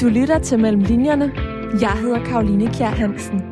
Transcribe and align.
Du 0.00 0.08
lytter 0.08 0.38
til 0.38 0.58
Mellem 0.58 0.80
Linjerne. 0.80 1.32
Jeg 1.80 1.90
hedder 1.90 2.24
Karoline 2.24 2.66
Kjær 2.66 2.86
Hansen. 2.86 3.42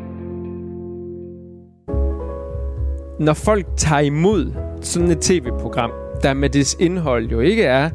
Når 3.20 3.32
folk 3.32 3.66
tager 3.76 4.00
imod 4.00 4.52
sådan 4.80 5.10
et 5.10 5.18
tv-program, 5.20 5.90
der 6.22 6.34
med 6.34 6.48
dets 6.48 6.76
indhold 6.80 7.26
jo 7.30 7.40
ikke 7.40 7.64
er 7.64 7.90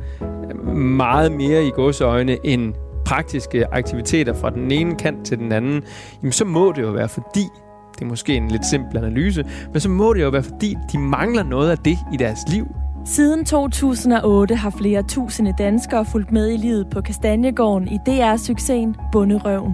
meget 0.74 1.32
mere 1.32 1.66
i 1.66 1.70
godsøjne 1.70 2.38
end 2.44 2.74
praktiske 3.06 3.74
aktiviteter 3.74 4.34
fra 4.34 4.50
den 4.50 4.72
ene 4.72 4.96
kant 4.96 5.26
til 5.26 5.38
den 5.38 5.52
anden, 5.52 5.84
jamen 6.22 6.32
så 6.32 6.46
må 6.46 6.74
det 6.76 6.82
jo 6.82 6.92
være 6.92 7.10
fordi, 7.10 7.44
det 7.96 8.02
er 8.02 8.06
måske 8.06 8.36
en 8.36 8.48
lidt 8.48 8.66
simpel 8.66 8.98
analyse, 8.98 9.46
men 9.72 9.80
så 9.80 9.90
må 9.90 10.14
det 10.14 10.22
jo 10.22 10.30
være 10.30 10.44
fordi, 10.44 10.76
de 10.92 10.98
mangler 10.98 11.44
noget 11.44 11.72
af 11.72 11.78
det 11.78 11.98
i 12.14 12.18
deres 12.18 12.40
liv. 12.48 12.68
Siden 13.10 13.46
2008 13.46 14.56
har 14.56 14.70
flere 14.70 15.04
tusinde 15.04 15.54
danskere 15.58 16.06
fulgt 16.06 16.32
med 16.32 16.50
i 16.52 16.58
livet 16.58 16.88
på 16.90 17.02
Kastanjegården 17.02 17.88
i 17.88 17.98
DR-succesen 18.06 18.96
Bunderøven. 19.12 19.74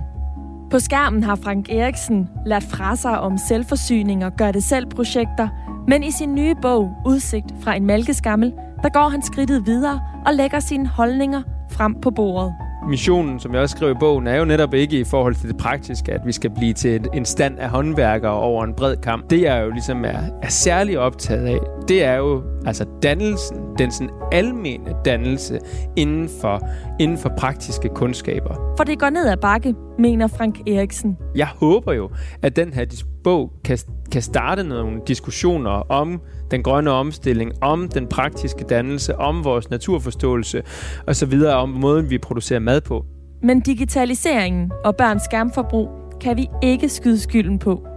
På 0.71 0.79
skærmen 0.79 1.23
har 1.23 1.35
Frank 1.35 1.69
Eriksen 1.69 2.29
lært 2.45 2.63
fra 2.63 2.95
sig 2.95 3.19
om 3.19 3.37
selvforsyning 3.37 4.25
og 4.25 4.33
gør 4.37 4.51
det 4.51 4.63
selv 4.63 4.85
projekter, 4.85 5.47
men 5.87 6.03
i 6.03 6.11
sin 6.11 6.35
nye 6.35 6.55
bog 6.61 6.91
Udsigt 7.05 7.53
fra 7.61 7.75
en 7.75 7.85
malkeskammel, 7.85 8.53
der 8.83 8.89
går 8.89 9.09
han 9.09 9.21
skridtet 9.21 9.65
videre 9.65 10.01
og 10.25 10.33
lægger 10.33 10.59
sine 10.59 10.87
holdninger 10.87 11.41
frem 11.71 12.01
på 12.01 12.11
bordet 12.11 12.53
missionen, 12.89 13.39
som 13.39 13.53
jeg 13.53 13.61
også 13.61 13.75
skrev 13.77 13.91
i 13.91 13.99
bogen, 13.99 14.27
er 14.27 14.35
jo 14.35 14.45
netop 14.45 14.73
ikke 14.73 14.99
i 14.99 15.03
forhold 15.03 15.35
til 15.35 15.49
det 15.49 15.57
praktiske, 15.57 16.11
at 16.11 16.21
vi 16.25 16.31
skal 16.31 16.49
blive 16.49 16.73
til 16.73 17.07
en 17.13 17.25
stand 17.25 17.59
af 17.59 17.69
håndværkere 17.69 18.31
over 18.31 18.63
en 18.63 18.73
bred 18.73 18.97
kamp. 18.97 19.29
Det 19.29 19.41
jeg 19.41 19.63
jo 19.65 19.69
ligesom 19.69 20.05
er, 20.05 20.19
er 20.43 20.49
særlig 20.49 20.99
optaget 20.99 21.45
af, 21.47 21.59
det 21.87 22.03
er 22.03 22.15
jo 22.15 22.43
altså 22.65 22.85
dannelsen, 23.03 23.57
den 23.77 23.91
sådan 23.91 24.09
almene 24.31 24.95
dannelse 25.05 25.59
inden 25.95 26.29
for, 26.41 26.61
inden 26.99 27.17
for 27.17 27.31
praktiske 27.37 27.89
kundskaber. 27.89 28.73
For 28.77 28.83
det 28.83 28.99
går 28.99 29.09
ned 29.09 29.27
ad 29.27 29.37
bakke, 29.37 29.75
mener 29.99 30.27
Frank 30.27 30.59
Eriksen. 30.67 31.17
Jeg 31.35 31.47
håber 31.47 31.93
jo, 31.93 32.09
at 32.41 32.55
den 32.55 32.73
her 32.73 32.85
bog 33.25 33.51
kan, 33.63 33.77
kan 34.11 34.21
starte 34.21 34.63
nogle 34.63 35.01
diskussioner 35.07 35.69
om 35.69 36.21
den 36.51 36.63
grønne 36.63 36.91
omstilling, 36.91 37.51
om 37.61 37.89
den 37.89 38.07
praktiske 38.07 38.63
dannelse, 38.69 39.15
om 39.15 39.43
vores 39.43 39.69
naturforståelse 39.69 40.61
osv., 41.07 41.41
om 41.47 41.69
måden, 41.69 42.09
vi 42.09 42.17
producerer 42.17 42.59
mad 42.59 42.81
på. 42.81 43.05
Men 43.43 43.59
digitaliseringen 43.59 44.71
og 44.85 44.95
børns 44.95 45.23
skærmforbrug 45.23 45.89
kan 46.21 46.37
vi 46.37 46.47
ikke 46.63 46.89
skyde 46.89 47.19
skylden 47.19 47.59
på. 47.59 47.87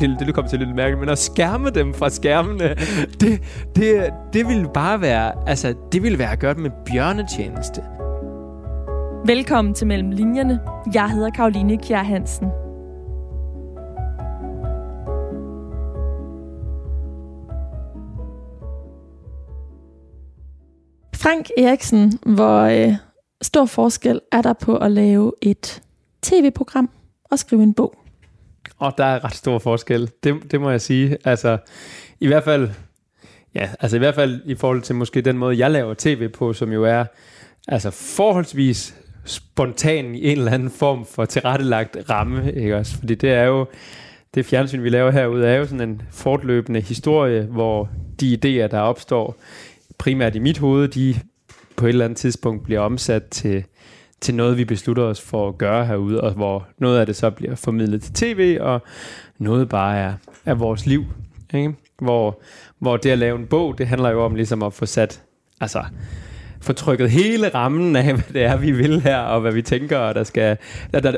Det, 0.00 0.16
det 0.20 0.34
kommer 0.34 0.48
til 0.48 0.58
lidt 0.58 0.74
mærkeligt, 0.76 1.00
men 1.00 1.08
at 1.08 1.18
skærme 1.18 1.70
dem 1.70 1.94
fra 1.94 2.10
skærmene, 2.10 2.68
det, 3.20 3.42
det, 3.76 4.10
det 4.32 4.48
ville 4.48 4.66
bare 4.74 5.00
være, 5.00 5.48
altså, 5.48 5.74
det 5.92 6.02
ville 6.02 6.18
være 6.18 6.32
at 6.32 6.38
gøre 6.38 6.54
dem 6.54 6.64
en 6.64 6.72
bjørnetjeneste. 6.92 7.82
Velkommen 9.26 9.74
til 9.74 9.86
Mellem 9.86 10.10
Linjerne. 10.10 10.60
Jeg 10.94 11.10
hedder 11.10 11.30
Karoline 11.30 11.76
Kjær 11.76 12.02
Hansen. 12.02 12.48
Frank 21.28 21.50
Eriksen, 21.56 22.12
hvor 22.26 22.60
øh, 22.60 22.94
stor 23.42 23.66
forskel 23.66 24.20
er 24.32 24.42
der 24.42 24.52
på 24.52 24.76
at 24.76 24.90
lave 24.90 25.32
et 25.42 25.82
tv-program 26.22 26.90
og 27.24 27.38
skrive 27.38 27.62
en 27.62 27.74
bog? 27.74 27.98
Og 28.78 28.94
der 28.98 29.04
er 29.04 29.24
ret 29.24 29.34
stor 29.34 29.58
forskel, 29.58 30.10
det, 30.24 30.52
det 30.52 30.60
må 30.60 30.70
jeg 30.70 30.80
sige. 30.80 31.16
Altså, 31.24 31.58
i 32.20 32.26
hvert 32.26 32.44
fald, 32.44 32.70
ja, 33.54 33.68
altså 33.80 33.96
i 33.96 33.98
hvert 33.98 34.14
fald 34.14 34.40
i 34.44 34.54
forhold 34.54 34.82
til 34.82 34.94
måske 34.94 35.20
den 35.20 35.38
måde, 35.38 35.58
jeg 35.58 35.70
laver 35.70 35.94
tv 35.98 36.28
på, 36.28 36.52
som 36.52 36.72
jo 36.72 36.84
er 36.84 37.04
altså 37.68 37.90
forholdsvis 37.90 38.94
spontan 39.24 40.14
i 40.14 40.32
en 40.32 40.38
eller 40.38 40.52
anden 40.52 40.70
form 40.70 41.06
for 41.06 41.24
tilrettelagt 41.24 41.96
ramme, 42.10 42.52
ikke 42.52 42.76
også? 42.76 42.98
Fordi 42.98 43.14
det 43.14 43.30
er 43.30 43.44
jo, 43.44 43.66
det 44.34 44.46
fjernsyn, 44.46 44.82
vi 44.82 44.88
laver 44.88 45.10
herude, 45.10 45.46
er 45.46 45.56
jo 45.56 45.64
sådan 45.66 45.88
en 45.88 46.02
fortløbende 46.10 46.80
historie, 46.80 47.42
hvor 47.42 47.88
de 48.20 48.34
idéer, 48.34 48.66
der 48.66 48.78
opstår, 48.78 49.36
primært 49.98 50.34
i 50.34 50.38
mit 50.38 50.58
hoved, 50.58 50.88
de 50.88 51.14
på 51.76 51.86
et 51.86 51.88
eller 51.88 52.04
andet 52.04 52.16
tidspunkt 52.16 52.64
bliver 52.64 52.80
omsat 52.80 53.24
til, 53.24 53.64
til 54.20 54.34
noget, 54.34 54.58
vi 54.58 54.64
beslutter 54.64 55.02
os 55.02 55.20
for 55.20 55.48
at 55.48 55.58
gøre 55.58 55.86
herude, 55.86 56.20
og 56.20 56.32
hvor 56.32 56.68
noget 56.78 57.00
af 57.00 57.06
det 57.06 57.16
så 57.16 57.30
bliver 57.30 57.54
formidlet 57.54 58.02
til 58.02 58.14
tv, 58.14 58.58
og 58.60 58.82
noget 59.38 59.68
bare 59.68 59.98
er, 59.98 60.14
er 60.44 60.54
vores 60.54 60.86
liv. 60.86 61.04
Ikke? 61.54 61.74
Hvor, 61.98 62.40
hvor 62.78 62.96
det 62.96 63.10
at 63.10 63.18
lave 63.18 63.38
en 63.38 63.46
bog, 63.46 63.78
det 63.78 63.86
handler 63.86 64.10
jo 64.10 64.24
om 64.24 64.34
ligesom 64.34 64.62
at 64.62 64.72
få 64.72 64.86
sat, 64.86 65.22
altså 65.60 65.84
få 66.60 66.72
trykket 66.72 67.10
hele 67.10 67.48
rammen 67.48 67.96
af, 67.96 68.14
hvad 68.14 68.32
det 68.32 68.42
er, 68.42 68.56
vi 68.56 68.70
vil 68.70 69.00
her, 69.00 69.18
og 69.18 69.40
hvad 69.40 69.52
vi 69.52 69.62
tænker, 69.62 69.98
og, 69.98 70.14
der 70.14 70.24
skal, 70.24 70.56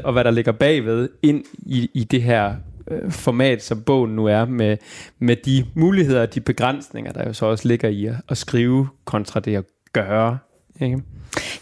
og 0.05 0.13
hvad 0.13 0.25
der 0.25 0.31
ligger 0.31 0.53
bagved, 0.53 1.09
ind 1.23 1.45
i, 1.59 1.91
i 1.95 2.05
det 2.05 2.23
her 2.23 2.55
øh, 2.91 3.11
format, 3.11 3.63
som 3.63 3.83
bogen 3.83 4.17
nu 4.17 4.27
er, 4.27 4.45
med, 4.45 4.77
med 5.19 5.37
de 5.37 5.67
muligheder 5.75 6.23
og 6.23 6.35
de 6.35 6.41
begrænsninger, 6.41 7.13
der 7.13 7.27
jo 7.27 7.33
så 7.33 7.47
også 7.47 7.69
ligger 7.69 7.89
i 7.89 8.07
at, 8.07 8.15
at 8.29 8.39
skrive 8.39 8.89
kontra 9.05 9.41
det 9.41 9.57
at 9.57 9.65
gøre. 9.93 10.39
Ikke? 10.81 11.03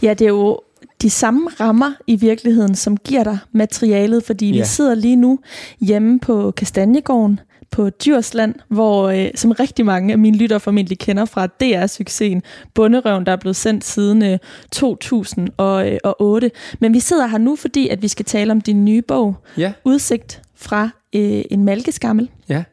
Ja, 0.03 0.15
det 0.15 0.25
er 0.25 0.29
jo 0.29 0.61
de 1.03 1.11
samme 1.11 1.51
rammer 1.61 1.93
i 2.07 2.17
virkeligheden, 2.17 2.75
som 2.75 2.97
giver 2.97 3.25
dig 3.25 3.39
materialet, 3.53 4.25
fordi 4.25 4.51
ja. 4.51 4.61
vi 4.61 4.67
sidder 4.67 4.95
lige 4.95 5.17
nu 5.17 5.39
hjemme 5.81 6.21
på 6.21 6.51
Kastanjegården 6.51 7.41
på 7.71 7.91
Djursland, 7.91 8.55
hvor 8.69 9.09
øh, 9.09 9.29
som 9.35 9.51
rigtig 9.53 9.85
mange 9.85 10.13
af 10.13 10.19
mine 10.19 10.37
lytter 10.37 10.59
formentlig 10.59 10.99
kender 10.99 11.25
fra 11.25 11.47
DR-succesen 11.47 12.43
Bunderøven, 12.75 13.27
der 13.27 13.33
er 13.33 13.37
blevet 13.37 13.57
sendt 13.57 13.85
siden 13.85 14.25
øh, 14.25 14.39
2008. 14.73 16.51
Men 16.81 16.95
vi 16.95 17.01
sidder 17.01 17.27
her 17.27 17.39
nu, 17.39 17.57
fordi 17.57 17.89
at 17.89 18.03
vi 18.03 18.09
skal 18.09 18.25
tale 18.25 18.53
om 18.53 18.61
din 18.61 18.85
nye 18.85 19.03
bog, 19.03 19.37
ja. 19.59 19.73
Udsigt 19.85 20.43
fra 20.57 20.91
øh, 21.15 21.45
en 21.51 21.65
malkeskammel. 21.65 22.31
Ja. 22.49 22.65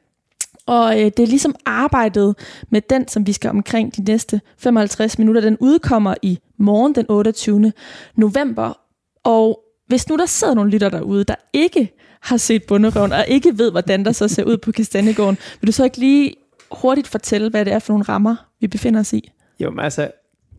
Og 0.65 0.99
øh, 0.99 1.05
det 1.05 1.19
er 1.19 1.27
ligesom 1.27 1.55
arbejdet 1.65 2.35
med 2.69 2.81
den, 2.81 3.07
som 3.07 3.27
vi 3.27 3.33
skal 3.33 3.49
omkring 3.49 3.95
de 3.95 4.03
næste 4.03 4.41
55 4.57 5.19
minutter. 5.19 5.41
Den 5.41 5.57
udkommer 5.59 6.15
i 6.21 6.39
morgen 6.57 6.95
den 6.95 7.05
28. 7.09 7.73
november. 8.15 8.79
Og 9.23 9.59
hvis 9.87 10.09
nu 10.09 10.15
der 10.17 10.25
sidder 10.25 10.53
nogle 10.53 10.71
lytter 10.71 10.89
derude, 10.89 11.23
der 11.23 11.35
ikke 11.53 11.91
har 12.21 12.37
set 12.37 12.63
bunderøven, 12.63 13.11
og 13.11 13.25
ikke 13.27 13.57
ved, 13.57 13.71
hvordan 13.71 14.05
der 14.05 14.11
så 14.11 14.27
ser 14.27 14.43
ud 14.43 14.57
på 14.57 14.71
Kastanjegården, 14.71 15.37
vil 15.61 15.67
du 15.67 15.71
så 15.71 15.83
ikke 15.83 15.97
lige 15.97 16.35
hurtigt 16.71 17.07
fortælle, 17.07 17.49
hvad 17.49 17.65
det 17.65 17.73
er 17.73 17.79
for 17.79 17.93
nogle 17.93 18.03
rammer, 18.03 18.35
vi 18.59 18.67
befinder 18.67 18.99
os 18.99 19.13
i? 19.13 19.31
Jo, 19.59 19.71
men 19.71 19.79
altså, 19.79 20.11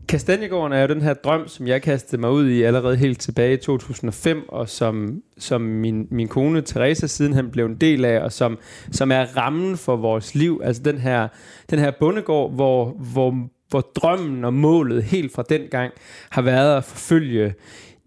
Kastanjegården 0.07 0.73
er 0.73 0.81
jo 0.81 0.87
den 0.87 1.01
her 1.01 1.13
drøm, 1.13 1.47
som 1.47 1.67
jeg 1.67 1.81
kastede 1.81 2.21
mig 2.21 2.31
ud 2.31 2.49
i 2.49 2.63
allerede 2.63 2.95
helt 2.95 3.19
tilbage 3.19 3.53
i 3.53 3.57
2005, 3.57 4.49
og 4.49 4.69
som, 4.69 5.21
som 5.37 5.61
min, 5.61 6.07
min 6.11 6.27
kone 6.27 6.61
Teresa 6.61 7.07
siden 7.07 7.33
han 7.33 7.51
blev 7.51 7.65
en 7.65 7.75
del 7.75 8.05
af, 8.05 8.19
og 8.19 8.31
som, 8.31 8.57
som 8.91 9.11
er 9.11 9.37
rammen 9.37 9.77
for 9.77 9.95
vores 9.95 10.35
liv. 10.35 10.61
Altså 10.63 10.81
den 10.83 10.97
her, 10.97 11.27
den 11.69 11.79
her 11.79 11.91
bondegård, 11.99 12.53
hvor, 12.53 12.89
hvor, 12.89 13.35
hvor 13.69 13.81
drømmen 13.81 14.45
og 14.45 14.53
målet 14.53 15.03
helt 15.03 15.33
fra 15.33 15.43
den 15.49 15.61
gang 15.71 15.93
har 16.29 16.41
været 16.41 16.77
at 16.77 16.83
forfølge 16.83 17.53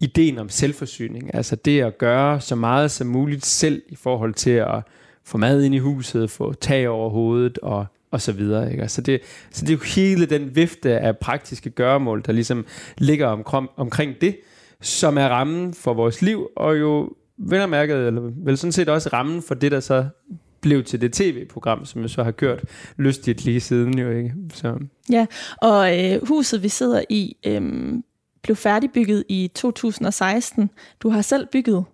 ideen 0.01 0.39
om 0.39 0.49
selvforsyning. 0.49 1.35
Altså 1.35 1.57
det 1.57 1.81
at 1.81 1.99
gøre 1.99 2.41
så 2.41 2.55
meget 2.57 2.91
som 2.91 3.07
muligt 3.07 3.47
selv 3.47 3.83
i 3.89 3.97
forhold 3.97 4.35
til 4.35 4.51
at 4.51 4.83
få 5.25 5.39
mad 5.39 5.63
ind 5.63 5.75
i 5.75 5.79
huset, 5.79 6.31
få 6.31 6.53
tag 6.53 6.89
over 6.89 7.11
hovedet 7.11 7.59
og 7.59 7.87
og 8.11 8.21
så 8.21 8.33
videre. 8.33 8.73
Ikke? 8.73 8.89
Så, 8.89 9.01
det, 9.01 9.21
så 9.51 9.65
det 9.65 9.71
er 9.73 9.77
jo 9.77 9.83
hele 9.97 10.27
den 10.27 10.57
vifte 10.57 10.99
af 10.99 11.19
praktiske 11.19 11.71
gøremål, 11.71 12.23
der 12.27 12.33
ligesom 12.33 12.67
ligger 12.99 13.27
omkring, 13.27 13.69
omkring 13.77 14.15
det, 14.21 14.37
som 14.81 15.19
er 15.19 15.29
rammen 15.29 15.75
for 15.75 15.95
vores 15.95 16.23
liv, 16.23 16.49
og 16.57 16.81
jo 16.81 17.13
vel 17.39 17.69
mærket, 17.69 18.07
eller 18.07 18.31
vel 18.45 18.59
sådan 18.59 18.73
set 18.73 18.89
også 18.89 19.11
rammen 19.13 19.43
for 19.43 19.55
det, 19.55 19.73
der 19.73 19.81
så 19.81 20.07
blev 20.61 20.85
til 20.85 21.01
det 21.01 21.13
tv-program, 21.13 21.85
som 21.85 22.03
jeg 22.03 22.11
så 22.11 22.25
har 22.25 22.31
kørt 22.31 22.65
lystigt 22.97 23.45
lige 23.45 23.61
siden 23.61 23.99
jo, 23.99 24.11
ikke? 24.11 24.35
Så. 24.55 24.79
Ja, 25.11 25.27
og 25.63 26.05
øh, 26.05 26.27
huset, 26.29 26.63
vi 26.63 26.69
sidder 26.69 27.03
i, 27.09 27.37
øh, 27.47 27.93
blev 28.43 28.57
færdigbygget 28.57 29.25
i 29.29 29.51
2016. 29.55 30.71
Du 31.01 31.11
har 31.11 31.23
selv 31.23 31.47
bygget 31.53 31.85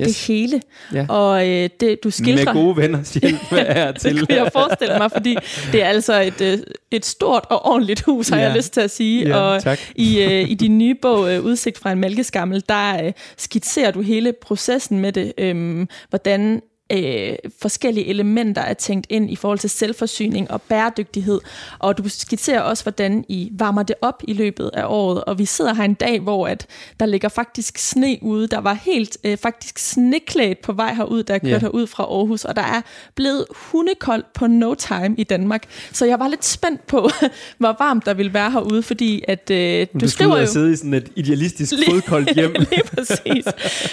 yes. 0.00 0.06
det 0.06 0.16
hele. 0.16 0.60
Ja. 0.94 1.06
Og 1.08 1.48
øh, 1.48 1.68
det, 1.80 2.04
du 2.04 2.10
skildrer... 2.10 2.54
Med 2.54 2.62
gode 2.62 2.76
venner 2.76 3.18
hjælp 3.20 3.40
er 3.52 3.92
til. 3.92 4.20
det 4.20 4.28
kan 4.28 4.36
jeg 4.36 4.50
forestille 4.52 4.98
mig, 4.98 5.10
fordi 5.12 5.36
det 5.72 5.82
er 5.82 5.88
altså 5.88 6.20
et, 6.20 6.40
øh, 6.40 6.58
et 6.90 7.06
stort 7.06 7.46
og 7.50 7.66
ordentligt 7.66 8.00
hus, 8.00 8.28
har 8.28 8.36
ja. 8.36 8.42
jeg 8.42 8.56
lyst 8.56 8.72
til 8.72 8.80
at 8.80 8.90
sige. 8.90 9.28
Ja, 9.28 9.36
og 9.36 9.62
tak. 9.62 9.78
i, 9.94 10.22
øh, 10.22 10.50
i 10.50 10.54
din 10.54 10.78
nye 10.78 10.94
bog, 11.02 11.32
øh, 11.32 11.44
Udsigt 11.44 11.78
fra 11.78 11.92
en 11.92 11.98
mælkeskammel, 11.98 12.62
der 12.68 13.04
øh, 13.04 13.12
skitserer 13.36 13.90
du 13.90 14.00
hele 14.00 14.32
processen 14.42 14.98
med 14.98 15.12
det. 15.12 15.32
Øh, 15.38 15.86
hvordan 16.10 16.62
øh, 16.90 17.36
forskellige 17.62 18.06
elementer 18.06 18.62
er 18.62 18.74
tænkt 18.74 19.06
ind 19.10 19.30
i 19.30 19.36
forhold 19.36 19.58
til 19.58 19.70
selvforsyning 19.70 20.50
og 20.50 20.62
bæredygtighed. 20.62 21.40
Og 21.78 21.98
du 21.98 22.08
skitserer 22.08 22.60
også, 22.60 22.82
hvordan 22.82 23.24
I 23.28 23.48
varmer 23.52 23.82
det 23.82 23.96
op 24.00 24.22
i 24.28 24.32
løbet 24.32 24.70
af 24.74 24.84
året. 24.86 25.24
Og 25.24 25.38
vi 25.38 25.44
sidder 25.44 25.74
her 25.74 25.84
en 25.84 25.94
dag, 25.94 26.20
hvor 26.20 26.46
at 26.46 26.66
der 27.00 27.06
ligger 27.06 27.28
faktisk 27.28 27.78
sne 27.78 28.18
ude. 28.22 28.48
Der 28.48 28.60
var 28.60 28.74
helt 28.74 29.18
øh, 29.24 29.36
faktisk 29.36 29.78
sneklædt 29.78 30.62
på 30.62 30.72
vej 30.72 30.94
herud, 30.94 31.24
jeg 31.28 31.40
kørte 31.40 31.52
yeah. 31.52 31.60
herud 31.60 31.86
fra 31.86 32.02
Aarhus. 32.02 32.44
Og 32.44 32.56
der 32.56 32.62
er 32.62 32.80
blevet 33.14 33.44
hundekoldt 33.50 34.32
på 34.32 34.46
no 34.46 34.74
time 34.74 35.14
i 35.18 35.24
Danmark. 35.24 35.62
Så 35.92 36.06
jeg 36.06 36.18
var 36.18 36.28
lidt 36.28 36.44
spændt 36.44 36.86
på, 36.86 37.10
hvor 37.58 37.76
varmt 37.78 38.06
der 38.06 38.14
ville 38.14 38.34
være 38.34 38.50
herude, 38.50 38.82
fordi 38.82 39.24
at 39.28 39.50
øh, 39.50 39.86
du, 39.92 39.98
du 39.98 40.08
skriver 40.08 40.38
jo... 40.38 40.46
sidde 40.46 40.72
i 40.72 40.76
sådan 40.76 40.94
et 40.94 41.08
idealistisk 41.16 41.72
fodkoldt 41.90 42.34
hjem. 42.34 42.52
lige 42.70 42.82
præcis. 42.94 43.44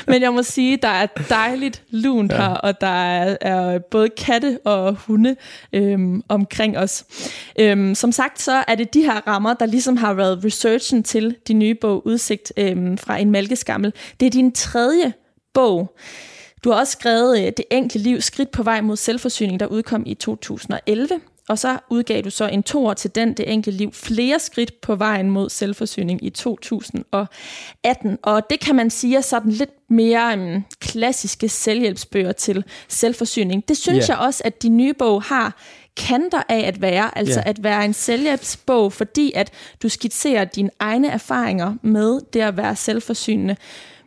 Men 0.07 0.21
jeg 0.21 0.33
må 0.33 0.44
sige, 0.44 0.77
der 0.77 0.88
er 0.88 1.07
dejligt 1.29 1.81
lunt 1.89 2.33
her, 2.33 2.47
og 2.47 2.81
der 2.81 2.87
er, 2.88 3.38
er 3.42 3.80
både 3.80 4.10
katte 4.10 4.60
og 4.66 4.95
hunde 4.95 5.36
øhm, 5.74 6.24
omkring 6.30 6.78
os. 6.78 7.06
Øhm, 7.60 7.95
som 7.95 8.12
sagt, 8.12 8.42
så 8.42 8.63
er 8.68 8.75
det 8.75 8.94
de 8.94 9.01
her 9.01 9.28
rammer, 9.28 9.54
der 9.54 9.66
ligesom 9.66 9.98
har 9.98 10.13
været 10.13 10.45
researchen 10.45 11.04
til 11.04 11.36
de 11.48 11.54
nye 11.54 11.75
bog 11.75 12.07
Udsigt 12.07 12.54
øhm, 12.57 12.98
fra 12.98 13.18
en 13.18 13.31
mælkeskammel. 13.31 13.94
Det 14.19 14.25
er 14.25 14.30
din 14.30 14.51
tredje 14.51 15.13
bog. 15.54 15.95
Du 16.63 16.72
har 16.72 16.80
også 16.80 16.92
skrevet 16.92 17.39
øh, 17.39 17.45
Det 17.45 17.66
enkle 17.72 18.01
liv, 18.01 18.22
skridt 18.22 18.51
på 18.51 18.63
vej 18.63 18.81
mod 18.81 18.95
selvforsyning, 18.95 19.60
der 19.60 19.66
udkom 19.66 20.04
i 20.06 20.13
2011. 20.13 21.19
Og 21.49 21.59
så 21.59 21.79
udgav 21.89 22.21
du 22.21 22.29
så 22.29 22.47
en 22.47 22.63
toer 22.63 22.94
til 22.94 23.15
den, 23.15 23.33
det 23.33 23.53
enkelte 23.53 23.77
liv, 23.77 23.94
flere 23.94 24.39
skridt 24.39 24.81
på 24.81 24.95
vejen 24.95 25.29
mod 25.29 25.49
selvforsyning 25.49 26.25
i 26.25 26.29
2018. 26.29 28.17
Og 28.23 28.49
det 28.49 28.59
kan 28.59 28.75
man 28.75 28.89
sige 28.89 29.17
er 29.17 29.21
sådan 29.21 29.51
lidt 29.51 29.89
mere 29.89 30.33
um, 30.33 30.65
klassiske 30.79 31.49
selvhjælpsbøger 31.49 32.31
til 32.31 32.63
selvforsyning. 32.88 33.67
Det 33.67 33.77
synes 33.77 34.05
yeah. 34.05 34.09
jeg 34.09 34.17
også, 34.17 34.41
at 34.45 34.63
de 34.63 34.69
nye 34.69 34.94
bog 34.94 35.23
har 35.23 35.61
kanter 35.97 36.41
af 36.49 36.67
at 36.67 36.81
være, 36.81 37.17
altså 37.17 37.39
yeah. 37.39 37.49
at 37.49 37.63
være 37.63 37.85
en 37.85 37.94
selvhjælpsbog, 37.94 38.94
fordi 38.94 39.31
at 39.35 39.51
du 39.83 39.89
skitserer 39.89 40.45
dine 40.45 40.69
egne 40.79 41.07
erfaringer 41.07 41.73
med 41.81 42.21
det 42.33 42.41
at 42.41 42.57
være 42.57 42.75
selvforsynende. 42.75 43.55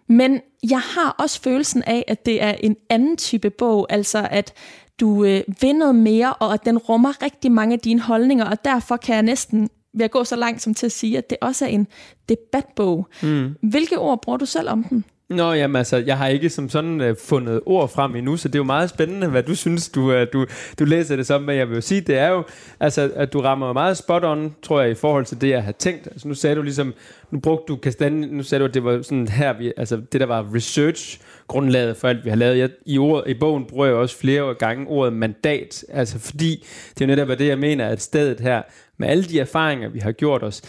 Men 0.06 0.40
jeg 0.70 0.80
har 0.80 1.14
også 1.18 1.40
følelsen 1.42 1.82
af, 1.82 2.04
at 2.08 2.26
det 2.26 2.42
er 2.42 2.54
en 2.60 2.76
anden 2.90 3.16
type 3.16 3.50
bog, 3.50 3.86
altså 3.90 4.28
at 4.30 4.52
du 5.00 5.24
øh, 5.24 5.40
vil 5.60 5.74
noget 5.74 5.94
mere, 5.94 6.34
og 6.34 6.54
at 6.54 6.64
den 6.64 6.78
rummer 6.78 7.22
rigtig 7.22 7.52
mange 7.52 7.72
af 7.72 7.78
dine 7.80 8.00
holdninger, 8.00 8.44
og 8.44 8.64
derfor 8.64 8.96
kan 8.96 9.14
jeg 9.14 9.22
næsten 9.22 9.70
vil 9.92 10.02
jeg 10.02 10.10
gå 10.10 10.24
så 10.24 10.36
langt 10.36 10.62
som 10.62 10.74
til 10.74 10.86
at 10.86 10.92
sige, 10.92 11.18
at 11.18 11.30
det 11.30 11.38
også 11.40 11.64
er 11.64 11.68
en 11.68 11.86
debatbog. 12.28 13.08
Mm. 13.22 13.54
Hvilke 13.62 13.98
ord 13.98 14.22
bruger 14.22 14.38
du 14.38 14.46
selv 14.46 14.68
om 14.68 14.84
den? 14.84 15.04
Nå, 15.30 15.52
jamen 15.52 15.76
altså, 15.76 15.96
jeg 15.96 16.18
har 16.18 16.26
ikke 16.26 16.50
som 16.50 16.68
sådan 16.68 17.00
uh, 17.00 17.16
fundet 17.24 17.60
ord 17.66 17.88
frem 17.88 18.16
endnu, 18.16 18.36
så 18.36 18.48
det 18.48 18.54
er 18.54 18.58
jo 18.58 18.64
meget 18.64 18.90
spændende, 18.90 19.28
hvad 19.28 19.42
du 19.42 19.54
synes, 19.54 19.88
du, 19.88 20.00
uh, 20.00 20.26
du, 20.32 20.46
du 20.78 20.84
læser 20.84 21.16
det 21.16 21.26
som. 21.26 21.42
Men 21.42 21.56
jeg 21.56 21.68
vil 21.68 21.74
jo 21.74 21.80
sige, 21.80 22.00
det 22.00 22.18
er 22.18 22.28
jo, 22.28 22.44
altså, 22.80 23.10
at 23.14 23.32
du 23.32 23.40
rammer 23.40 23.72
meget 23.72 23.96
spot 23.96 24.24
on, 24.24 24.54
tror 24.62 24.80
jeg, 24.80 24.90
i 24.90 24.94
forhold 24.94 25.24
til 25.24 25.40
det, 25.40 25.48
jeg 25.48 25.64
har 25.64 25.72
tænkt. 25.72 26.06
Altså, 26.06 26.28
nu 26.28 26.34
sagde 26.34 26.56
du 26.56 26.62
ligesom, 26.62 26.94
nu 27.30 27.40
brugte 27.40 27.64
du 27.68 27.76
kastanje, 27.76 28.26
nu 28.26 28.42
sagde 28.42 28.60
du, 28.60 28.68
at 28.68 28.74
det 28.74 28.84
var 28.84 29.02
sådan 29.02 29.28
her, 29.28 29.52
vi, 29.58 29.72
altså 29.76 29.96
det 30.12 30.20
der 30.20 30.26
var 30.26 30.54
research, 30.54 31.20
grundlaget 31.50 31.96
for 31.96 32.08
alt, 32.08 32.24
vi 32.24 32.30
har 32.30 32.36
lavet. 32.36 32.58
Jeg, 32.58 32.70
i, 32.86 32.98
ord, 32.98 33.24
I 33.26 33.34
bogen 33.34 33.64
bruger 33.64 33.86
jeg 33.86 33.94
også 33.94 34.16
flere 34.16 34.54
gange 34.54 34.86
ordet 34.86 35.12
mandat, 35.12 35.84
altså 35.88 36.18
fordi 36.18 36.66
det 36.94 37.00
er 37.00 37.06
jo 37.06 37.16
netop 37.16 37.38
det, 37.38 37.46
jeg 37.46 37.58
mener, 37.58 37.86
at 37.86 38.02
stedet 38.02 38.40
her, 38.40 38.62
med 38.98 39.08
alle 39.08 39.24
de 39.24 39.40
erfaringer, 39.40 39.88
vi 39.88 39.98
har 39.98 40.12
gjort 40.12 40.42
os, 40.42 40.62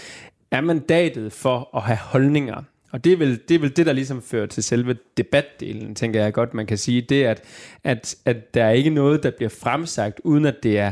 er 0.51 0.62
mandatet 0.62 1.33
for 1.33 1.78
at 1.78 1.81
have 1.81 1.98
holdninger. 1.98 2.63
Og 2.92 3.04
det 3.04 3.13
er, 3.13 3.18
vel, 3.18 3.39
det 3.50 3.56
er 3.56 3.60
vel 3.60 3.78
det, 3.78 3.86
der 3.86 3.94
ligesom 3.94 4.22
fører 4.22 4.45
til 4.45 4.63
selve 4.63 4.98
debatdelen, 5.18 5.95
tænker 5.95 6.24
jeg 6.24 6.33
godt, 6.33 6.54
man 6.54 6.66
kan 6.66 6.78
sige. 6.78 7.01
Det 7.01 7.24
at, 7.24 7.42
at, 7.83 8.16
at 8.25 8.54
der 8.54 8.63
er 8.63 8.72
ikke 8.72 8.89
noget, 8.89 9.24
der 9.24 9.31
bliver 9.31 9.50
fremsagt, 9.50 10.22
uden 10.24 10.45
at 10.45 10.56
det 10.63 10.80
er, 10.80 10.92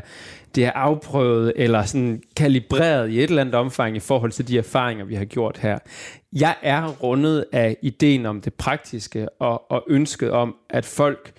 det 0.56 0.65
er 0.65 0.71
afprøvet 0.71 1.53
eller 1.56 1.83
sådan 1.83 2.24
kalibreret 2.36 3.09
i 3.09 3.18
et 3.18 3.30
eller 3.30 3.41
andet 3.41 3.56
omfang 3.56 3.95
i 3.95 4.00
forhold 4.00 4.31
til 4.31 4.47
de 4.47 4.57
erfaringer, 4.57 5.06
vi 5.06 5.15
har 5.15 5.25
gjort 5.25 5.57
her. 5.57 5.77
Jeg 6.33 6.55
er 6.61 6.87
rundet 6.87 7.45
af 7.51 7.77
ideen 7.81 8.25
om 8.25 8.41
det 8.41 8.53
praktiske 8.53 9.29
og, 9.29 9.71
og 9.71 9.85
ønsket 9.89 10.31
om, 10.31 10.55
at 10.69 10.85
folk 10.85 11.31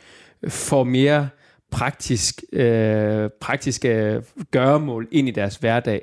får 0.48 0.84
mere 0.84 1.28
praktisk, 1.70 2.42
øh, 2.52 3.30
praktiske 3.40 4.22
gøremål 4.50 5.08
ind 5.10 5.28
i 5.28 5.30
deres 5.30 5.56
hverdag 5.56 6.02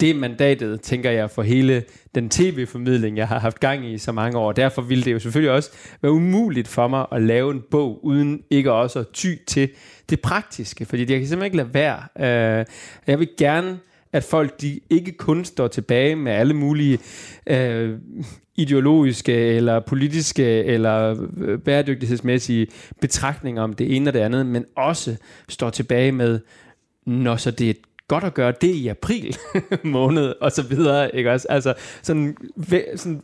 det 0.00 0.10
er 0.10 0.14
mandatet, 0.14 0.80
tænker 0.80 1.10
jeg, 1.10 1.30
for 1.30 1.42
hele 1.42 1.84
den 2.14 2.30
tv-formidling, 2.30 3.16
jeg 3.16 3.28
har 3.28 3.38
haft 3.38 3.60
gang 3.60 3.86
i 3.86 3.98
så 3.98 4.12
mange 4.12 4.38
år. 4.38 4.52
Derfor 4.52 4.82
ville 4.82 5.04
det 5.04 5.12
jo 5.12 5.18
selvfølgelig 5.18 5.52
også 5.52 5.70
være 6.02 6.12
umuligt 6.12 6.68
for 6.68 6.88
mig 6.88 7.06
at 7.12 7.22
lave 7.22 7.50
en 7.52 7.62
bog, 7.70 8.04
uden 8.04 8.42
ikke 8.50 8.72
også 8.72 8.98
at 8.98 9.06
ty 9.12 9.34
til 9.46 9.70
det 10.10 10.20
praktiske, 10.20 10.84
fordi 10.84 11.00
jeg 11.00 11.18
kan 11.18 11.28
simpelthen 11.28 11.44
ikke 11.44 11.56
lade 11.56 11.74
være. 11.74 12.58
Øh, 12.58 12.66
jeg 13.06 13.18
vil 13.18 13.28
gerne, 13.38 13.78
at 14.14 14.24
folk 14.24 14.60
de 14.60 14.80
ikke 14.90 15.12
kun 15.12 15.44
står 15.44 15.68
tilbage 15.68 16.16
med 16.16 16.32
alle 16.32 16.54
mulige 16.54 16.98
øh, 17.46 17.98
ideologiske 18.56 19.32
eller 19.32 19.80
politiske 19.80 20.64
eller 20.64 21.26
øh, 21.36 21.58
bæredygtighedsmæssige 21.58 22.66
betragtninger 23.00 23.62
om 23.62 23.72
det 23.72 23.96
ene 23.96 24.10
og 24.10 24.14
det 24.14 24.20
andet, 24.20 24.46
men 24.46 24.64
også 24.76 25.16
står 25.48 25.70
tilbage 25.70 26.12
med, 26.12 26.40
når 27.06 27.36
så 27.36 27.50
det 27.50 27.70
er 27.70 27.74
godt 28.08 28.24
at 28.24 28.34
gøre 28.34 28.52
det 28.60 28.74
i 28.74 28.88
april 28.88 29.36
måned, 29.84 30.34
og 30.40 30.52
så 30.52 30.62
videre, 30.62 31.16
ikke 31.16 31.32
også? 31.32 31.46
Altså, 31.50 31.74
sådan, 32.02 32.36
sådan 32.96 33.22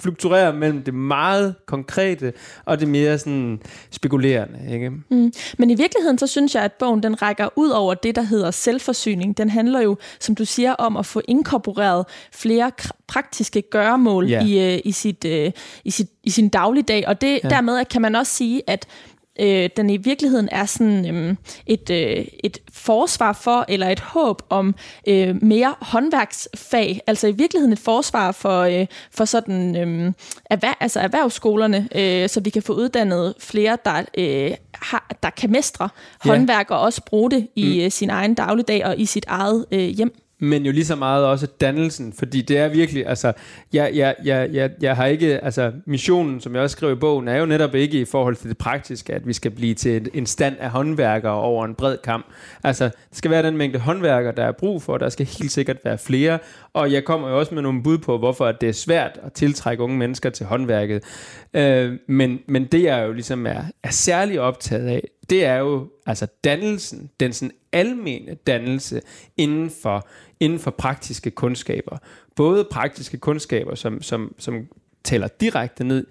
fluktuerer 0.00 0.52
mellem 0.52 0.82
det 0.82 0.94
meget 0.94 1.54
konkrete 1.66 2.32
og 2.64 2.80
det 2.80 2.88
mere 2.88 3.18
sådan 3.18 3.60
spekulerende. 3.90 4.74
Ikke? 4.74 4.90
Mm. 4.90 5.32
Men 5.58 5.70
i 5.70 5.74
virkeligheden, 5.74 6.18
så 6.18 6.26
synes 6.26 6.54
jeg, 6.54 6.62
at 6.62 6.72
bogen 6.72 7.02
den 7.02 7.22
rækker 7.22 7.48
ud 7.56 7.68
over 7.68 7.94
det, 7.94 8.16
der 8.16 8.22
hedder 8.22 8.50
selvforsyning. 8.50 9.38
Den 9.38 9.50
handler 9.50 9.80
jo, 9.80 9.96
som 10.20 10.34
du 10.34 10.44
siger, 10.44 10.72
om 10.72 10.96
at 10.96 11.06
få 11.06 11.22
inkorporeret 11.28 12.06
flere 12.32 12.70
praktiske 13.06 13.62
gøremål 13.62 14.30
yeah. 14.30 14.48
i, 14.48 14.74
uh, 14.74 14.80
i, 14.84 14.92
sit, 14.92 15.24
uh, 15.24 15.52
i, 15.84 15.90
sit, 15.90 16.08
i 16.24 16.30
sin 16.30 16.48
dagligdag. 16.48 17.08
Og 17.08 17.20
det, 17.20 17.40
ja. 17.44 17.48
dermed 17.48 17.84
kan 17.84 18.02
man 18.02 18.14
også 18.14 18.34
sige, 18.34 18.62
at 18.66 18.86
øh, 19.40 19.70
den 19.76 19.90
i 19.90 19.96
virkeligheden 19.96 20.48
er 20.52 20.64
sådan 20.64 21.16
øh, 21.16 21.36
et, 21.66 21.90
øh, 21.90 22.26
et 22.44 22.58
forsvar 22.72 23.32
for, 23.32 23.64
eller 23.68 23.88
et 23.88 24.00
håb 24.00 24.42
om 24.48 24.74
øh, 25.08 25.42
mere 25.42 25.74
håndværksfag. 25.80 27.00
Altså 27.06 27.26
i 27.26 27.32
virkeligheden 27.32 27.72
et 27.72 27.78
forsvar 27.78 28.32
for, 28.32 28.60
øh, 28.60 28.86
for 29.10 29.24
sådan 29.24 29.76
øh, 29.76 30.12
erhver, 30.44 30.74
altså 30.80 31.00
erhvervsskolerne, 31.00 31.88
øh, 31.94 32.28
så 32.28 32.40
vi 32.40 32.50
kan 32.50 32.62
få 32.62 32.72
uddannet 32.72 33.34
flere, 33.38 33.78
der, 33.84 34.02
øh, 34.18 34.50
har, 34.74 35.16
der 35.22 35.30
kan 35.30 35.50
mestre 35.50 35.88
ja. 36.24 36.30
håndværk 36.30 36.70
og 36.70 36.80
også 36.80 37.02
bruge 37.04 37.30
det 37.30 37.48
i 37.54 37.78
mm. 37.78 37.84
Øh, 37.84 37.90
sin 37.90 38.10
egen 38.10 38.34
dagligdag 38.34 38.86
og 38.86 38.98
i 38.98 39.06
sit 39.06 39.24
eget 39.28 39.66
øh, 39.72 39.80
hjem 39.80 40.25
men 40.38 40.66
jo 40.66 40.72
lige 40.72 40.84
så 40.84 40.96
meget 40.96 41.24
også 41.24 41.46
dannelsen, 41.46 42.12
fordi 42.12 42.42
det 42.42 42.58
er 42.58 42.68
virkelig, 42.68 43.06
altså, 43.06 43.32
jeg, 43.72 43.90
jeg, 43.94 44.14
jeg, 44.24 44.48
jeg, 44.52 44.70
jeg 44.80 44.96
har 44.96 45.06
ikke, 45.06 45.38
altså, 45.44 45.72
missionen, 45.86 46.40
som 46.40 46.54
jeg 46.54 46.62
også 46.62 46.76
skrev 46.76 46.92
i 46.92 46.94
bogen, 46.94 47.28
er 47.28 47.36
jo 47.36 47.46
netop 47.46 47.74
ikke 47.74 48.00
i 48.00 48.04
forhold 48.04 48.36
til 48.36 48.48
det 48.48 48.58
praktiske, 48.58 49.12
at 49.12 49.26
vi 49.26 49.32
skal 49.32 49.50
blive 49.50 49.74
til 49.74 50.10
en 50.14 50.26
stand 50.26 50.56
af 50.60 50.70
håndværkere 50.70 51.32
over 51.32 51.64
en 51.64 51.74
bred 51.74 51.98
kamp. 52.04 52.26
Altså, 52.64 52.84
det 52.84 53.18
skal 53.18 53.30
være 53.30 53.42
den 53.42 53.56
mængde 53.56 53.78
håndværkere, 53.78 54.34
der 54.36 54.44
er 54.44 54.52
brug 54.52 54.82
for, 54.82 54.98
der 54.98 55.08
skal 55.08 55.26
helt 55.26 55.52
sikkert 55.52 55.76
være 55.84 55.98
flere, 55.98 56.38
og 56.72 56.92
jeg 56.92 57.04
kommer 57.04 57.28
jo 57.28 57.38
også 57.38 57.54
med 57.54 57.62
nogle 57.62 57.82
bud 57.82 57.98
på, 57.98 58.18
hvorfor 58.18 58.52
det 58.52 58.68
er 58.68 58.72
svært 58.72 59.18
at 59.22 59.32
tiltrække 59.32 59.82
unge 59.82 59.96
mennesker 59.96 60.30
til 60.30 60.46
håndværket. 60.46 61.04
Øh, 61.54 61.92
men, 62.08 62.38
men 62.48 62.64
det, 62.64 62.82
jeg 62.82 63.06
jo 63.06 63.12
ligesom 63.12 63.46
er, 63.46 63.62
er 63.82 63.90
særlig 63.90 64.40
optaget 64.40 64.88
af, 64.88 65.08
det 65.30 65.44
er 65.44 65.56
jo 65.56 65.88
altså 66.06 66.26
dannelsen, 66.44 67.10
den 67.20 67.32
sådan 67.32 67.52
almene 67.72 68.34
dannelse 68.46 69.00
inden 69.36 69.70
for, 69.82 70.08
inden 70.40 70.58
for 70.58 70.70
praktiske 70.70 71.30
kundskaber. 71.30 71.98
Både 72.36 72.66
praktiske 72.70 73.18
kundskaber, 73.18 73.74
som, 73.74 74.02
som, 74.02 74.34
som 74.38 74.66
tæller 75.04 75.28
direkte 75.40 75.84
ned 75.84 76.06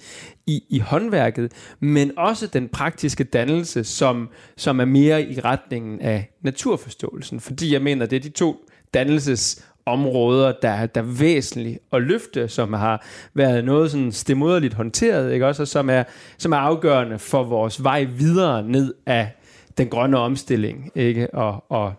i, 0.48 0.64
i 0.70 0.80
håndværket, 0.80 1.52
men 1.80 2.12
også 2.18 2.48
den 2.48 2.70
praktiske 2.70 3.24
dannelse, 3.24 3.84
som, 3.84 4.30
som 4.58 4.80
er 4.80 4.86
mere 4.86 5.24
i 5.24 5.40
retningen 5.40 6.02
af 6.02 6.32
naturforståelsen. 6.42 7.40
Fordi 7.40 7.74
jeg 7.74 7.82
mener, 7.82 8.06
det 8.06 8.16
er 8.16 8.22
de 8.22 8.30
to 8.30 8.66
dannelses 8.94 9.66
områder, 9.86 10.54
der, 10.62 10.86
der 10.86 11.02
er 11.02 11.06
væsentligt 11.06 11.80
at 11.94 12.02
løfte, 12.02 12.48
som 12.48 12.74
har 12.74 13.06
været 13.34 13.66
noget 13.66 13.92
sådan 13.92 14.12
stemoderligt 14.12 14.74
håndteret, 14.74 15.34
ikke 15.34 15.48
også, 15.48 15.62
og 15.62 15.68
som 15.68 15.90
er, 15.90 16.04
som 16.38 16.52
er 16.52 16.58
afgørende 16.58 17.20
for 17.20 17.44
vores 17.44 17.84
vej 17.84 18.04
videre 18.04 18.64
ned 18.64 18.94
af 19.06 19.32
den 19.78 19.90
grønne 19.90 20.18
omstilling, 20.18 20.92
ikke, 20.96 21.34
og, 21.34 21.66
og 21.70 21.94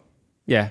ja, 0.49 0.68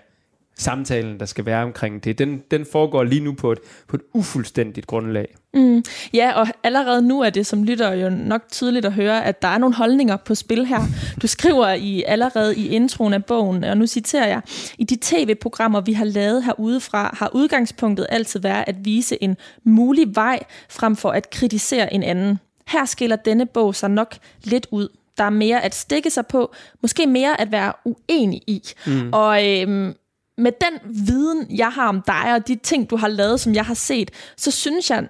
samtalen, 0.58 1.20
der 1.20 1.26
skal 1.26 1.46
være 1.46 1.64
omkring 1.64 2.04
det, 2.04 2.20
den, 2.20 2.42
den 2.52 2.66
foregår 2.72 3.04
lige 3.04 3.22
nu 3.22 3.34
på 3.34 3.52
et, 3.52 3.60
på 3.88 3.96
et 3.96 4.02
ufuldstændigt 4.14 4.88
grundlag. 4.88 5.36
Mm, 5.54 5.84
ja, 6.14 6.32
og 6.34 6.48
allerede 6.64 7.02
nu 7.02 7.22
er 7.22 7.30
det 7.30 7.46
som 7.46 7.64
lytter 7.64 7.94
jo 7.94 8.10
nok 8.10 8.42
tydeligt 8.52 8.86
at 8.86 8.94
høre, 8.94 9.26
at 9.26 9.42
der 9.42 9.48
er 9.48 9.58
nogle 9.58 9.76
holdninger 9.76 10.18
på 10.18 10.36
spil 10.36 10.66
her. 10.66 10.82
Du 11.22 11.28
skriver 11.28 11.70
i 11.70 12.04
allerede 12.08 12.56
i 12.56 12.68
introen 12.68 13.14
af 13.14 13.26
bogen, 13.26 13.64
og 13.64 13.78
nu 13.78 13.88
citerer 13.88 14.28
jeg, 14.28 14.42
i 14.78 14.84
de 14.84 14.98
tv-programmer, 15.02 15.82
vi 15.82 15.94
har 15.94 16.06
lavet 16.06 16.44
herudefra, 16.44 17.16
har 17.20 17.30
udgangspunktet 17.34 18.08
altid 18.10 18.40
været 18.40 18.64
at 18.68 18.76
vise 18.86 19.24
en 19.24 19.38
mulig 19.64 20.16
vej, 20.16 20.40
frem 20.70 20.96
for 20.96 21.10
at 21.10 21.30
kritisere 21.30 21.94
en 21.94 22.04
anden. 22.04 22.40
Her 22.68 22.86
skiller 22.86 23.16
denne 23.16 23.46
bog 23.46 23.76
sig 23.76 23.90
nok 23.90 24.16
lidt 24.44 24.68
ud. 24.72 24.88
der 25.18 25.24
er 25.24 25.30
mere 25.30 25.64
at 25.64 25.76
stikke 25.76 26.10
sig 26.10 26.28
på, 26.28 26.54
måske 26.82 27.08
mere 27.08 27.42
at 27.42 27.52
være 27.52 27.74
uenig 27.86 28.42
i. 28.48 28.62
Mm. 28.88 29.10
Og 29.14 29.50
øhm, 29.50 29.94
med 30.38 30.52
den 30.62 31.06
viden, 31.08 31.58
jeg 31.58 31.72
har 31.72 31.88
om 31.88 32.02
dig, 32.08 32.34
og 32.34 32.48
de 32.48 32.56
ting, 32.56 32.90
du 32.90 32.96
har 32.96 33.08
lavet, 33.08 33.40
som 33.40 33.54
jeg 33.54 33.66
har 33.66 33.74
set, 33.74 34.12
så 34.38 34.52
synes 34.52 34.90
jeg 34.90 35.08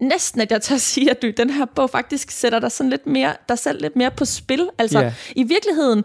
næsten, 0.00 0.40
at 0.40 0.50
jeg 0.50 0.62
tør 0.62 0.76
sige, 0.92 1.10
at 1.10 1.22
du 1.22 1.30
den 1.36 1.50
her 1.50 1.64
bog 1.64 1.90
faktisk 1.90 2.30
sætter 2.30 2.58
dig, 2.58 2.72
sådan 2.72 2.90
lidt 2.90 3.06
mere, 3.06 3.36
dig 3.48 3.58
selv 3.58 3.80
lidt 3.80 3.96
mere 3.96 4.10
på 4.10 4.24
spil. 4.24 4.68
Altså, 4.78 5.00
yeah. 5.00 5.12
i 5.36 5.42
virkeligheden, 5.42 6.04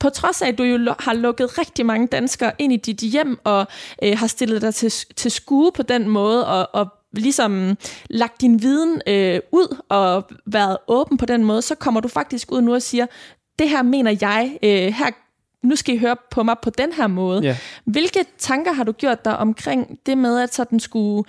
på 0.00 0.10
trods 0.10 0.42
af, 0.42 0.48
at 0.48 0.58
du 0.58 0.62
jo 0.62 0.94
har 0.98 1.14
lukket 1.14 1.58
rigtig 1.58 1.86
mange 1.86 2.06
danskere 2.06 2.52
ind 2.58 2.72
i 2.72 2.76
dit 2.76 3.00
hjem, 3.00 3.38
og 3.44 3.66
øh, 4.02 4.18
har 4.18 4.26
stillet 4.26 4.62
dig 4.62 4.74
til, 4.74 4.92
til 5.16 5.30
skue 5.30 5.72
på 5.72 5.82
den 5.82 6.08
måde, 6.08 6.46
og, 6.46 6.68
og 6.72 6.88
ligesom 7.12 7.76
lagt 8.10 8.40
din 8.40 8.62
viden 8.62 9.02
øh, 9.06 9.40
ud, 9.52 9.76
og 9.88 10.24
været 10.46 10.76
åben 10.88 11.18
på 11.18 11.26
den 11.26 11.44
måde, 11.44 11.62
så 11.62 11.74
kommer 11.74 12.00
du 12.00 12.08
faktisk 12.08 12.52
ud 12.52 12.60
nu 12.60 12.74
og 12.74 12.82
siger, 12.82 13.06
det 13.58 13.68
her 13.68 13.82
mener 13.82 14.16
jeg, 14.20 14.58
øh, 14.62 14.94
her 14.94 15.10
nu 15.62 15.76
skal 15.76 15.94
I 15.94 15.98
høre 15.98 16.16
på 16.30 16.42
mig 16.42 16.56
på 16.62 16.70
den 16.70 16.92
her 16.92 17.06
måde. 17.06 17.44
Yeah. 17.44 17.56
Hvilke 17.84 18.18
tanker 18.38 18.72
har 18.72 18.84
du 18.84 18.92
gjort 18.92 19.24
dig 19.24 19.38
omkring 19.38 19.98
det 20.06 20.18
med, 20.18 20.40
at 20.40 20.54
sådan 20.54 20.80
skulle 20.80 21.24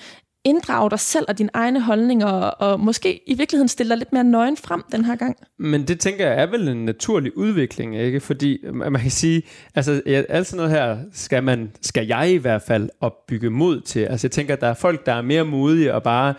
inddrage 0.46 0.90
dig 0.90 1.00
selv 1.00 1.25
og 1.28 1.38
dine 1.38 1.50
egne 1.54 1.82
holdninger, 1.82 2.28
og 2.28 2.80
måske 2.80 3.22
i 3.28 3.34
virkeligheden 3.34 3.68
stille 3.68 3.90
dig 3.90 3.98
lidt 3.98 4.13
mere 4.13 4.24
nøgen 4.24 4.58
frem 4.58 4.84
den 4.92 5.06
her 5.06 5.16
gang. 5.16 5.36
Men 5.60 5.88
det 5.88 6.00
tænker 6.00 6.28
jeg 6.28 6.42
er 6.42 6.46
vel 6.46 6.68
en 6.68 6.86
naturlig 6.86 7.38
udvikling, 7.38 7.98
ikke? 7.98 8.20
Fordi 8.20 8.58
man 8.74 9.02
kan 9.02 9.12
sige, 9.12 9.44
altså 9.75 10.02
alt 10.06 10.48
sådan 10.48 10.58
noget 10.58 10.72
her 10.72 10.98
skal, 11.13 11.44
man, 11.44 11.72
skal 11.82 12.08
jeg 12.08 12.32
i 12.32 12.38
hvert 12.38 12.62
fald 12.62 12.90
opbygge 13.02 13.50
mod 13.50 13.82
til. 13.82 14.00
Altså 14.00 14.28
jeg 14.28 14.32
tænker, 14.32 14.54
at 14.54 14.62
der 14.62 14.68
er 14.68 14.74
folk, 14.74 15.06
der 15.06 15.13
er 15.13 15.22
mere 15.22 15.44
modige 15.44 15.94
og 15.94 16.04
bare 16.04 16.34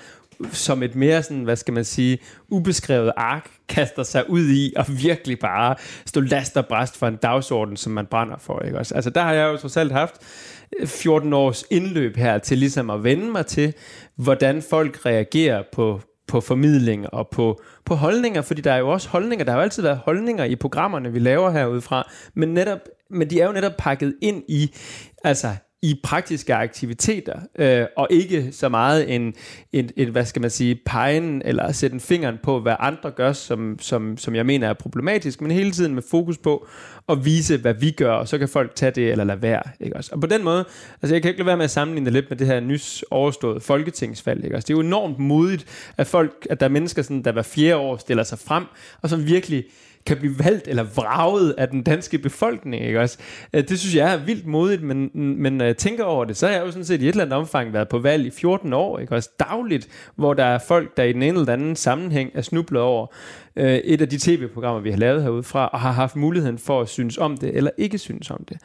som 0.52 0.82
et 0.82 0.94
mere 0.94 1.22
sådan, 1.22 1.42
hvad 1.42 1.56
skal 1.56 1.74
man 1.74 1.84
sige, 1.84 2.18
ubeskrevet 2.48 3.12
ark, 3.16 3.50
kaster 3.68 4.02
sig 4.02 4.30
ud 4.30 4.48
i 4.48 4.72
og 4.76 4.84
virkelig 4.88 5.38
bare 5.38 5.74
stå 6.06 6.20
last 6.20 6.56
og 6.56 6.66
bræst 6.66 6.96
for 6.96 7.06
en 7.06 7.16
dagsorden, 7.16 7.76
som 7.76 7.92
man 7.92 8.06
brænder 8.06 8.36
for. 8.38 8.60
Ikke? 8.60 8.78
Også, 8.78 8.94
altså 8.94 9.10
der 9.10 9.22
har 9.22 9.32
jeg 9.32 9.52
jo 9.52 9.56
trods 9.56 9.76
alt 9.76 9.92
haft 9.92 10.14
øh, 10.80 10.86
14 10.86 11.32
års 11.32 11.64
indløb 11.70 12.16
her 12.16 12.38
til 12.38 12.58
ligesom 12.58 12.90
at 12.90 13.04
vende 13.04 13.32
mig 13.32 13.46
til, 13.46 13.74
hvordan 14.16 14.62
folk 14.62 15.06
reagerer 15.06 15.62
på, 15.72 16.00
på 16.26 16.40
formidling 16.40 17.14
og 17.14 17.28
på, 17.28 17.60
på 17.84 17.94
holdninger, 17.94 18.42
fordi 18.42 18.60
der 18.60 18.72
er 18.72 18.78
jo 18.78 18.88
også 18.88 19.08
holdninger, 19.08 19.44
der 19.44 19.52
har 19.52 19.58
jo 19.58 19.62
altid 19.62 19.82
været 19.82 19.98
holdninger 19.98 20.44
i 20.44 20.56
programmerne, 20.56 21.12
vi 21.12 21.18
laver 21.18 21.50
herudefra, 21.50 22.10
men, 22.34 22.54
netop, 22.54 22.78
men 23.10 23.30
de 23.30 23.40
er 23.40 23.46
jo 23.46 23.52
netop 23.52 23.72
pakket 23.78 24.14
ind 24.22 24.42
i 24.48 24.74
altså 25.24 25.48
i 25.84 26.00
praktiske 26.02 26.54
aktiviteter, 26.54 27.40
øh, 27.58 27.86
og 27.96 28.08
ikke 28.10 28.48
så 28.52 28.68
meget 28.68 29.14
en, 29.14 29.34
en, 29.72 29.90
en, 29.96 30.08
hvad 30.08 30.24
skal 30.24 30.42
man 30.42 30.50
sige, 30.50 30.80
pegen 30.86 31.42
eller 31.44 31.72
sætte 31.72 31.94
en 31.94 32.00
fingeren 32.00 32.38
på, 32.42 32.60
hvad 32.60 32.76
andre 32.78 33.10
gør, 33.10 33.32
som, 33.32 33.78
som, 33.80 34.16
som 34.18 34.34
jeg 34.34 34.46
mener 34.46 34.68
er 34.68 34.72
problematisk, 34.72 35.40
men 35.40 35.50
hele 35.50 35.70
tiden 35.70 35.94
med 35.94 36.02
fokus 36.10 36.38
på 36.38 36.66
at 37.08 37.24
vise, 37.24 37.56
hvad 37.56 37.74
vi 37.74 37.90
gør, 37.90 38.12
og 38.12 38.28
så 38.28 38.38
kan 38.38 38.48
folk 38.48 38.74
tage 38.74 38.90
det 38.90 39.10
eller 39.10 39.24
lade 39.24 39.42
være. 39.42 39.62
Ikke 39.80 39.96
også? 39.96 40.10
Og 40.14 40.20
på 40.20 40.26
den 40.26 40.44
måde, 40.44 40.64
altså 41.02 41.14
jeg 41.14 41.22
kan 41.22 41.28
ikke 41.28 41.40
lade 41.40 41.46
være 41.46 41.56
med 41.56 41.64
at 41.64 41.70
sammenligne 41.70 42.04
det 42.04 42.12
lidt 42.12 42.30
med 42.30 42.38
det 42.38 42.46
her 42.46 42.60
nys 42.60 43.04
overståede 43.10 43.60
folketingsvalg. 43.60 44.44
Ikke 44.44 44.56
også? 44.56 44.66
Det 44.66 44.74
er 44.74 44.76
jo 44.76 44.80
enormt 44.86 45.18
modigt, 45.18 45.66
at 45.96 46.06
folk, 46.06 46.46
at 46.50 46.60
der 46.60 46.66
er 46.66 46.70
mennesker, 46.70 47.02
sådan, 47.02 47.22
der 47.22 47.32
hver 47.32 47.42
fjerde 47.42 47.76
år 47.76 47.96
stiller 47.96 48.22
sig 48.22 48.38
frem, 48.38 48.64
og 49.02 49.10
som 49.10 49.26
virkelig 49.26 49.64
kan 50.06 50.16
blive 50.16 50.38
valgt 50.38 50.68
eller 50.68 50.82
vraget 50.82 51.54
af 51.58 51.68
den 51.68 51.82
danske 51.82 52.18
befolkning, 52.18 52.84
ikke 52.84 53.00
også? 53.00 53.18
Øh, 53.52 53.68
det 53.68 53.78
synes 53.78 53.96
jeg 53.96 54.12
er 54.12 54.16
vildt 54.16 54.46
modigt, 54.46 54.82
men, 54.82 55.10
men 55.14 55.52
når 55.52 55.64
jeg 55.64 55.76
tænker 55.76 56.04
over 56.04 56.24
det, 56.24 56.36
så 56.36 56.46
har 56.46 56.54
jeg 56.54 56.66
jo 56.66 56.70
sådan 56.70 56.84
set 56.84 57.02
i 57.02 57.04
et 57.04 57.08
eller 57.08 57.24
andet 57.24 57.38
omfang 57.38 57.72
været 57.72 57.88
på 57.88 57.98
valg 57.98 58.26
i 58.26 58.30
14 58.30 58.72
år, 58.72 58.98
ikke 58.98 59.14
også? 59.14 59.30
Dagligt, 59.38 59.88
hvor 60.16 60.34
der 60.34 60.44
er 60.44 60.58
folk, 60.58 60.96
der 60.96 61.02
i 61.02 61.12
den 61.12 61.22
ene 61.22 61.40
eller 61.40 61.52
anden 61.52 61.76
sammenhæng 61.76 62.30
er 62.34 62.42
snublet 62.42 62.82
over 62.82 63.06
øh, 63.56 63.74
et 63.74 64.00
af 64.00 64.08
de 64.08 64.18
tv-programmer, 64.18 64.80
vi 64.80 64.90
har 64.90 64.98
lavet 64.98 65.22
herude 65.22 65.42
fra, 65.42 65.68
og 65.68 65.80
har 65.80 65.92
haft 65.92 66.16
muligheden 66.16 66.58
for 66.58 66.80
at 66.80 66.88
synes 66.88 67.18
om 67.18 67.36
det, 67.36 67.56
eller 67.56 67.70
ikke 67.78 67.98
synes 67.98 68.30
om 68.30 68.44
det. 68.48 68.58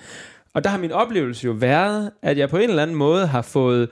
Og 0.54 0.64
der 0.64 0.70
har 0.70 0.78
min 0.78 0.92
oplevelse 0.92 1.46
jo 1.46 1.52
været, 1.52 2.12
at 2.22 2.38
jeg 2.38 2.50
på 2.50 2.58
en 2.58 2.70
eller 2.70 2.84
anden 2.84 2.98
måde 2.98 3.28
har 3.28 3.42
fået 3.42 3.90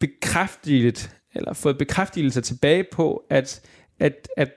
bekræftet, 0.00 1.10
eller 1.34 1.52
fået 1.52 1.78
bekræftelse 1.78 2.40
tilbage 2.40 2.84
på, 2.92 3.22
at, 3.30 3.60
at, 4.00 4.28
at 4.36 4.50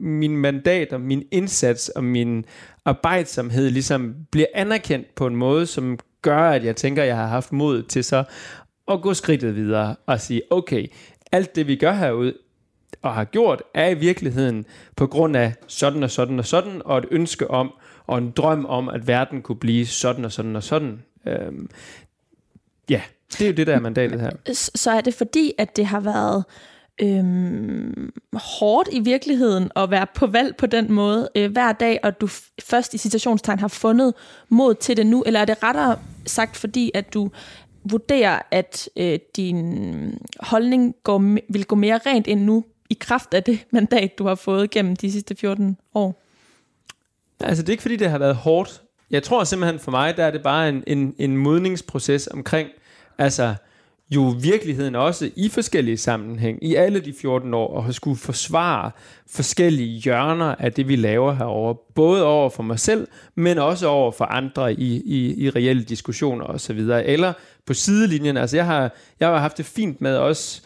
min 0.00 0.36
mandat 0.36 0.92
og 0.92 1.00
min 1.00 1.24
indsats 1.30 1.88
og 1.88 2.04
min 2.04 2.44
arbejdsomhed 2.84 3.70
ligesom 3.70 4.14
bliver 4.30 4.46
anerkendt 4.54 5.14
på 5.14 5.26
en 5.26 5.36
måde, 5.36 5.66
som 5.66 5.98
gør, 6.22 6.50
at 6.50 6.64
jeg 6.64 6.76
tænker, 6.76 7.02
at 7.02 7.08
jeg 7.08 7.16
har 7.16 7.26
haft 7.26 7.52
mod 7.52 7.82
til 7.82 8.04
så 8.04 8.24
at 8.88 9.02
gå 9.02 9.14
skridtet 9.14 9.56
videre 9.56 9.96
og 10.06 10.20
sige, 10.20 10.42
okay, 10.50 10.86
alt 11.32 11.56
det 11.56 11.66
vi 11.66 11.76
gør 11.76 11.92
herude 11.92 12.34
og 13.02 13.14
har 13.14 13.24
gjort, 13.24 13.62
er 13.74 13.88
i 13.88 13.94
virkeligheden 13.94 14.66
på 14.96 15.06
grund 15.06 15.36
af 15.36 15.54
sådan 15.66 16.02
og 16.02 16.10
sådan 16.10 16.38
og 16.38 16.46
sådan, 16.46 16.82
og 16.84 16.98
et 16.98 17.04
ønske 17.10 17.50
om, 17.50 17.72
og 18.06 18.18
en 18.18 18.30
drøm 18.30 18.66
om, 18.66 18.88
at 18.88 19.06
verden 19.06 19.42
kunne 19.42 19.58
blive 19.58 19.86
sådan 19.86 20.24
og 20.24 20.32
sådan 20.32 20.56
og 20.56 20.62
sådan. 20.62 21.02
Øhm, 21.26 21.68
ja, 22.90 23.02
det 23.32 23.40
er 23.40 23.46
jo 23.46 23.52
det, 23.54 23.66
der 23.66 23.74
er 23.74 23.80
mandatet 23.80 24.20
her. 24.20 24.30
Så 24.52 24.90
er 24.90 25.00
det 25.00 25.14
fordi, 25.14 25.52
at 25.58 25.76
det 25.76 25.86
har 25.86 26.00
været 26.00 26.44
øhm, 27.00 28.12
hårdt 28.32 28.88
i 28.92 29.00
virkeligheden 29.00 29.70
at 29.76 29.90
være 29.90 30.06
på 30.14 30.26
valg 30.26 30.56
på 30.56 30.66
den 30.66 30.92
måde 30.92 31.28
øh, 31.34 31.52
hver 31.52 31.72
dag, 31.72 32.00
og 32.02 32.20
du 32.20 32.28
først 32.62 32.94
i 32.94 32.98
citationstegn 32.98 33.58
har 33.58 33.68
fundet 33.68 34.14
mod 34.48 34.74
til 34.74 34.96
det 34.96 35.06
nu, 35.06 35.22
eller 35.26 35.40
er 35.40 35.44
det 35.44 35.62
rettere 35.62 35.98
sagt 36.26 36.56
fordi, 36.56 36.90
at 36.94 37.14
du 37.14 37.30
vurderer, 37.84 38.38
at 38.50 38.88
øh, 38.96 39.18
din 39.36 40.18
holdning 40.40 40.94
går, 41.02 41.38
vil 41.52 41.64
gå 41.64 41.76
mere 41.76 42.00
rent 42.06 42.26
ind 42.26 42.44
nu, 42.44 42.64
i 42.90 42.96
kraft 43.00 43.34
af 43.34 43.42
det 43.42 43.58
mandat, 43.70 44.18
du 44.18 44.26
har 44.26 44.34
fået 44.34 44.70
gennem 44.70 44.96
de 44.96 45.12
sidste 45.12 45.36
14 45.36 45.76
år? 45.94 46.20
Altså, 47.40 47.62
det 47.62 47.68
er 47.68 47.72
ikke 47.72 47.82
fordi, 47.82 47.96
det 47.96 48.10
har 48.10 48.18
været 48.18 48.36
hårdt. 48.36 48.82
Jeg 49.10 49.22
tror 49.22 49.44
simpelthen 49.44 49.80
for 49.80 49.90
mig, 49.90 50.16
der 50.16 50.24
er 50.24 50.30
det 50.30 50.42
bare 50.42 50.68
en, 50.68 50.84
en, 50.86 51.14
en 51.18 51.36
modningsproces 51.36 52.26
omkring, 52.26 52.68
altså, 53.18 53.54
jo 54.10 54.34
virkeligheden 54.42 54.94
også 54.94 55.30
i 55.36 55.48
forskellige 55.48 55.96
sammenhæng, 55.96 56.64
i 56.64 56.74
alle 56.74 57.00
de 57.00 57.14
14 57.20 57.54
år, 57.54 57.76
og 57.76 57.84
har 57.84 57.92
skulle 57.92 58.18
forsvare 58.18 58.90
forskellige 59.30 60.00
hjørner 60.00 60.54
af 60.58 60.72
det, 60.72 60.88
vi 60.88 60.96
laver 60.96 61.32
herover 61.32 61.74
både 61.94 62.24
over 62.24 62.50
for 62.50 62.62
mig 62.62 62.78
selv, 62.78 63.08
men 63.34 63.58
også 63.58 63.86
over 63.86 64.12
for 64.12 64.24
andre 64.24 64.74
i, 64.74 65.02
i, 65.04 65.44
i 65.44 65.50
reelle 65.50 65.82
diskussioner 65.84 66.44
osv., 66.44 66.78
eller 66.78 67.32
på 67.66 67.74
sidelinjen. 67.74 68.36
Altså 68.36 68.56
jeg 68.56 68.66
har, 68.66 68.94
jeg 69.20 69.28
har 69.28 69.38
haft 69.38 69.58
det 69.58 69.66
fint 69.66 70.00
med 70.00 70.16
også 70.16 70.62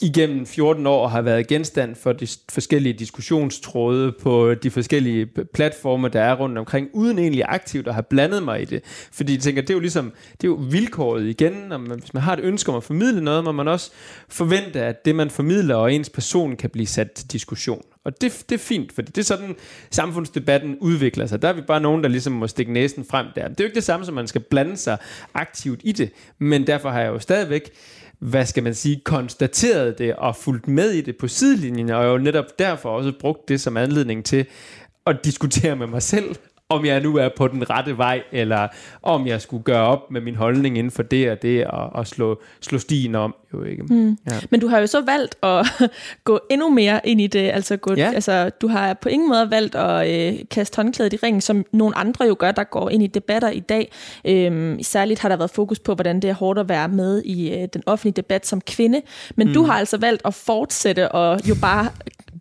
igennem 0.00 0.46
14 0.46 0.86
år 0.86 1.08
har 1.08 1.22
været 1.22 1.46
genstand 1.46 1.94
for 1.94 2.12
de 2.12 2.28
forskellige 2.48 2.92
diskussionstråde 2.92 4.12
på 4.12 4.54
de 4.54 4.70
forskellige 4.70 5.26
platforme, 5.54 6.08
der 6.08 6.20
er 6.22 6.34
rundt 6.34 6.58
omkring, 6.58 6.88
uden 6.92 7.18
egentlig 7.18 7.44
aktivt 7.48 7.88
at 7.88 7.94
have 7.94 8.02
blandet 8.02 8.42
mig 8.42 8.62
i 8.62 8.64
det. 8.64 8.82
Fordi 9.12 9.32
jeg 9.32 9.40
tænker, 9.40 9.62
det 9.62 9.70
er 9.70 9.74
jo 9.74 9.80
ligesom, 9.80 10.12
det 10.32 10.44
er 10.44 10.48
jo 10.48 10.58
vilkåret 10.70 11.24
igen, 11.24 11.52
når 11.52 11.78
man, 11.78 11.98
hvis 11.98 12.14
man 12.14 12.22
har 12.22 12.32
et 12.32 12.40
ønske 12.40 12.70
om 12.70 12.76
at 12.76 12.84
formidle 12.84 13.24
noget, 13.24 13.44
må 13.44 13.52
man 13.52 13.68
også 13.68 13.90
forvente, 14.28 14.80
at 14.82 15.04
det 15.04 15.14
man 15.14 15.30
formidler 15.30 15.74
og 15.74 15.92
ens 15.92 16.10
person 16.10 16.56
kan 16.56 16.70
blive 16.70 16.86
sat 16.86 17.12
til 17.12 17.32
diskussion. 17.32 17.82
Og 18.04 18.20
det, 18.20 18.44
det 18.48 18.54
er 18.54 18.58
fint, 18.58 18.92
for 18.92 19.02
det 19.02 19.18
er 19.18 19.22
sådan, 19.22 19.56
samfundsdebatten 19.90 20.76
udvikler 20.80 21.26
sig. 21.26 21.42
Der 21.42 21.48
er 21.48 21.52
vi 21.52 21.60
bare 21.60 21.80
nogen, 21.80 22.02
der 22.02 22.08
ligesom 22.08 22.32
må 22.32 22.46
stikke 22.46 22.72
næsen 22.72 23.04
frem 23.04 23.26
der. 23.34 23.48
Det 23.48 23.60
er 23.60 23.64
jo 23.64 23.66
ikke 23.66 23.74
det 23.74 23.84
samme, 23.84 24.06
som 24.06 24.14
man 24.14 24.26
skal 24.26 24.40
blande 24.40 24.76
sig 24.76 24.98
aktivt 25.34 25.80
i 25.84 25.92
det, 25.92 26.10
men 26.38 26.66
derfor 26.66 26.90
har 26.90 27.00
jeg 27.00 27.08
jo 27.08 27.18
stadigvæk 27.18 27.70
hvad 28.18 28.46
skal 28.46 28.62
man 28.62 28.74
sige, 28.74 29.00
konstateret 29.04 29.98
det 29.98 30.14
og 30.14 30.36
fulgt 30.36 30.68
med 30.68 30.90
i 30.90 31.00
det 31.00 31.16
på 31.16 31.28
sidelinjen, 31.28 31.90
og 31.90 32.06
jo 32.06 32.18
netop 32.18 32.58
derfor 32.58 32.90
også 32.90 33.12
brugt 33.20 33.48
det 33.48 33.60
som 33.60 33.76
anledning 33.76 34.24
til 34.24 34.46
at 35.06 35.24
diskutere 35.24 35.76
med 35.76 35.86
mig 35.86 36.02
selv, 36.02 36.36
om 36.68 36.84
jeg 36.84 37.00
nu 37.00 37.16
er 37.16 37.28
på 37.36 37.48
den 37.48 37.70
rette 37.70 37.98
vej, 37.98 38.22
eller 38.32 38.68
om 39.02 39.26
jeg 39.26 39.40
skulle 39.40 39.62
gøre 39.62 39.86
op 39.86 40.10
med 40.10 40.20
min 40.20 40.34
holdning 40.34 40.78
inden 40.78 40.90
for 40.90 41.02
det 41.02 41.30
og 41.30 41.42
det, 41.42 41.66
og, 41.66 41.92
og 41.92 42.06
slå, 42.06 42.42
slå 42.60 42.78
stien 42.78 43.14
om. 43.14 43.34
Jo, 43.52 43.62
ikke? 43.62 43.82
Mm. 43.82 44.18
Ja. 44.30 44.40
Men 44.50 44.60
du 44.60 44.68
har 44.68 44.78
jo 44.78 44.86
så 44.86 45.00
valgt 45.00 45.36
at 45.42 45.66
gå 46.24 46.40
endnu 46.50 46.68
mere 46.68 47.00
ind 47.04 47.20
i 47.20 47.26
det. 47.26 47.50
Altså, 47.50 47.76
gå, 47.76 47.94
ja. 47.94 48.12
altså, 48.14 48.50
du 48.50 48.68
har 48.68 48.94
på 48.94 49.08
ingen 49.08 49.28
måde 49.28 49.50
valgt 49.50 49.74
at 49.74 50.32
øh, 50.34 50.38
kaste 50.50 50.76
håndklædet 50.76 51.12
i 51.12 51.16
ringen, 51.16 51.40
som 51.40 51.64
nogle 51.72 51.98
andre 51.98 52.24
jo 52.24 52.36
gør, 52.38 52.52
der 52.52 52.64
går 52.64 52.90
ind 52.90 53.02
i 53.02 53.06
debatter 53.06 53.50
i 53.50 53.60
dag. 53.60 53.92
Øhm, 54.24 54.82
særligt 54.82 55.20
har 55.20 55.28
der 55.28 55.36
været 55.36 55.50
fokus 55.50 55.78
på, 55.78 55.94
hvordan 55.94 56.20
det 56.20 56.30
er 56.30 56.34
hårdt 56.34 56.58
at 56.58 56.68
være 56.68 56.88
med 56.88 57.22
i 57.22 57.54
øh, 57.54 57.68
den 57.72 57.82
offentlige 57.86 58.14
debat 58.14 58.46
som 58.46 58.60
kvinde. 58.60 59.02
Men 59.36 59.48
mm. 59.48 59.54
du 59.54 59.62
har 59.62 59.74
altså 59.74 59.96
valgt 59.96 60.22
at 60.24 60.34
fortsætte 60.34 61.12
og 61.12 61.48
jo 61.48 61.54
bare 61.60 61.88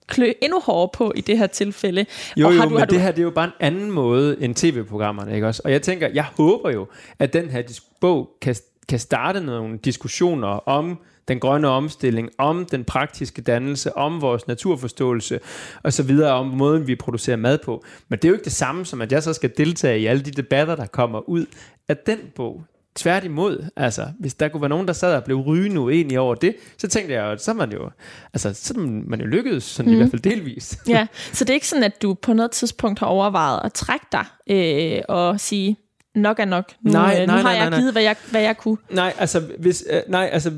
klø 0.07 0.31
endnu 0.41 0.59
hårdere 0.59 0.89
på 0.93 1.13
i 1.15 1.21
det 1.21 1.37
her 1.37 1.47
tilfælde. 1.47 2.05
Jo, 2.37 2.47
og 2.47 2.53
har 2.53 2.63
jo, 2.63 2.69
du, 2.69 2.69
men 2.69 2.79
har 2.79 2.85
det 2.85 2.95
du... 2.95 2.99
her 2.99 3.11
det 3.11 3.19
er 3.19 3.23
jo 3.23 3.29
bare 3.29 3.45
en 3.45 3.51
anden 3.59 3.91
måde 3.91 4.37
end 4.41 4.55
tv-programmerne, 4.55 5.35
ikke 5.35 5.47
også? 5.47 5.61
Og 5.65 5.71
jeg 5.71 5.81
tænker, 5.81 6.07
jeg 6.13 6.25
håber 6.37 6.69
jo, 6.71 6.87
at 7.19 7.33
den 7.33 7.49
her 7.49 7.63
bog 8.01 8.29
kan, 8.41 8.55
kan 8.89 8.99
starte 8.99 9.41
nogle 9.41 9.77
diskussioner 9.77 10.47
om 10.47 10.99
den 11.27 11.39
grønne 11.39 11.67
omstilling, 11.67 12.29
om 12.37 12.65
den 12.65 12.83
praktiske 12.83 13.41
dannelse, 13.41 13.97
om 13.97 14.21
vores 14.21 14.47
naturforståelse 14.47 15.39
og 15.83 15.93
så 15.93 16.03
videre, 16.03 16.33
om 16.33 16.47
måden 16.47 16.87
vi 16.87 16.95
producerer 16.95 17.37
mad 17.37 17.57
på. 17.57 17.83
Men 18.09 18.19
det 18.19 18.25
er 18.25 18.29
jo 18.29 18.35
ikke 18.35 18.45
det 18.45 18.53
samme 18.53 18.85
som, 18.85 19.01
at 19.01 19.11
jeg 19.11 19.23
så 19.23 19.33
skal 19.33 19.51
deltage 19.57 19.99
i 19.99 20.05
alle 20.05 20.23
de 20.23 20.31
debatter, 20.31 20.75
der 20.75 20.85
kommer 20.85 21.29
ud 21.29 21.45
af 21.87 21.97
den 21.97 22.19
bog. 22.35 22.63
Tværtimod, 22.95 23.65
altså, 23.75 24.07
hvis 24.19 24.33
der 24.33 24.47
kunne 24.47 24.61
være 24.61 24.69
nogen, 24.69 24.87
der 24.87 24.93
sad 24.93 25.15
og 25.15 25.23
blev 25.23 25.37
rygende 25.37 25.81
uenige 25.81 26.19
over 26.19 26.35
det, 26.35 26.55
så 26.77 26.87
tænkte 26.87 27.13
jeg, 27.13 27.25
at 27.25 27.41
så 27.41 27.51
er 27.51 27.55
man 27.55 27.71
jo, 27.71 27.89
altså, 28.33 28.53
så 28.53 28.73
er 28.77 28.79
man 28.79 29.21
jo 29.21 29.27
lykkedes, 29.27 29.63
sådan 29.63 29.89
mm. 29.89 29.93
i 29.93 29.95
mhm. 29.95 30.09
hvert 30.09 30.11
fald 30.11 30.35
delvis. 30.35 30.79
Ja, 30.87 31.07
så 31.33 31.43
det 31.43 31.49
er 31.49 31.53
ikke 31.53 31.67
sådan, 31.67 31.83
at 31.83 32.01
du 32.01 32.13
på 32.13 32.33
noget 32.33 32.51
tidspunkt 32.51 32.99
har 32.99 33.07
overvejet 33.07 33.61
at 33.63 33.73
trække 33.73 34.05
dig 34.11 34.25
øh, 34.49 35.01
og 35.09 35.39
sige, 35.39 35.77
nok 36.15 36.39
er 36.39 36.45
nok. 36.45 36.71
Nu, 36.81 36.91
nej, 36.91 37.17
øh, 37.21 37.27
nu 37.27 37.33
nej, 37.33 37.35
har 37.35 37.43
nej, 37.43 37.51
jeg 37.51 37.69
nej, 37.69 37.79
givet, 37.79 37.91
hvad 37.91 38.01
jeg, 38.01 38.15
hvad 38.31 38.41
jeg 38.41 38.57
kunne. 38.57 38.77
Nej, 38.89 39.13
altså, 39.17 39.43
hvis, 39.59 39.83
øh, 39.89 40.01
nej, 40.07 40.29
altså 40.31 40.51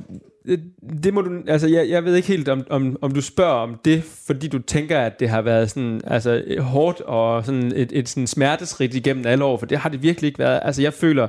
det, 0.46 0.64
det 1.04 1.14
må 1.14 1.22
du, 1.22 1.32
altså 1.48 1.68
jeg, 1.68 1.90
jeg 1.90 2.06
ved 2.06 2.16
ikke 2.16 2.28
helt, 2.28 2.50
om, 2.50 2.64
om, 2.70 2.98
om 3.02 3.12
du 3.12 3.22
spørger 3.22 3.54
om 3.54 3.80
det, 3.86 4.04
fordi 4.04 4.48
du 4.48 4.60
tænker, 4.60 5.00
at 5.00 5.20
det 5.20 5.30
har 5.30 5.42
været 5.42 5.70
sådan, 5.70 6.02
altså, 6.08 6.44
hårdt 6.60 7.02
og 7.02 7.46
sådan 7.46 7.72
et, 7.76 7.92
et 7.92 8.10
sådan 8.10 8.28
smertesrigt 8.28 8.96
igennem 8.96 9.26
alle 9.28 9.46
år, 9.46 9.58
for 9.58 9.66
det 9.66 9.78
har 9.78 9.90
det 9.90 10.04
virkelig 10.04 10.28
ikke 10.28 10.40
været. 10.40 10.60
Altså 10.64 10.82
jeg 10.82 10.94
føler, 10.94 11.28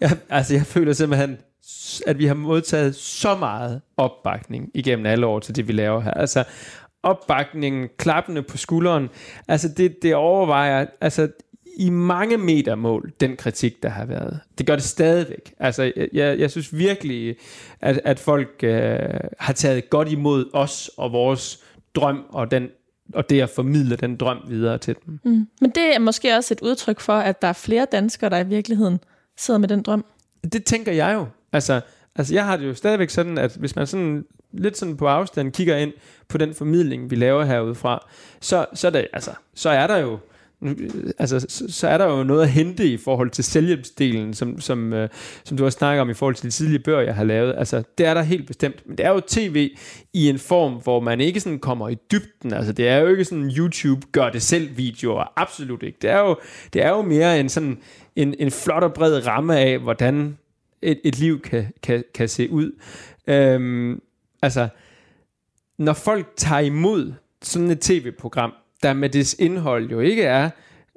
jeg, 0.00 0.10
altså 0.28 0.54
jeg 0.54 0.66
føler 0.66 0.92
simpelthen, 0.92 1.38
at 2.06 2.18
vi 2.18 2.26
har 2.26 2.34
modtaget 2.34 2.94
så 2.94 3.36
meget 3.36 3.80
opbakning 3.96 4.70
igennem 4.74 5.06
alle 5.06 5.26
år 5.26 5.38
til 5.38 5.56
det, 5.56 5.68
vi 5.68 5.72
laver 5.72 6.00
her. 6.00 6.10
Altså 6.10 6.44
opbakningen, 7.02 7.88
klappende 7.98 8.42
på 8.42 8.56
skulderen, 8.56 9.10
altså 9.48 9.68
det, 9.68 10.02
det 10.02 10.14
overvejer, 10.14 10.86
altså 11.00 11.28
i 11.76 11.90
mange 11.90 12.36
meter 12.36 12.74
mål, 12.74 13.12
den 13.20 13.36
kritik, 13.36 13.82
der 13.82 13.88
har 13.88 14.04
været. 14.04 14.40
Det 14.58 14.66
gør 14.66 14.76
det 14.76 14.84
stadigvæk. 14.84 15.54
Altså, 15.58 15.92
jeg, 16.12 16.38
jeg 16.38 16.50
synes 16.50 16.76
virkelig, 16.76 17.36
at, 17.80 18.00
at 18.04 18.18
folk 18.18 18.60
øh, 18.62 18.98
har 19.38 19.52
taget 19.52 19.90
godt 19.90 20.08
imod 20.08 20.50
os 20.52 20.90
og 20.96 21.12
vores 21.12 21.64
drøm 21.94 22.24
og 22.28 22.50
den 22.50 22.68
og 23.14 23.30
det 23.30 23.40
at 23.40 23.50
formidle 23.50 23.96
den 23.96 24.16
drøm 24.16 24.38
videre 24.48 24.78
til 24.78 24.96
dem. 25.06 25.20
Mm. 25.24 25.48
Men 25.60 25.70
det 25.70 25.94
er 25.94 25.98
måske 25.98 26.36
også 26.36 26.54
et 26.54 26.60
udtryk 26.60 27.00
for, 27.00 27.12
at 27.12 27.42
der 27.42 27.48
er 27.48 27.52
flere 27.52 27.86
danskere, 27.92 28.30
der 28.30 28.38
i 28.38 28.46
virkeligheden 28.46 28.98
sidder 29.36 29.60
med 29.60 29.68
den 29.68 29.82
drøm. 29.82 30.04
Det 30.52 30.64
tænker 30.64 30.92
jeg 30.92 31.14
jo. 31.14 31.26
Altså, 31.52 31.80
altså 32.16 32.34
jeg 32.34 32.44
har 32.44 32.56
det 32.56 32.66
jo 32.66 32.74
stadigvæk 32.74 33.10
sådan, 33.10 33.38
at 33.38 33.56
hvis 33.56 33.76
man 33.76 33.86
sådan 33.86 34.24
lidt 34.52 34.78
sådan 34.78 34.96
på 34.96 35.06
afstand 35.06 35.52
kigger 35.52 35.76
ind 35.76 35.92
på 36.28 36.38
den 36.38 36.54
formidling, 36.54 37.10
vi 37.10 37.16
laver 37.16 37.44
herudefra, 37.44 38.06
så, 38.40 38.66
så, 38.74 38.86
er, 38.86 38.90
det, 38.90 39.06
altså, 39.12 39.30
så 39.54 39.70
er 39.70 39.86
der 39.86 39.96
jo 39.96 40.18
altså, 41.18 41.46
så, 41.48 41.64
så 41.68 41.88
er 41.88 41.98
der 41.98 42.04
jo 42.04 42.24
noget 42.24 42.42
at 42.42 42.50
hente 42.50 42.86
i 42.86 42.96
forhold 42.96 43.30
til 43.30 43.44
selvhjælpsdelen, 43.44 44.34
som, 44.34 44.60
som, 44.60 44.92
øh, 44.92 45.08
som 45.44 45.56
du 45.56 45.62
har 45.62 45.70
snakket 45.70 46.00
om 46.00 46.10
i 46.10 46.14
forhold 46.14 46.34
til 46.34 46.44
de 46.44 46.50
tidlige 46.50 46.78
bøger, 46.78 47.00
jeg 47.00 47.14
har 47.14 47.24
lavet. 47.24 47.54
Altså, 47.58 47.82
det 47.98 48.06
er 48.06 48.14
der 48.14 48.22
helt 48.22 48.46
bestemt. 48.46 48.86
Men 48.86 48.98
det 48.98 49.06
er 49.06 49.10
jo 49.10 49.20
tv 49.26 49.70
i 50.12 50.28
en 50.28 50.38
form, 50.38 50.72
hvor 50.72 51.00
man 51.00 51.20
ikke 51.20 51.40
sådan 51.40 51.58
kommer 51.58 51.88
i 51.88 51.96
dybden. 52.12 52.52
Altså, 52.52 52.72
det 52.72 52.88
er 52.88 52.96
jo 52.96 53.06
ikke 53.06 53.24
sådan 53.24 53.50
YouTube 53.50 54.06
gør 54.12 54.30
det 54.30 54.42
selv 54.42 54.76
videoer. 54.76 55.32
Absolut 55.36 55.82
ikke. 55.82 55.98
Det 56.02 56.10
er 56.10 56.18
jo, 56.18 56.36
det 56.72 56.84
er 56.84 56.88
jo 56.88 57.02
mere 57.02 57.40
en 57.40 57.48
sådan 57.48 57.78
en, 58.16 58.34
en 58.38 58.50
flot 58.50 58.82
og 58.82 58.94
bred 58.94 59.26
ramme 59.26 59.58
af, 59.58 59.78
hvordan 59.78 60.38
et, 60.82 61.00
et 61.04 61.18
liv 61.18 61.40
kan, 61.40 61.66
kan, 61.82 62.04
kan 62.14 62.28
se 62.28 62.50
ud. 62.50 62.72
Øhm, 63.26 64.00
altså, 64.42 64.68
når 65.78 65.92
folk 65.92 66.32
tager 66.36 66.60
imod 66.60 67.12
sådan 67.42 67.70
et 67.70 67.80
tv-program, 67.80 68.52
der 68.84 68.92
med 68.92 69.08
dets 69.08 69.36
indhold 69.38 69.90
jo 69.90 70.00
ikke 70.00 70.22
er 70.22 70.50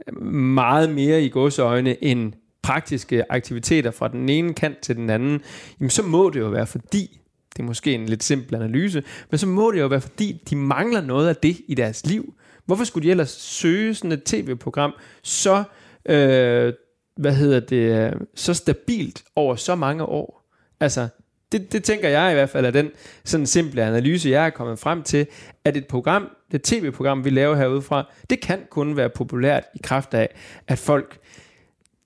øh, 0.07 0.21
meget 0.31 0.89
mere 0.89 1.23
i 1.23 1.29
godsøjne 1.29 2.03
end 2.03 2.33
praktiske 2.61 3.31
aktiviteter 3.31 3.91
fra 3.91 4.07
den 4.07 4.29
ene 4.29 4.53
kant 4.53 4.79
til 4.79 4.95
den 4.95 5.09
anden, 5.09 5.41
jamen 5.79 5.89
så 5.89 6.03
må 6.03 6.29
det 6.29 6.39
jo 6.39 6.47
være 6.47 6.67
fordi, 6.67 7.19
det 7.53 7.59
er 7.59 7.67
måske 7.67 7.93
en 7.93 8.05
lidt 8.05 8.23
simpel 8.23 8.55
analyse, 8.55 9.03
men 9.31 9.37
så 9.37 9.47
må 9.47 9.71
det 9.71 9.79
jo 9.79 9.87
være 9.87 10.01
fordi, 10.01 10.43
de 10.49 10.55
mangler 10.55 11.01
noget 11.01 11.29
af 11.29 11.35
det 11.35 11.57
i 11.67 11.75
deres 11.75 12.05
liv. 12.05 12.33
Hvorfor 12.65 12.83
skulle 12.83 13.05
de 13.05 13.11
ellers 13.11 13.29
søge 13.29 13.93
sådan 13.93 14.11
et 14.11 14.23
tv-program 14.23 14.93
så, 15.23 15.63
øh, 16.09 16.73
hvad 17.17 17.35
hedder 17.35 17.59
det, 17.59 18.07
øh, 18.07 18.11
så 18.35 18.53
stabilt 18.53 19.23
over 19.35 19.55
så 19.55 19.75
mange 19.75 20.03
år? 20.03 20.51
Altså, 20.79 21.07
det, 21.51 21.71
det 21.71 21.83
tænker 21.83 22.09
jeg 22.09 22.31
i 22.31 22.33
hvert 22.33 22.49
fald 22.49 22.65
er 22.65 22.71
den 22.71 22.91
sådan 23.23 23.45
simple 23.45 23.83
analyse, 23.83 24.29
jeg 24.29 24.45
er 24.45 24.49
kommet 24.49 24.79
frem 24.79 25.03
til, 25.03 25.27
at 25.65 25.77
et 25.77 25.87
program, 25.87 26.29
det 26.51 26.61
tv-program, 26.63 27.25
vi 27.25 27.29
laver 27.29 27.55
herude 27.55 27.81
fra, 27.81 28.11
det 28.29 28.41
kan 28.41 28.59
kun 28.69 28.97
være 28.97 29.09
populært 29.09 29.63
i 29.75 29.79
kraft 29.83 30.13
af, 30.13 30.29
at 30.67 30.79
folk 30.79 31.19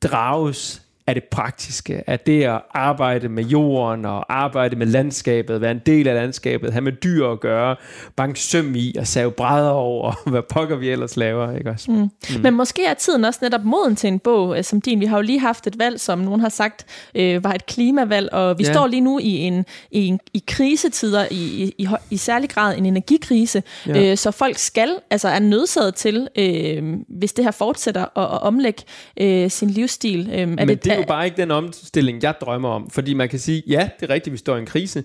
drages 0.01 0.81
af 1.07 1.15
det 1.15 1.23
praktiske, 1.23 2.09
af 2.09 2.19
det 2.19 2.43
at 2.43 2.61
arbejde 2.73 3.29
med 3.29 3.43
jorden 3.43 4.05
og 4.05 4.33
arbejde 4.33 4.75
med 4.75 4.87
landskabet, 4.87 5.61
være 5.61 5.71
en 5.71 5.81
del 5.85 6.07
af 6.07 6.15
landskabet, 6.15 6.73
have 6.73 6.81
med 6.81 6.91
dyr 6.91 7.27
at 7.27 7.39
gøre, 7.39 7.75
banke 8.15 8.39
søm 8.39 8.75
i 8.75 8.95
og 8.99 9.07
save 9.07 9.31
brædder 9.31 9.69
over, 9.69 10.13
hvad 10.29 10.41
pokker 10.41 10.75
vi 10.75 10.89
ellers 10.89 11.17
laver. 11.17 11.57
Ikke 11.57 11.69
også? 11.69 11.91
Mm. 11.91 11.97
Mm. 11.97 12.09
Men 12.41 12.53
måske 12.53 12.85
er 12.85 12.93
tiden 12.93 13.25
også 13.25 13.39
netop 13.41 13.63
moden 13.63 13.95
til 13.95 14.07
en 14.07 14.19
bog 14.19 14.57
øh, 14.57 14.63
som 14.63 14.81
din. 14.81 14.99
Vi 14.99 15.05
har 15.05 15.17
jo 15.17 15.21
lige 15.21 15.39
haft 15.39 15.67
et 15.67 15.79
valg, 15.79 15.99
som 15.99 16.19
nogen 16.19 16.41
har 16.41 16.49
sagt 16.49 16.85
øh, 17.15 17.43
var 17.43 17.53
et 17.53 17.65
klimavalg, 17.65 18.33
og 18.33 18.59
vi 18.59 18.63
ja. 18.63 18.73
står 18.73 18.87
lige 18.87 19.01
nu 19.01 19.19
i 19.19 19.37
en, 19.37 19.65
i, 19.91 20.05
en, 20.05 20.19
i 20.33 20.43
krisetider, 20.47 21.25
i, 21.31 21.63
i, 21.63 21.73
i, 21.77 21.87
i 22.09 22.17
særlig 22.17 22.49
grad 22.49 22.77
en 22.77 22.85
energikrise, 22.85 23.63
ja. 23.87 24.11
øh, 24.11 24.17
så 24.17 24.31
folk 24.31 24.57
skal, 24.57 24.95
altså 25.09 25.27
er 25.27 25.39
nødsaget 25.39 25.95
til, 25.95 26.27
øh, 26.35 26.93
hvis 27.07 27.33
det 27.33 27.45
her 27.45 27.51
fortsætter, 27.51 28.01
at, 28.01 28.23
at 28.23 28.41
omlægge 28.41 28.83
øh, 29.17 29.49
sin 29.49 29.69
livsstil. 29.69 30.29
Øh, 30.33 30.39
er 30.39 30.45
Men 30.45 30.67
det, 30.67 30.83
det 30.83 30.90
jo 30.97 31.03
bare 31.07 31.25
ikke 31.25 31.37
den 31.37 31.51
omstilling, 31.51 32.23
jeg 32.23 32.35
drømmer 32.41 32.69
om. 32.69 32.89
Fordi 32.89 33.13
man 33.13 33.29
kan 33.29 33.39
sige, 33.39 33.63
ja, 33.67 33.89
det 33.99 34.09
er 34.09 34.13
rigtigt, 34.13 34.31
vi 34.31 34.37
står 34.37 34.55
i 34.55 34.59
en 34.59 34.65
krise. 34.65 35.03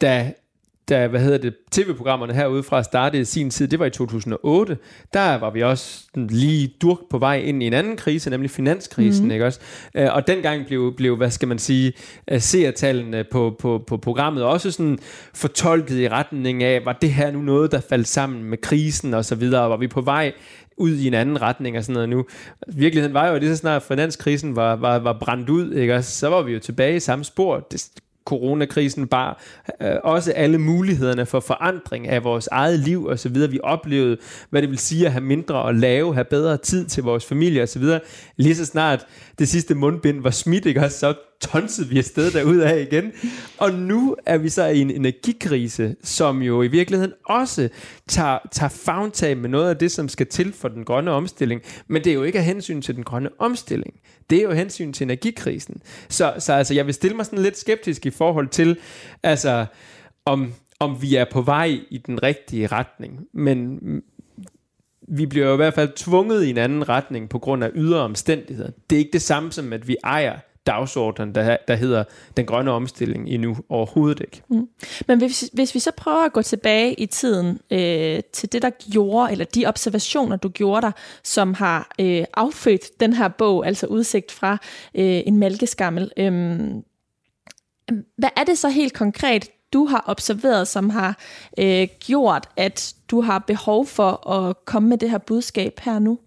Da 0.00 0.32
da 0.88 1.06
hvad 1.06 1.20
hedder 1.20 1.38
det, 1.38 1.54
tv-programmerne 1.70 2.34
herude 2.34 2.62
fra 2.62 2.82
startede 2.82 3.22
i 3.22 3.24
sin 3.24 3.50
tid, 3.50 3.68
det 3.68 3.78
var 3.78 3.86
i 3.86 3.90
2008, 3.90 4.78
der 5.12 5.38
var 5.38 5.50
vi 5.50 5.62
også 5.62 6.04
lige 6.14 6.74
durk 6.82 6.98
på 7.10 7.18
vej 7.18 7.36
ind 7.36 7.62
i 7.62 7.66
en 7.66 7.72
anden 7.72 7.96
krise, 7.96 8.30
nemlig 8.30 8.50
finanskrisen, 8.50 9.24
mm. 9.24 9.30
ikke 9.30 9.46
også? 9.46 9.60
Øh, 9.94 10.08
og 10.14 10.26
dengang 10.26 10.66
blev, 10.66 10.94
blev, 10.96 11.16
hvad 11.16 11.30
skal 11.30 11.48
man 11.48 11.58
sige, 11.58 11.92
øh, 12.30 12.40
seertallene 12.40 13.24
på, 13.24 13.56
på, 13.58 13.84
på 13.86 13.96
programmet 13.96 14.44
også 14.44 14.70
sådan 14.70 14.98
fortolket 15.34 15.98
i 15.98 16.08
retning 16.08 16.62
af, 16.62 16.84
var 16.84 16.92
det 16.92 17.12
her 17.12 17.30
nu 17.30 17.42
noget, 17.42 17.72
der 17.72 17.80
faldt 17.80 18.08
sammen 18.08 18.44
med 18.44 18.58
krisen 18.58 19.14
og 19.14 19.24
så 19.24 19.34
videre, 19.34 19.70
var 19.70 19.76
vi 19.76 19.88
på 19.88 20.00
vej 20.00 20.32
ud 20.76 20.90
i 20.90 21.06
en 21.06 21.14
anden 21.14 21.42
retning 21.42 21.78
og 21.78 21.84
sådan 21.84 21.94
noget 21.94 22.08
nu. 22.08 22.24
Virkeligheden 22.68 23.14
var 23.14 23.28
jo, 23.28 23.34
at 23.34 23.40
lige 23.40 23.52
så 23.52 23.56
snart 23.56 23.82
finanskrisen 23.82 24.56
var, 24.56 24.76
var, 24.76 24.98
var 24.98 25.18
brændt 25.20 25.48
ud, 25.48 25.72
ikke? 25.72 26.02
så 26.02 26.28
var 26.28 26.42
vi 26.42 26.52
jo 26.52 26.58
tilbage 26.58 26.96
i 26.96 27.00
samme 27.00 27.24
spor. 27.24 27.60
Det, 27.60 27.90
coronakrisen 28.24 29.06
bare 29.06 29.34
øh, 29.82 29.96
også 30.04 30.32
alle 30.32 30.58
mulighederne 30.58 31.26
for 31.26 31.40
forandring 31.40 32.08
af 32.08 32.24
vores 32.24 32.46
eget 32.52 32.78
liv 32.78 33.04
og 33.04 33.18
så 33.18 33.28
videre. 33.28 33.50
Vi 33.50 33.60
oplevede, 33.62 34.16
hvad 34.50 34.62
det 34.62 34.70
vil 34.70 34.78
sige 34.78 35.06
at 35.06 35.12
have 35.12 35.24
mindre 35.24 35.68
at 35.68 35.74
lave, 35.74 36.14
have 36.14 36.24
bedre 36.24 36.56
tid 36.56 36.86
til 36.86 37.02
vores 37.02 37.24
familie 37.24 37.62
og 37.62 37.68
så 37.68 37.78
videre. 37.78 38.00
Lige 38.36 38.54
så 38.54 38.66
snart 38.66 39.06
det 39.38 39.48
sidste 39.48 39.74
mundbind 39.74 40.22
var 40.22 40.30
smidt, 40.30 40.66
ikke? 40.66 40.88
så 40.88 41.14
tonsede 41.44 41.88
vi 41.88 41.98
afsted 41.98 42.30
derud 42.30 42.58
af 42.58 42.80
igen. 42.80 43.12
Og 43.58 43.72
nu 43.72 44.16
er 44.26 44.38
vi 44.38 44.48
så 44.48 44.66
i 44.66 44.80
en 44.80 44.90
energikrise, 44.90 45.96
som 46.02 46.42
jo 46.42 46.62
i 46.62 46.68
virkeligheden 46.68 47.12
også 47.24 47.68
tager, 48.08 48.38
tager 48.52 48.68
fagtag 48.68 49.38
med 49.38 49.48
noget 49.48 49.70
af 49.70 49.76
det, 49.76 49.90
som 49.90 50.08
skal 50.08 50.26
til 50.26 50.52
for 50.52 50.68
den 50.68 50.84
grønne 50.84 51.10
omstilling. 51.10 51.62
Men 51.88 52.04
det 52.04 52.10
er 52.10 52.14
jo 52.14 52.22
ikke 52.22 52.38
af 52.38 52.44
hensyn 52.44 52.82
til 52.82 52.96
den 52.96 53.04
grønne 53.04 53.30
omstilling. 53.38 53.94
Det 54.30 54.38
er 54.38 54.42
jo 54.42 54.52
hensyn 54.52 54.92
til 54.92 55.04
energikrisen. 55.04 55.82
Så, 56.08 56.34
så 56.38 56.52
altså, 56.52 56.74
jeg 56.74 56.86
vil 56.86 56.94
stille 56.94 57.16
mig 57.16 57.26
sådan 57.26 57.38
lidt 57.38 57.58
skeptisk 57.58 58.06
i 58.06 58.10
forhold 58.10 58.48
til, 58.48 58.76
altså, 59.22 59.66
om, 60.24 60.52
om 60.80 61.02
vi 61.02 61.16
er 61.16 61.24
på 61.32 61.42
vej 61.42 61.78
i 61.90 61.98
den 61.98 62.22
rigtige 62.22 62.66
retning. 62.66 63.20
Men 63.34 63.80
vi 65.08 65.26
bliver 65.26 65.46
jo 65.46 65.52
i 65.52 65.56
hvert 65.56 65.74
fald 65.74 65.92
tvunget 65.96 66.44
i 66.44 66.50
en 66.50 66.58
anden 66.58 66.88
retning 66.88 67.28
på 67.28 67.38
grund 67.38 67.64
af 67.64 67.70
ydre 67.74 68.00
omstændigheder. 68.00 68.70
Det 68.90 68.96
er 68.96 69.00
ikke 69.00 69.12
det 69.12 69.22
samme 69.22 69.52
som, 69.52 69.72
at 69.72 69.88
vi 69.88 69.96
ejer 70.04 70.38
dagsordenen, 70.66 71.34
der, 71.34 71.56
der 71.68 71.74
hedder 71.74 72.04
den 72.36 72.46
grønne 72.46 72.70
omstilling 72.70 73.28
endnu 73.28 73.56
overhovedet 73.68 74.20
ikke. 74.20 74.42
Mm. 74.48 74.68
Men 75.08 75.18
hvis, 75.18 75.50
hvis 75.52 75.74
vi 75.74 75.80
så 75.80 75.90
prøver 75.96 76.24
at 76.24 76.32
gå 76.32 76.42
tilbage 76.42 76.94
i 76.94 77.06
tiden 77.06 77.60
øh, 77.70 78.20
til 78.32 78.52
det, 78.52 78.62
der 78.62 78.70
gjorde, 78.92 79.32
eller 79.32 79.44
de 79.44 79.66
observationer, 79.66 80.36
du 80.36 80.48
gjorde 80.48 80.82
dig, 80.82 80.92
som 81.22 81.54
har 81.54 81.94
øh, 82.00 82.24
affødt 82.34 83.00
den 83.00 83.12
her 83.12 83.28
bog, 83.28 83.66
altså 83.66 83.86
udsigt 83.86 84.32
fra 84.32 84.52
øh, 84.94 85.22
en 85.26 85.36
malkeskammel. 85.36 86.10
Øh, 86.16 86.70
hvad 88.18 88.30
er 88.36 88.44
det 88.44 88.58
så 88.58 88.68
helt 88.68 88.92
konkret, 88.92 89.50
du 89.72 89.86
har 89.86 90.04
observeret, 90.06 90.68
som 90.68 90.90
har 90.90 91.18
øh, 91.58 91.88
gjort, 92.00 92.48
at 92.56 92.94
du 93.10 93.20
har 93.20 93.38
behov 93.38 93.86
for 93.86 94.30
at 94.30 94.64
komme 94.64 94.88
med 94.88 94.98
det 94.98 95.10
her 95.10 95.18
budskab 95.18 95.80
her 95.80 95.98
nu? 95.98 96.18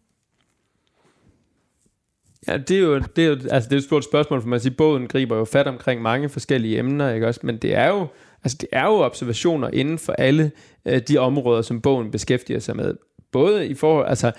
Ja, 2.48 2.58
det 2.58 2.78
er 2.78 2.82
jo, 2.82 3.00
det 3.00 3.24
er 3.24 3.28
jo, 3.28 3.38
altså 3.52 3.70
det 3.70 3.76
er 3.76 3.78
et 3.78 3.84
stort 3.84 4.04
spørgsmål, 4.04 4.42
for 4.42 4.48
man 4.48 4.60
siger, 4.60 4.74
bogen 4.78 5.08
griber 5.08 5.38
jo 5.38 5.46
fat 5.46 5.68
omkring 5.68 6.02
mange 6.02 6.30
forskellige 6.30 6.80
emner, 6.80 7.14
ikke 7.14 7.28
også? 7.28 7.40
Men 7.44 7.58
det 7.58 7.76
er 7.76 7.88
jo, 7.88 8.08
altså 8.44 8.58
det 8.62 8.70
er 8.72 8.86
jo 8.86 8.94
observationer 8.94 9.70
inden 9.74 10.00
for 10.00 10.14
alle 10.14 10.52
øh, 10.86 11.02
de 11.08 11.18
områder, 11.18 11.62
som 11.62 11.82
bogen 11.82 12.12
beskæftiger 12.12 12.60
sig 12.60 12.76
med. 12.76 12.94
Både 13.32 13.68
i 13.68 13.74
forhold, 13.74 14.08
altså, 14.08 14.32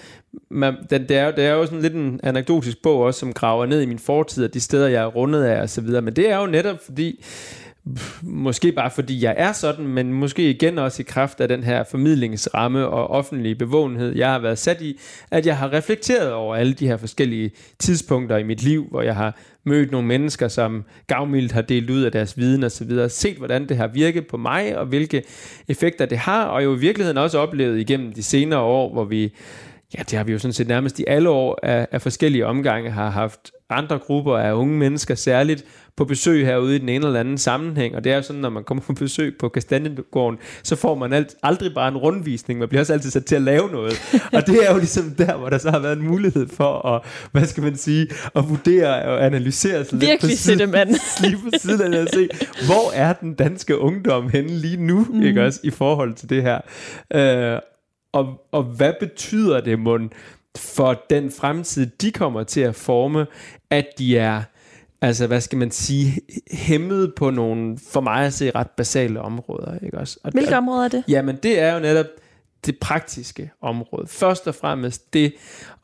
man, 0.51 0.75
den, 0.91 1.09
det, 1.09 1.17
er, 1.17 1.31
det 1.31 1.45
er 1.45 1.53
jo 1.53 1.67
sådan 1.67 1.81
lidt 1.83 1.95
en 1.95 2.21
anekdotisk 2.23 2.83
bog 2.83 3.01
også, 3.01 3.21
som 3.21 3.33
graver 3.33 3.67
ned 3.67 3.81
i 3.81 3.87
min 3.87 3.99
fortid, 3.99 4.45
og 4.45 4.55
de 4.55 4.61
steder, 4.61 4.89
jeg 4.89 5.03
er 5.03 5.07
rundet 5.07 5.45
af, 5.45 5.63
og 5.63 5.69
så 5.71 5.81
videre. 5.81 6.03
Men 6.03 6.17
det 6.17 6.31
er 6.31 6.41
jo 6.41 6.47
netop 6.47 6.77
fordi, 6.85 7.25
måske 8.23 8.73
bare 8.73 8.91
fordi 8.91 9.25
jeg 9.25 9.35
er 9.39 9.53
sådan, 9.53 9.87
men 9.87 10.13
måske 10.13 10.51
igen 10.51 10.79
også 10.79 11.03
i 11.03 11.05
kraft 11.09 11.41
af 11.41 11.49
den 11.49 11.63
her 11.63 11.85
formidlingsramme 11.91 12.87
og 12.87 13.11
offentlige 13.11 13.55
bevågenhed, 13.55 14.17
jeg 14.17 14.33
har 14.33 14.39
været 14.39 14.59
sat 14.59 14.83
i, 14.83 15.01
at 15.31 15.47
jeg 15.47 15.57
har 15.57 15.73
reflekteret 15.73 16.33
over 16.33 16.57
alle 16.57 16.73
de 16.73 16.87
her 16.87 16.97
forskellige 16.97 17.51
tidspunkter 17.79 18.37
i 18.37 18.43
mit 18.43 18.63
liv, 18.63 18.87
hvor 18.91 19.03
jeg 19.03 19.15
har 19.15 19.39
mødt 19.65 19.91
nogle 19.91 20.07
mennesker, 20.07 20.49
som 20.49 20.85
gavmildt 21.07 21.53
har 21.53 21.63
delt 21.63 21.91
ud 21.91 22.03
af 22.03 22.13
deres 22.13 22.39
viden 22.39 22.65
og 22.65 22.71
så 22.71 22.85
videre, 22.85 23.09
set 23.09 23.37
hvordan 23.37 23.69
det 23.69 23.77
har 23.77 23.87
virket 23.87 24.27
på 24.27 24.37
mig, 24.37 24.79
og 24.79 24.87
hvilke 24.87 25.23
effekter 25.69 26.07
det 26.07 26.19
har, 26.19 26.45
og 26.45 26.65
jo 26.65 26.77
i 26.77 26.79
virkeligheden 26.79 27.19
også 27.19 27.39
oplevet 27.39 27.79
igennem 27.81 28.13
de 28.13 28.23
senere 28.23 28.61
år, 28.61 28.93
hvor 28.93 29.05
vi 29.05 29.35
Ja, 29.99 30.03
det 30.03 30.17
har 30.17 30.25
vi 30.25 30.33
jo 30.33 30.39
sådan 30.39 30.53
set 30.53 30.69
nærmest 30.69 30.99
i 30.99 31.05
alle 31.07 31.31
år 31.31 31.59
af, 31.63 31.89
af 31.93 32.03
forskellige 32.03 32.47
omgange 32.47 32.91
har 32.91 33.11
haft 33.11 33.51
andre 33.71 33.99
grupper 33.99 34.37
af 34.37 34.53
unge 34.53 34.79
mennesker 34.79 35.15
særligt 35.15 35.65
på 35.99 36.05
besøg 36.05 36.47
herude 36.47 36.77
i 36.77 36.79
den 36.79 36.89
ene 36.89 37.07
eller 37.07 37.21
anden 37.21 37.39
sammenhæng. 37.39 37.97
Og 37.97 38.05
det 38.05 38.13
er 38.13 38.17
jo 38.17 38.23
sådan, 38.23 38.43
når 38.43 38.49
man 38.51 38.65
kommer 38.65 38.83
på 38.83 38.93
besøg 38.93 39.37
på 39.39 39.49
Kastanjegården, 39.49 40.39
så 40.63 40.77
får 40.77 40.95
man 40.95 41.13
alt, 41.13 41.35
aldrig 41.43 41.75
bare 41.75 41.89
en 41.89 41.97
rundvisning. 41.97 42.59
Man 42.59 42.69
bliver 42.69 42.81
også 42.81 42.93
altid 42.93 43.11
sat 43.11 43.25
til 43.25 43.37
at 43.37 43.43
lave 43.43 43.71
noget. 43.71 43.93
og 44.37 44.47
det 44.47 44.69
er 44.69 44.73
jo 44.73 44.79
ligesom 44.79 45.15
der, 45.19 45.37
hvor 45.37 45.49
der 45.49 45.59
så 45.59 45.71
har 45.71 45.79
været 45.79 45.99
en 45.99 46.07
mulighed 46.07 46.49
for 46.49 46.87
at, 46.87 47.03
hvad 47.33 47.45
skal 47.45 47.63
man 47.63 47.77
sige, 47.77 48.09
at 48.35 48.49
vurdere 48.49 49.03
og 49.03 49.27
analysere 49.27 49.85
sig 49.85 50.01
Virkelig 50.01 50.11
lidt 50.11 50.21
på 50.21 50.37
siden, 50.37 50.75
lige 51.23 51.37
på 51.37 51.59
siden 51.59 51.95
af 51.95 51.99
at 51.99 52.15
se, 52.15 52.29
hvor 52.67 52.93
er 52.95 53.13
den 53.13 53.35
danske 53.35 53.79
ungdom 53.79 54.31
henne 54.31 54.51
lige 54.51 54.77
nu, 54.77 55.07
mm. 55.11 55.23
ikke 55.23 55.45
også, 55.45 55.61
i 55.63 55.71
forhold 55.71 56.15
til 56.15 56.31
det 56.31 56.43
her. 56.43 56.61
Uh, 57.55 57.61
og, 58.13 58.41
og 58.53 58.63
hvad 58.63 58.93
betyder 59.01 59.61
det, 59.61 59.79
mon, 59.79 60.11
for 60.59 61.05
den 61.11 61.31
fremtid, 61.31 61.87
de 61.87 62.13
kommer 62.13 62.43
til 62.43 62.61
at 62.61 62.75
forme, 62.75 63.27
at 63.71 63.87
de 63.99 64.19
er, 64.19 64.43
altså 65.03 65.27
hvad 65.27 65.41
skal 65.41 65.59
man 65.59 65.71
sige, 65.71 66.21
hæmmet 66.53 67.15
på 67.15 67.31
nogle, 67.31 67.79
for 67.93 68.01
mig 68.01 68.27
at 68.27 68.33
se, 68.33 68.51
ret 68.51 68.71
basale 68.71 69.21
områder. 69.21 69.79
Ikke 69.85 69.99
også? 69.99 70.19
Og, 70.25 70.33
Hvilke 70.33 70.57
områder 70.57 70.85
er 70.85 70.89
det? 70.89 71.05
Jamen 71.09 71.37
det 71.37 71.61
er 71.61 71.75
jo 71.75 71.81
netop 71.81 72.07
det 72.67 72.79
praktiske 72.79 73.51
område. 73.61 74.07
Først 74.07 74.49
og 74.49 74.55
fremmest 74.55 75.15
det 75.15 75.35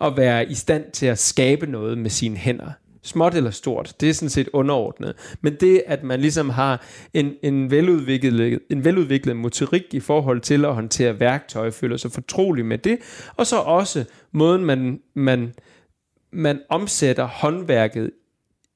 at 0.01 0.17
være 0.17 0.51
i 0.51 0.55
stand 0.55 0.85
til 0.93 1.07
at 1.07 1.19
skabe 1.19 1.67
noget 1.67 1.99
med 1.99 2.11
sine 2.11 2.37
hænder 2.37 2.71
småt 3.05 3.35
eller 3.35 3.51
stort, 3.51 3.95
det 4.01 4.09
er 4.09 4.15
sådan 4.15 4.31
set 4.31 4.49
underordnet. 4.53 5.15
Men 5.41 5.55
det, 5.61 5.83
at 5.87 6.03
man 6.03 6.21
ligesom 6.21 6.51
har 6.51 6.85
en, 7.15 7.35
en, 7.43 7.71
veludviklet, 7.71 8.61
en 8.71 8.85
veludviklet 8.85 9.37
motorik 9.37 9.85
i 9.93 10.01
forhold 10.01 10.41
til 10.41 10.65
at 10.65 10.75
håndtere 10.75 11.21
værktøj, 11.21 11.71
føler 11.71 11.97
sig 11.97 12.13
fortrolig 12.13 12.67
med 12.67 12.79
det, 12.79 12.99
og 13.37 13.47
så 13.47 13.57
også 13.57 14.05
måden, 14.33 14.65
man, 14.65 15.01
man, 15.15 15.55
man 16.33 16.61
omsætter 16.69 17.25
håndværket 17.25 18.11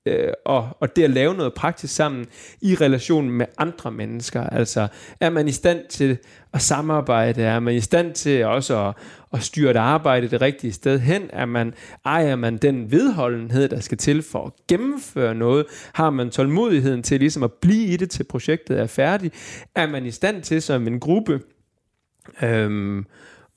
øh, 0.08 0.32
og, 0.44 0.68
og 0.80 0.96
det 0.96 1.04
at 1.04 1.10
lave 1.10 1.34
noget 1.34 1.54
praktisk 1.54 1.94
sammen 1.94 2.26
i 2.60 2.74
relation 2.74 3.30
med 3.30 3.46
andre 3.58 3.90
mennesker. 3.90 4.42
Altså, 4.42 4.88
er 5.20 5.30
man 5.30 5.48
i 5.48 5.52
stand 5.52 5.86
til 5.88 6.18
at 6.52 6.62
samarbejde? 6.62 7.42
Er 7.42 7.60
man 7.60 7.74
i 7.74 7.80
stand 7.80 8.14
til 8.14 8.44
også 8.44 8.86
at, 8.88 8.94
at 9.32 9.42
styre 9.42 9.70
et 9.70 9.76
arbejde 9.76 10.28
det 10.28 10.40
rigtige 10.40 10.72
sted 10.72 10.98
hen? 10.98 11.22
Er 11.32 11.46
man, 11.46 11.74
ejer 12.04 12.36
man 12.36 12.56
den 12.56 12.92
vedholdenhed, 12.92 13.68
der 13.68 13.80
skal 13.80 13.98
til 13.98 14.22
for 14.22 14.46
at 14.46 14.52
gennemføre 14.68 15.34
noget? 15.34 15.66
Har 15.92 16.10
man 16.10 16.30
tålmodigheden 16.30 17.02
til 17.02 17.20
ligesom 17.20 17.42
at 17.42 17.52
blive 17.52 17.86
i 17.86 17.96
det, 17.96 18.10
til 18.10 18.24
projektet 18.24 18.80
er 18.80 18.86
færdigt? 18.86 19.34
Er 19.74 19.86
man 19.86 20.06
i 20.06 20.10
stand 20.10 20.42
til 20.42 20.62
som 20.62 20.86
en 20.86 21.00
gruppe 21.00 21.40
øhm, 22.42 23.06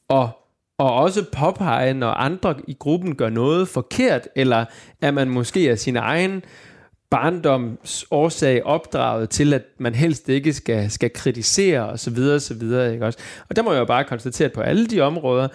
og 0.10 0.41
og 0.82 0.94
også 0.94 1.26
påpege, 1.32 1.94
når 1.94 2.10
andre 2.10 2.56
i 2.68 2.76
gruppen 2.80 3.16
gør 3.16 3.30
noget 3.30 3.68
forkert, 3.68 4.28
eller 4.36 4.66
er 5.02 5.12
man 5.12 5.30
måske 5.30 5.72
af 5.72 5.80
sin 5.80 5.96
egen 5.96 6.44
barndoms 7.10 8.06
årsag 8.12 8.64
opdraget 8.66 9.30
til, 9.30 9.54
at 9.54 9.64
man 9.78 9.96
helst 9.96 10.30
ikke 10.30 10.54
skal, 10.54 10.92
skal 10.92 11.14
kritisere 11.14 11.86
og 11.90 12.00
så 12.00 12.12
videre, 12.12 12.36
og 12.36 12.42
så 12.42 12.54
videre, 12.54 12.94
ikke 12.94 13.06
også? 13.06 13.20
Og 13.50 13.56
der 13.56 13.62
må 13.62 13.72
jeg 13.72 13.80
jo 13.80 13.86
bare 13.86 14.04
konstatere, 14.04 14.46
at 14.46 14.54
på 14.54 14.62
alle 14.62 14.88
de 14.88 15.02
områder, 15.02 15.48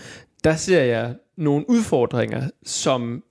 der 0.45 0.57
ser 0.57 0.83
jeg 0.83 1.15
nogle 1.37 1.71
udfordringer, 1.71 2.51
som, 2.65 3.23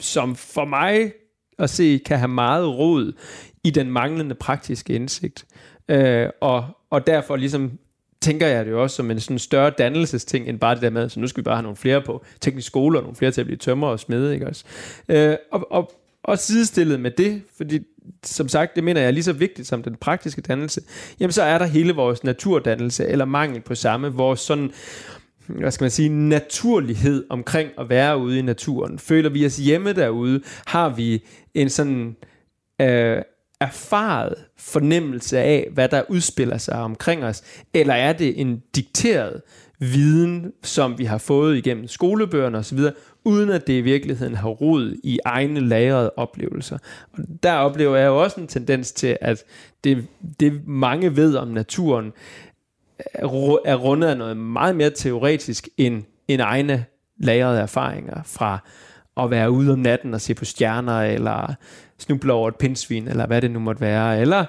som 0.00 0.36
for 0.36 0.64
mig 0.64 1.12
at 1.58 1.70
se, 1.70 2.00
kan 2.06 2.18
have 2.18 2.28
meget 2.28 2.68
rod 2.68 3.12
i 3.64 3.70
den 3.70 3.90
manglende 3.90 4.34
praktiske 4.34 4.92
indsigt. 4.92 5.46
Øh, 5.88 6.28
og, 6.40 6.64
og 6.90 7.06
derfor 7.06 7.36
ligesom 7.36 7.78
tænker 8.22 8.46
jeg 8.46 8.64
det 8.64 8.70
jo 8.70 8.82
også 8.82 8.96
som 8.96 9.10
en 9.10 9.20
sådan 9.20 9.38
større 9.38 9.70
dannelsesting, 9.70 10.48
end 10.48 10.58
bare 10.58 10.74
det 10.74 10.82
der 10.82 10.90
med, 10.90 11.08
så 11.08 11.20
nu 11.20 11.26
skal 11.26 11.40
vi 11.40 11.44
bare 11.44 11.56
have 11.56 11.62
nogle 11.62 11.76
flere 11.76 12.02
på 12.02 12.24
teknisk 12.40 12.66
skole, 12.66 12.98
og 12.98 13.02
nogle 13.02 13.16
flere 13.16 13.30
til 13.30 13.40
at 13.40 13.46
blive 13.46 13.56
tømmer 13.56 13.86
og 13.86 14.00
smede, 14.00 14.34
ikke 14.34 14.46
også? 14.46 14.64
Øh, 15.08 15.36
og, 15.52 15.72
og, 15.72 15.92
og 16.22 16.38
sidestillet 16.38 17.00
med 17.00 17.10
det, 17.10 17.42
fordi 17.56 17.80
som 18.24 18.48
sagt, 18.48 18.76
det 18.76 18.84
mener 18.84 19.00
jeg 19.00 19.08
er 19.08 19.12
lige 19.12 19.24
så 19.24 19.32
vigtigt 19.32 19.68
som 19.68 19.82
den 19.82 19.96
praktiske 19.96 20.40
dannelse, 20.40 20.80
jamen 21.20 21.32
så 21.32 21.42
er 21.42 21.58
der 21.58 21.66
hele 21.66 21.92
vores 21.92 22.24
naturdannelse, 22.24 23.06
eller 23.06 23.24
mangel 23.24 23.60
på 23.60 23.74
samme, 23.74 24.12
vores 24.12 24.40
sådan, 24.40 24.70
hvad 25.46 25.70
skal 25.70 25.84
man 25.84 25.90
sige, 25.90 26.08
naturlighed 26.08 27.24
omkring 27.30 27.70
at 27.78 27.88
være 27.88 28.18
ude 28.18 28.38
i 28.38 28.42
naturen. 28.42 28.98
Føler 28.98 29.30
vi 29.30 29.46
os 29.46 29.56
hjemme 29.56 29.92
derude? 29.92 30.42
Har 30.66 30.88
vi 30.88 31.24
en 31.54 31.70
sådan 31.70 32.16
øh, 32.80 33.22
erfaret 33.60 34.34
fornemmelse 34.56 35.38
af, 35.38 35.68
hvad 35.72 35.88
der 35.88 36.02
udspiller 36.08 36.58
sig 36.58 36.74
omkring 36.74 37.24
os, 37.24 37.42
eller 37.74 37.94
er 37.94 38.12
det 38.12 38.40
en 38.40 38.62
dikteret 38.76 39.42
viden, 39.78 40.52
som 40.62 40.98
vi 40.98 41.04
har 41.04 41.18
fået 41.18 41.56
igennem 41.56 41.88
skolebøgerne 41.88 42.58
osv., 42.58 42.78
uden 43.24 43.50
at 43.50 43.66
det 43.66 43.72
i 43.72 43.80
virkeligheden 43.80 44.34
har 44.34 44.48
rod 44.48 44.96
i 45.04 45.18
egne 45.24 45.60
lagrede 45.60 46.12
oplevelser. 46.16 46.78
Og 47.12 47.18
der 47.42 47.52
oplever 47.52 47.96
jeg 47.96 48.06
jo 48.06 48.22
også 48.22 48.40
en 48.40 48.46
tendens 48.46 48.92
til, 48.92 49.18
at 49.20 49.44
det, 49.84 50.06
det 50.40 50.66
mange 50.66 51.16
ved 51.16 51.36
om 51.36 51.48
naturen, 51.48 52.12
er 53.64 53.74
rundet 53.74 54.08
af 54.08 54.16
noget 54.16 54.36
meget 54.36 54.76
mere 54.76 54.90
teoretisk 54.90 55.68
end, 55.76 56.02
end 56.28 56.40
egne 56.40 56.84
lagrede 57.18 57.60
erfaringer 57.60 58.22
fra 58.24 58.58
at 59.16 59.30
være 59.30 59.50
ude 59.50 59.72
om 59.72 59.78
natten 59.78 60.14
og 60.14 60.20
se 60.20 60.34
på 60.34 60.44
stjerner, 60.44 61.00
eller 61.02 61.54
snuble 62.00 62.32
over 62.32 62.48
et 62.48 62.56
pindsvin, 62.56 63.08
eller 63.08 63.26
hvad 63.26 63.42
det 63.42 63.50
nu 63.50 63.58
måtte 63.58 63.80
være, 63.80 64.20
eller 64.20 64.44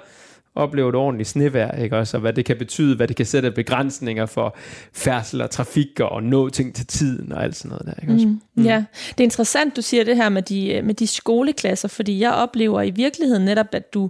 opleve 0.56 0.90
et 0.90 0.96
ordentligt 0.96 1.30
snevejr, 1.30 1.82
ikke 1.84 1.98
også, 1.98 2.18
og 2.18 2.22
hvad 2.22 2.34
det 2.34 2.46
kan 2.46 2.58
betyde, 2.58 2.96
hvad 2.96 3.08
det 3.08 3.16
kan 3.16 3.26
sætte 3.26 3.52
begrænsninger 3.52 4.26
for 4.26 4.58
færdsel 4.94 5.42
og 5.42 5.50
trafik 5.50 6.00
og 6.00 6.24
nå 6.24 6.50
ting 6.50 6.76
til 6.76 6.88
tiden 6.88 7.32
og 7.32 7.44
alt 7.44 7.56
sådan 7.56 7.70
noget 7.70 7.86
der, 7.86 8.02
ikke 8.02 8.14
også? 8.14 8.28
Mm. 8.28 8.42
Mm. 8.56 8.64
Ja, 8.64 8.84
det 9.10 9.20
er 9.20 9.24
interessant, 9.24 9.76
du 9.76 9.82
siger 9.82 10.04
det 10.04 10.16
her 10.16 10.30
med 10.30 10.42
de, 10.42 10.82
med 10.84 10.94
de 10.94 11.08
skoleklasser, 11.08 11.88
fordi 11.88 12.20
jeg 12.20 12.32
oplever 12.32 12.82
i 12.82 12.90
virkeligheden 12.90 13.46
netop, 13.46 13.68
at 13.72 13.94
du 13.94 14.10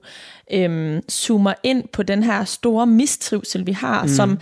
øhm, 0.54 1.02
zoomer 1.10 1.54
ind 1.64 1.84
på 1.94 2.04
den 2.04 2.24
her 2.24 2.44
store 2.44 2.88
mistrivsel, 2.88 3.68
vi 3.68 3.72
har, 3.72 4.02
mm. 4.02 4.10
som 4.10 4.40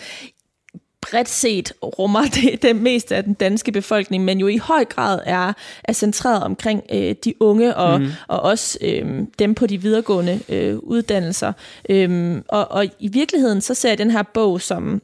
bredt 1.01 1.29
set 1.29 1.73
rummer 1.83 2.21
det, 2.35 2.61
det 2.61 2.75
meste 2.75 3.15
af 3.15 3.23
den 3.23 3.33
danske 3.33 3.71
befolkning, 3.71 4.23
men 4.23 4.39
jo 4.39 4.47
i 4.47 4.57
høj 4.57 4.85
grad 4.85 5.19
er, 5.25 5.53
er 5.83 5.93
centreret 5.93 6.43
omkring 6.43 6.83
øh, 6.93 7.15
de 7.23 7.33
unge 7.39 7.75
og, 7.75 8.01
mm. 8.01 8.07
og 8.27 8.39
også 8.39 8.77
øh, 8.81 9.23
dem 9.39 9.55
på 9.55 9.67
de 9.67 9.81
videregående 9.81 10.39
øh, 10.49 10.77
uddannelser. 10.77 11.53
Øh, 11.89 12.41
og, 12.47 12.71
og 12.71 12.85
i 12.99 13.07
virkeligheden 13.07 13.61
så 13.61 13.73
ser 13.73 13.89
jeg 13.89 13.97
den 13.97 14.11
her 14.11 14.23
bog 14.23 14.61
som 14.61 15.01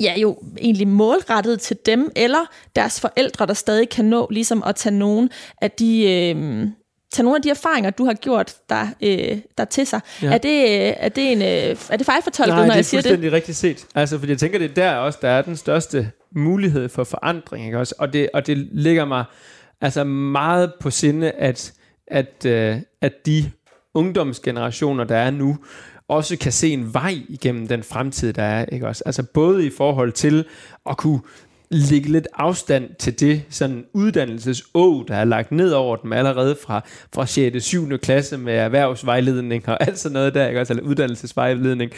ja, 0.00 0.14
jo 0.18 0.38
egentlig 0.60 0.88
målrettet 0.88 1.60
til 1.60 1.76
dem 1.86 2.12
eller 2.16 2.50
deres 2.76 3.00
forældre, 3.00 3.46
der 3.46 3.54
stadig 3.54 3.88
kan 3.88 4.04
nå 4.04 4.28
ligesom 4.30 4.62
at 4.66 4.76
tage 4.76 4.94
nogen 4.94 5.30
af 5.62 5.70
de... 5.70 6.12
Øh, 6.12 6.68
tage 7.12 7.24
nogle 7.24 7.36
af 7.36 7.42
de 7.42 7.50
erfaringer, 7.50 7.90
du 7.90 8.04
har 8.04 8.14
gjort 8.14 8.54
der, 8.68 8.86
øh, 9.02 9.38
der 9.58 9.64
til 9.64 9.86
sig. 9.86 10.00
Ja. 10.22 10.32
Er, 10.32 10.38
det, 10.38 10.62
øh, 10.62 10.94
er 10.96 11.08
det 11.08 11.32
en 11.32 11.42
øh, 11.42 11.76
er 11.90 11.96
det 11.96 12.06
fejlfortolket, 12.06 12.66
når 12.66 12.74
jeg 12.74 12.84
siger 12.84 13.00
det? 13.00 13.10
Nej, 13.10 13.20
det 13.20 13.26
er 13.26 13.32
rigtigt 13.32 13.58
set. 13.58 13.86
Altså, 13.94 14.18
fordi 14.18 14.32
jeg 14.32 14.38
tænker, 14.38 14.58
det 14.58 14.70
er 14.70 14.74
der 14.74 14.96
også, 14.96 15.18
der 15.22 15.28
er 15.28 15.42
den 15.42 15.56
største 15.56 16.10
mulighed 16.32 16.88
for 16.88 17.04
forandring. 17.04 17.66
Ikke 17.66 17.78
også? 17.78 17.94
Og, 17.98 18.12
det, 18.12 18.28
og 18.34 18.46
det 18.46 18.68
ligger 18.72 19.04
mig 19.04 19.24
altså 19.80 20.04
meget 20.04 20.72
på 20.80 20.90
sinde, 20.90 21.30
at, 21.30 21.72
at, 22.06 22.46
øh, 22.46 22.76
at 23.00 23.12
de 23.26 23.50
ungdomsgenerationer, 23.94 25.04
der 25.04 25.16
er 25.16 25.30
nu, 25.30 25.58
også 26.08 26.36
kan 26.36 26.52
se 26.52 26.70
en 26.70 26.94
vej 26.94 27.14
igennem 27.28 27.68
den 27.68 27.82
fremtid, 27.82 28.32
der 28.32 28.42
er. 28.42 28.64
Ikke 28.64 28.88
også? 28.88 29.02
Altså 29.06 29.22
både 29.22 29.66
i 29.66 29.70
forhold 29.76 30.12
til 30.12 30.44
at 30.90 30.96
kunne 30.96 31.20
lægge 31.70 32.12
lidt 32.12 32.28
afstand 32.34 32.90
til 32.98 33.20
det 33.20 33.42
sådan 33.50 33.84
uddannelseså, 33.92 35.04
der 35.08 35.16
er 35.16 35.24
lagt 35.24 35.52
ned 35.52 35.72
over 35.72 35.96
dem 35.96 36.12
allerede 36.12 36.56
fra, 36.62 36.80
fra 37.14 37.26
6. 37.26 37.56
og 37.56 37.62
7. 37.62 37.98
klasse 37.98 38.38
med 38.38 38.54
erhvervsvejledning 38.54 39.68
og 39.68 39.86
alt 39.86 39.98
sådan 39.98 40.12
noget 40.12 40.34
der, 40.34 40.46
ikke? 40.46 40.58
Altså, 40.58 40.72
eller 40.72 40.84
uddannelsesvejledning. 40.84 41.90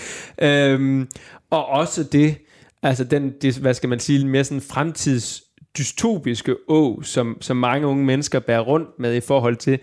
Øhm, 0.42 1.08
og 1.50 1.66
også 1.66 2.04
det, 2.04 2.36
altså 2.82 3.04
den, 3.04 3.32
det, 3.42 3.56
hvad 3.56 3.74
skal 3.74 3.88
man 3.88 4.00
sige, 4.00 4.26
mere 4.26 4.44
sådan 4.44 4.60
fremtids 4.60 5.42
dystopiske 5.78 6.56
å, 6.68 7.02
som, 7.02 7.36
som 7.40 7.56
mange 7.56 7.86
unge 7.86 8.04
mennesker 8.04 8.38
bærer 8.38 8.60
rundt 8.60 8.88
med 8.98 9.14
i 9.14 9.20
forhold 9.20 9.56
til, 9.56 9.78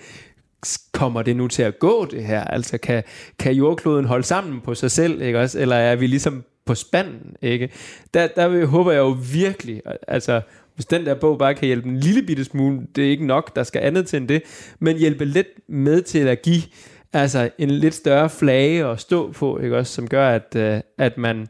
kommer 0.93 1.21
det 1.21 1.35
nu 1.35 1.47
til 1.47 1.63
at 1.63 1.79
gå 1.79 2.05
det 2.05 2.23
her? 2.25 2.43
Altså 2.43 2.77
kan, 2.77 3.03
kan 3.39 3.53
jordkloden 3.53 4.05
holde 4.05 4.23
sammen 4.23 4.61
på 4.61 4.75
sig 4.75 4.91
selv, 4.91 5.21
ikke 5.21 5.39
også? 5.39 5.59
Eller 5.59 5.75
er 5.75 5.95
vi 5.95 6.07
ligesom 6.07 6.43
på 6.65 6.75
spanden, 6.75 7.35
ikke? 7.41 7.69
Der, 8.13 8.27
der 8.27 8.65
håber 8.65 8.91
jeg 8.91 8.99
jo 8.99 9.17
virkelig, 9.33 9.81
altså 10.07 10.41
hvis 10.75 10.85
den 10.85 11.05
der 11.05 11.13
bog 11.13 11.37
bare 11.37 11.55
kan 11.55 11.65
hjælpe 11.65 11.89
en 11.89 11.99
lille 11.99 12.23
bitte 12.23 12.43
smule, 12.43 12.81
det 12.95 13.05
er 13.05 13.09
ikke 13.09 13.25
nok, 13.25 13.55
der 13.55 13.63
skal 13.63 13.81
andet 13.81 14.07
til 14.07 14.17
end 14.17 14.27
det, 14.27 14.41
men 14.79 14.97
hjælpe 14.97 15.25
lidt 15.25 15.47
med 15.67 16.01
til 16.01 16.27
at 16.27 16.41
give 16.41 16.61
altså 17.13 17.49
en 17.57 17.71
lidt 17.71 17.93
større 17.93 18.29
flage 18.29 18.85
at 18.85 18.99
stå 18.99 19.31
på, 19.31 19.59
ikke 19.59 19.77
også, 19.77 19.93
som 19.93 20.07
gør, 20.07 20.29
at, 20.29 20.55
øh, 20.55 20.81
at, 20.97 21.17
man, 21.17 21.47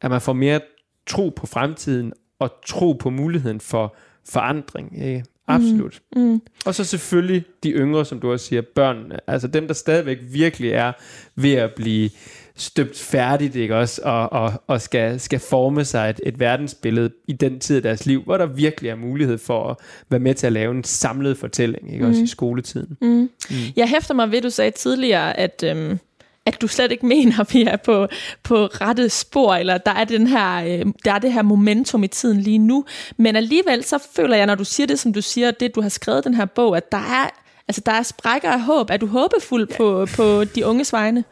at 0.00 0.10
man 0.10 0.20
får 0.20 0.32
mere 0.32 0.60
tro 1.06 1.28
på 1.28 1.46
fremtiden, 1.46 2.12
og 2.38 2.50
tro 2.66 2.92
på 2.92 3.10
muligheden 3.10 3.60
for 3.60 3.96
forandring. 4.28 5.04
Ikke? 5.04 5.24
Absolut. 5.46 6.00
Mm. 6.16 6.22
Mm. 6.22 6.40
Og 6.66 6.74
så 6.74 6.84
selvfølgelig 6.84 7.44
de 7.62 7.70
yngre, 7.70 8.04
som 8.04 8.20
du 8.20 8.32
også 8.32 8.46
siger, 8.46 8.62
børnene. 8.74 9.18
Altså 9.26 9.48
dem, 9.48 9.66
der 9.66 9.74
stadigvæk 9.74 10.18
virkelig 10.32 10.70
er 10.70 10.92
ved 11.36 11.52
at 11.52 11.74
blive 11.74 12.10
støbt 12.60 12.98
færdigt, 12.98 13.56
ikke 13.56 13.76
også, 13.76 14.00
og, 14.04 14.32
og, 14.32 14.52
og 14.66 14.80
skal, 14.80 15.20
skal 15.20 15.38
forme 15.38 15.84
sig 15.84 16.10
et, 16.10 16.20
et 16.26 16.40
verdensbillede 16.40 17.10
i 17.28 17.32
den 17.32 17.60
tid 17.60 17.76
af 17.76 17.82
deres 17.82 18.06
liv, 18.06 18.22
hvor 18.22 18.36
der 18.36 18.46
virkelig 18.46 18.90
er 18.90 18.96
mulighed 18.96 19.38
for 19.38 19.70
at 19.70 19.76
være 20.08 20.20
med 20.20 20.34
til 20.34 20.46
at 20.46 20.52
lave 20.52 20.74
en 20.74 20.84
samlet 20.84 21.38
fortælling, 21.38 21.92
ikke 21.92 22.04
mm. 22.04 22.10
også 22.10 22.22
i 22.22 22.26
skoletiden. 22.26 22.96
Mm. 23.00 23.08
Mm. 23.08 23.28
Jeg 23.76 23.88
hæfter 23.88 24.14
mig 24.14 24.32
ved, 24.32 24.42
du 24.42 24.50
sagde 24.50 24.70
tidligere, 24.70 25.38
at... 25.38 25.64
Øhm 25.66 25.98
at 26.48 26.60
du 26.60 26.68
slet 26.68 26.92
ikke 26.92 27.06
mener, 27.16 27.40
at 27.40 27.54
vi 27.54 27.62
er 27.62 27.76
på, 27.76 28.06
på 28.42 28.66
rette 28.66 29.08
spor, 29.08 29.54
eller 29.54 29.78
der 29.78 29.90
er, 29.90 30.04
den 30.04 30.26
her, 30.26 30.64
øh, 30.64 30.86
der 31.04 31.12
er 31.12 31.18
det 31.18 31.32
her 31.32 31.42
momentum 31.42 32.04
i 32.04 32.06
tiden 32.06 32.40
lige 32.40 32.58
nu. 32.58 32.84
Men 33.16 33.36
alligevel 33.36 33.84
så 33.84 33.98
føler 34.16 34.36
jeg, 34.36 34.46
når 34.46 34.54
du 34.54 34.64
siger 34.64 34.86
det, 34.86 34.98
som 34.98 35.12
du 35.12 35.22
siger, 35.22 35.50
det 35.50 35.74
du 35.74 35.80
har 35.80 35.88
skrevet 35.88 36.24
den 36.24 36.34
her 36.34 36.44
bog, 36.44 36.76
at 36.76 36.92
der 36.92 36.98
er, 36.98 37.30
altså, 37.68 37.82
der 37.86 37.92
er 37.92 38.02
sprækker 38.02 38.50
af 38.50 38.62
håb. 38.62 38.90
Er 38.90 38.96
du 38.96 39.06
håbefuld 39.06 39.68
på, 39.76 40.06
på 40.16 40.44
de 40.44 40.66
unges 40.66 40.92
vegne? 40.92 41.24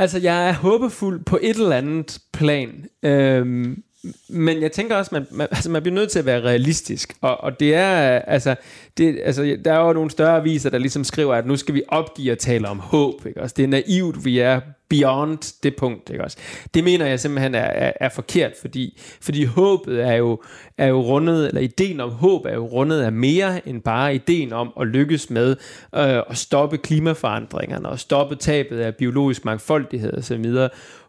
Altså, 0.00 0.18
jeg 0.18 0.48
er 0.48 0.52
håbefuld 0.52 1.24
på 1.24 1.38
et 1.42 1.56
eller 1.56 1.76
andet 1.76 2.18
plan. 2.32 2.86
Øhm, 3.02 3.82
men 4.28 4.62
jeg 4.62 4.72
tænker 4.72 4.96
også, 4.96 5.10
man, 5.12 5.26
man, 5.30 5.48
altså 5.50 5.70
man 5.70 5.82
bliver 5.82 5.94
nødt 5.94 6.10
til 6.10 6.18
at 6.18 6.26
være 6.26 6.40
realistisk, 6.40 7.16
og, 7.20 7.40
og 7.40 7.60
det 7.60 7.74
er, 7.74 8.18
altså, 8.18 8.54
det, 9.00 9.20
altså, 9.24 9.56
der 9.64 9.72
er 9.72 9.86
jo 9.86 9.92
nogle 9.92 10.10
større 10.10 10.36
aviser, 10.36 10.70
der 10.70 10.78
ligesom 10.78 11.04
skriver, 11.04 11.34
at 11.34 11.46
nu 11.46 11.56
skal 11.56 11.74
vi 11.74 11.82
opgive 11.88 12.32
at 12.32 12.38
tale 12.38 12.68
om 12.68 12.78
håb, 12.78 13.26
ikke 13.26 13.42
også? 13.42 13.54
Det 13.56 13.62
er 13.62 13.68
naivt, 13.68 14.24
vi 14.24 14.38
er 14.38 14.60
beyond 14.88 15.62
det 15.62 15.76
punkt, 15.76 16.10
ikke 16.10 16.24
også? 16.24 16.36
Det 16.74 16.84
mener 16.84 17.06
jeg 17.06 17.20
simpelthen 17.20 17.54
er, 17.54 17.60
er, 17.60 17.92
er 18.00 18.08
forkert, 18.08 18.52
fordi, 18.60 19.00
fordi 19.20 19.44
håbet 19.44 20.04
er 20.04 20.12
jo, 20.12 20.42
er 20.78 20.86
jo 20.86 21.00
rundet, 21.00 21.48
eller 21.48 21.60
ideen 21.60 22.00
om 22.00 22.10
håb 22.10 22.44
er 22.44 22.54
jo 22.54 22.66
rundet 22.66 23.00
af 23.00 23.12
mere 23.12 23.68
end 23.68 23.82
bare 23.82 24.14
ideen 24.14 24.52
om 24.52 24.72
at 24.80 24.86
lykkes 24.86 25.30
med 25.30 25.50
øh, 25.94 26.22
at 26.30 26.36
stoppe 26.36 26.78
klimaforandringerne 26.78 27.88
og 27.88 27.98
stoppe 27.98 28.36
tabet 28.36 28.80
af 28.80 28.96
biologisk 28.96 29.44
mangfoldighed 29.44 30.18
osv. 30.18 30.44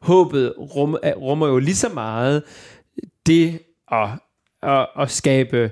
Håbet 0.01 0.53
rum, 0.57 0.97
rummer 1.17 1.47
jo 1.47 1.57
lige 1.57 1.75
så 1.75 1.89
meget 1.93 2.43
det 3.25 3.59
at, 3.91 4.09
at, 4.63 4.87
at 4.99 5.11
skabe 5.11 5.71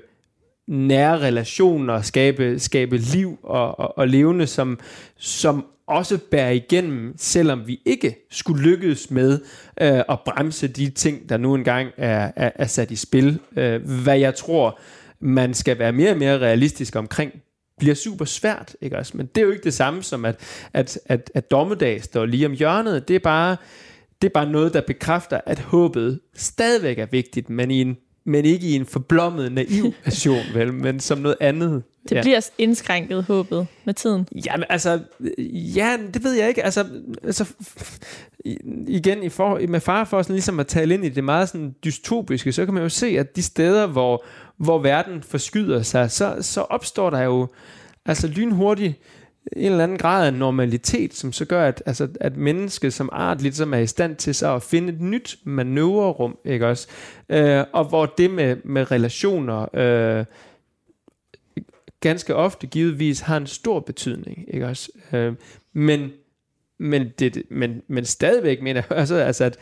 nære 0.69 1.19
relationer, 1.19 2.01
skabe, 2.01 2.59
skabe 2.59 2.97
liv 2.97 3.39
og, 3.43 3.79
og, 3.79 3.97
og 3.97 4.07
levende, 4.07 4.47
som, 4.47 4.79
som 5.17 5.65
også 5.87 6.17
bærer 6.31 6.49
igennem, 6.49 7.13
selvom 7.17 7.67
vi 7.67 7.79
ikke 7.85 8.27
skulle 8.31 8.63
lykkes 8.63 9.11
med 9.11 9.39
øh, 9.81 10.01
at 10.09 10.19
bremse 10.25 10.67
de 10.67 10.89
ting, 10.89 11.29
der 11.29 11.37
nu 11.37 11.55
engang 11.55 11.91
er, 11.97 12.31
er, 12.35 12.51
er 12.55 12.65
sat 12.65 12.91
i 12.91 12.95
spil. 12.95 13.39
Øh, 13.57 13.89
hvad 14.03 14.17
jeg 14.17 14.35
tror, 14.35 14.79
man 15.19 15.53
skal 15.53 15.79
være 15.79 15.91
mere 15.91 16.11
og 16.11 16.17
mere 16.17 16.39
realistisk 16.39 16.95
omkring, 16.95 17.31
bliver 17.79 17.95
super 17.95 18.25
svært, 18.25 18.75
ikke 18.81 18.97
også? 18.97 19.17
Men 19.17 19.25
det 19.25 19.41
er 19.41 19.45
jo 19.45 19.51
ikke 19.51 19.63
det 19.63 19.73
samme 19.73 20.03
som, 20.03 20.25
at, 20.25 20.39
at, 20.73 20.99
at, 21.05 21.31
at 21.35 21.51
dommedag 21.51 22.03
står 22.03 22.25
lige 22.25 22.45
om 22.45 22.51
hjørnet. 22.51 23.07
Det 23.07 23.15
er 23.15 23.19
bare 23.19 23.57
det 24.21 24.27
er 24.27 24.33
bare 24.33 24.49
noget, 24.49 24.73
der 24.73 24.81
bekræfter, 24.81 25.41
at 25.45 25.59
håbet 25.59 26.19
stadigvæk 26.35 26.99
er 26.99 27.05
vigtigt, 27.05 27.49
men, 27.49 27.71
i 27.71 27.81
en, 27.81 27.97
men 28.29 28.45
ikke 28.45 28.67
i 28.67 28.75
en 28.75 28.85
forblommet, 28.85 29.51
naiv 29.51 29.93
version, 30.05 30.43
vel, 30.53 30.73
men 30.73 30.99
som 30.99 31.17
noget 31.17 31.37
andet. 31.39 31.83
Det 32.09 32.15
ja. 32.15 32.21
bliver 32.21 32.49
indskrænket, 32.57 33.23
håbet, 33.23 33.67
med 33.85 33.93
tiden. 33.93 34.27
Jamen, 34.45 34.65
altså, 34.69 34.99
ja, 35.75 35.97
det 36.13 36.23
ved 36.23 36.33
jeg 36.33 36.47
ikke. 36.47 36.63
Altså, 36.63 36.85
altså 37.23 37.45
igen, 38.87 39.23
i 39.23 39.29
for, 39.29 39.67
med 39.67 39.79
far 39.79 40.03
for 40.03 40.21
sådan 40.21 40.33
ligesom 40.33 40.59
at 40.59 40.67
tale 40.67 40.93
ind 40.93 41.05
i 41.05 41.09
det 41.09 41.23
meget 41.23 41.49
sådan 41.49 41.75
dystopiske, 41.83 42.51
så 42.51 42.65
kan 42.65 42.73
man 42.73 42.83
jo 42.83 42.89
se, 42.89 43.07
at 43.07 43.35
de 43.35 43.41
steder, 43.41 43.87
hvor, 43.87 44.23
hvor 44.57 44.79
verden 44.79 45.23
forskyder 45.23 45.81
sig, 45.81 46.11
så, 46.11 46.35
så 46.41 46.61
opstår 46.61 47.09
der 47.09 47.21
jo 47.21 47.47
altså 48.05 48.27
lynhurtigt 48.27 48.93
en 49.57 49.71
eller 49.71 49.83
anden 49.83 49.97
grad 49.97 50.25
af 50.25 50.33
normalitet, 50.33 51.13
som 51.13 51.33
så 51.33 51.45
gør, 51.45 51.67
at, 51.67 51.83
altså, 51.85 52.07
at 52.19 52.37
mennesket 52.37 52.93
som 52.93 53.09
art 53.11 53.41
ligesom 53.41 53.73
er 53.73 53.77
i 53.77 53.87
stand 53.87 54.15
til 54.15 54.35
så 54.35 54.55
at 54.55 54.63
finde 54.63 54.93
et 54.93 55.01
nyt 55.01 55.37
manøvrerum, 55.43 56.37
ikke 56.45 56.67
også? 56.67 56.87
Øh, 57.29 57.63
og 57.73 57.85
hvor 57.85 58.05
det 58.05 58.31
med, 58.31 58.55
med 58.63 58.91
relationer 58.91 59.75
øh, 59.75 60.25
ganske 62.01 62.35
ofte 62.35 62.67
givetvis 62.67 63.19
har 63.19 63.37
en 63.37 63.47
stor 63.47 63.79
betydning, 63.79 64.45
ikke 64.47 64.67
også? 64.67 64.91
Øh, 65.13 65.33
men, 65.73 66.11
men, 66.77 67.07
det, 67.19 67.43
men, 67.49 67.81
men 67.87 68.05
stadigvæk 68.05 68.61
mener 68.61 68.81
jeg 68.89 68.97
også, 68.97 69.15
altså, 69.15 69.43
at, 69.43 69.57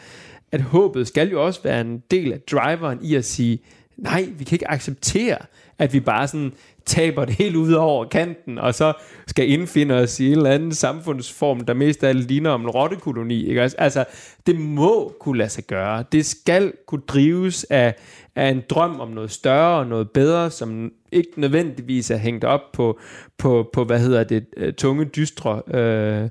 at 0.51 0.61
håbet 0.61 1.07
skal 1.07 1.29
jo 1.29 1.45
også 1.45 1.63
være 1.63 1.81
en 1.81 2.03
del 2.11 2.33
af 2.33 2.41
driveren 2.41 2.99
i 3.01 3.15
at 3.15 3.25
sige, 3.25 3.59
nej, 3.97 4.29
vi 4.37 4.43
kan 4.43 4.55
ikke 4.55 4.71
acceptere, 4.71 5.37
at 5.79 5.93
vi 5.93 5.99
bare 5.99 6.27
sådan 6.27 6.51
taber 6.85 7.25
det 7.25 7.35
helt 7.35 7.55
ud 7.55 7.73
over 7.73 8.05
kanten, 8.05 8.57
og 8.57 8.75
så 8.75 8.93
skal 9.27 9.49
indfinde 9.49 9.95
os 9.95 10.19
i 10.19 10.25
en 10.25 10.37
eller 10.37 10.49
anden 10.49 10.73
samfundsform, 10.73 11.59
der 11.59 11.73
mest 11.73 12.03
af 12.03 12.09
alt 12.09 12.27
ligner 12.27 12.49
om 12.49 12.61
en 12.61 12.69
rottekoloni. 12.69 13.45
Ikke? 13.45 13.61
Altså, 13.61 14.05
det 14.47 14.59
må 14.59 15.15
kunne 15.19 15.37
lade 15.37 15.49
sig 15.49 15.63
gøre. 15.63 16.03
Det 16.11 16.25
skal 16.25 16.73
kunne 16.87 17.01
drives 17.07 17.63
af, 17.63 17.95
af 18.35 18.49
en 18.49 18.63
drøm 18.69 18.99
om 18.99 19.09
noget 19.09 19.31
større 19.31 19.79
og 19.79 19.87
noget 19.87 20.11
bedre, 20.11 20.51
som 20.51 20.91
ikke 21.11 21.29
nødvendigvis 21.37 22.11
er 22.11 22.17
hængt 22.17 22.43
op 22.43 22.61
på, 22.73 22.99
på, 23.37 23.69
på 23.73 23.83
hvad 23.83 23.99
hedder 23.99 24.23
det, 24.23 24.45
øh, 24.57 24.73
tunge, 24.73 25.05
dystre, 25.05 25.61
øh, 25.67 26.29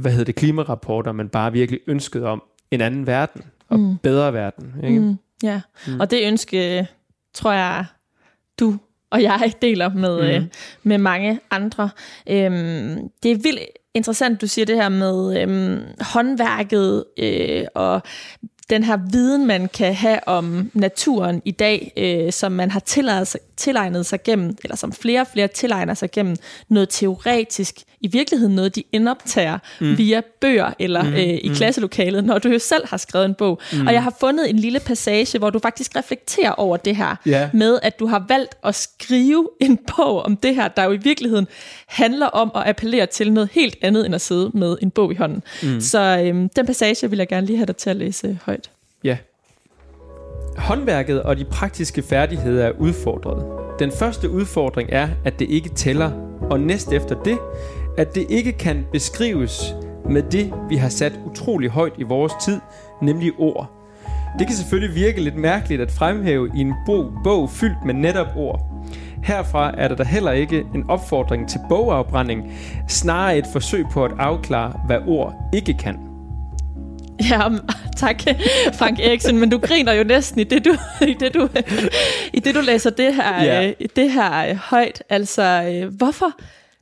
hvad 0.00 0.10
hedder 0.10 0.24
det, 0.24 0.34
klimarapporter, 0.34 1.12
men 1.12 1.28
bare 1.28 1.52
virkelig 1.52 1.80
ønsket 1.86 2.24
om 2.24 2.42
en 2.70 2.80
anden 2.80 3.06
verden, 3.06 3.42
og 3.68 3.80
mm. 3.80 3.96
bedre 4.02 4.32
verden. 4.32 4.74
Ikke? 4.84 5.00
Mm, 5.00 5.16
ja, 5.42 5.60
mm. 5.86 6.00
og 6.00 6.10
det 6.10 6.26
ønske, 6.26 6.86
tror 7.34 7.52
jeg, 7.52 7.84
du 8.60 8.78
og 9.10 9.22
jeg 9.22 9.52
deler 9.62 9.88
med, 9.88 10.20
mm. 10.20 10.28
øh, 10.28 10.42
med 10.82 10.98
mange 10.98 11.40
andre. 11.50 11.90
Øhm, 12.26 12.98
det 13.22 13.30
er 13.30 13.36
vildt 13.36 13.60
interessant, 13.94 14.40
du 14.40 14.46
siger 14.46 14.66
det 14.66 14.76
her 14.76 14.88
med 14.88 15.42
øhm, 15.42 15.82
håndværket 16.00 17.04
øh, 17.18 17.64
og 17.74 18.02
den 18.70 18.84
her 18.84 18.98
viden, 19.10 19.46
man 19.46 19.68
kan 19.68 19.94
have 19.94 20.28
om 20.28 20.70
naturen 20.74 21.42
i 21.44 21.50
dag, 21.50 21.92
øh, 21.96 22.32
som 22.32 22.52
man 22.52 22.70
har 22.70 22.80
tilegnet 22.80 23.28
sig, 23.28 23.40
tilegnet 23.56 24.06
sig 24.06 24.22
gennem, 24.22 24.56
eller 24.64 24.76
som 24.76 24.92
flere 24.92 25.20
og 25.20 25.26
flere 25.26 25.48
tilegner 25.48 25.94
sig 25.94 26.10
gennem 26.10 26.36
noget 26.68 26.88
teoretisk, 26.88 27.76
i 28.00 28.08
virkeligheden 28.08 28.54
noget, 28.54 28.76
de 28.76 28.82
indoptager 28.92 29.58
mm. 29.80 29.98
via 29.98 30.20
bøger 30.40 30.70
eller 30.78 31.02
mm. 31.02 31.12
øh, 31.12 31.38
i 31.42 31.48
mm. 31.48 31.54
klasselokalet, 31.54 32.24
når 32.24 32.38
du 32.38 32.48
jo 32.48 32.58
selv 32.58 32.88
har 32.88 32.96
skrevet 32.96 33.24
en 33.24 33.34
bog. 33.34 33.60
Mm. 33.72 33.86
Og 33.86 33.92
jeg 33.92 34.02
har 34.02 34.14
fundet 34.20 34.50
en 34.50 34.58
lille 34.58 34.80
passage, 34.80 35.38
hvor 35.38 35.50
du 35.50 35.58
faktisk 35.58 35.96
reflekterer 35.96 36.52
over 36.52 36.76
det 36.76 36.96
her, 36.96 37.16
yeah. 37.28 37.48
med 37.52 37.78
at 37.82 37.98
du 37.98 38.06
har 38.06 38.24
valgt 38.28 38.54
at 38.64 38.74
skrive 38.74 39.48
en 39.60 39.78
bog 39.96 40.22
om 40.22 40.36
det 40.36 40.54
her, 40.54 40.68
der 40.68 40.84
jo 40.84 40.92
i 40.92 40.96
virkeligheden 40.96 41.46
handler 41.86 42.26
om 42.26 42.50
at 42.54 42.62
appellere 42.68 43.06
til 43.06 43.32
noget 43.32 43.48
helt 43.52 43.76
andet, 43.82 44.06
end 44.06 44.14
at 44.14 44.20
sidde 44.20 44.50
med 44.54 44.76
en 44.82 44.90
bog 44.90 45.12
i 45.12 45.14
hånden. 45.14 45.42
Mm. 45.62 45.80
Så 45.80 45.98
øh, 46.24 46.48
den 46.56 46.66
passage 46.66 47.10
vil 47.10 47.16
jeg 47.16 47.28
gerne 47.28 47.46
lige 47.46 47.56
have 47.56 47.66
dig 47.66 47.76
til 47.76 47.90
at 47.90 47.96
læse 47.96 48.38
højt. 48.44 48.70
Ja. 49.04 49.16
Håndværket 50.56 51.22
og 51.22 51.36
de 51.36 51.44
praktiske 51.44 52.02
færdigheder 52.02 52.66
er 52.66 52.72
udfordret. 52.78 53.44
Den 53.78 53.92
første 53.92 54.30
udfordring 54.30 54.88
er, 54.92 55.08
at 55.24 55.38
det 55.38 55.50
ikke 55.50 55.68
tæller, 55.68 56.10
og 56.50 56.60
næst 56.60 56.92
efter 56.92 57.22
det, 57.22 57.38
at 58.00 58.14
det 58.14 58.26
ikke 58.28 58.52
kan 58.52 58.86
beskrives 58.92 59.74
med 60.10 60.22
det, 60.22 60.52
vi 60.68 60.76
har 60.76 60.88
sat 60.88 61.12
utrolig 61.26 61.70
højt 61.70 61.92
i 61.98 62.02
vores 62.02 62.32
tid, 62.44 62.60
nemlig 63.02 63.32
ord. 63.38 63.70
Det 64.38 64.46
kan 64.46 64.56
selvfølgelig 64.56 64.94
virke 64.94 65.20
lidt 65.20 65.36
mærkeligt 65.36 65.80
at 65.80 65.90
fremhæve 65.90 66.50
i 66.56 66.60
en 66.60 66.74
bog, 66.86 67.12
bog 67.24 67.50
fyldt 67.50 67.84
med 67.84 67.94
netop 67.94 68.26
ord. 68.36 68.60
Herfra 69.24 69.74
er 69.78 69.88
der 69.88 69.94
da 69.94 70.02
heller 70.02 70.32
ikke 70.32 70.64
en 70.74 70.84
opfordring 70.88 71.48
til 71.48 71.60
bogafbrænding, 71.68 72.52
snarere 72.88 73.38
et 73.38 73.46
forsøg 73.52 73.84
på 73.92 74.04
at 74.04 74.12
afklare, 74.18 74.80
hvad 74.86 74.98
ord 75.06 75.34
ikke 75.54 75.74
kan. 75.74 75.98
Ja, 77.30 77.48
tak 77.96 78.22
Frank 78.78 79.00
Eriksen, 79.00 79.38
men 79.38 79.50
du 79.50 79.58
griner 79.58 79.92
jo 79.92 80.04
næsten 80.04 80.40
i 80.40 80.44
det, 80.44 80.64
du, 80.64 80.70
i 81.06 81.14
det, 81.20 81.34
du, 81.34 81.48
i 82.32 82.40
det, 82.40 82.54
du 82.54 82.60
læser 82.60 82.90
det 82.90 83.14
her, 83.14 83.44
ja. 83.44 83.72
det 83.96 84.10
her 84.12 84.54
højt. 84.54 85.02
Altså, 85.08 85.42
øh, 85.42 85.94
hvorfor? 85.96 86.32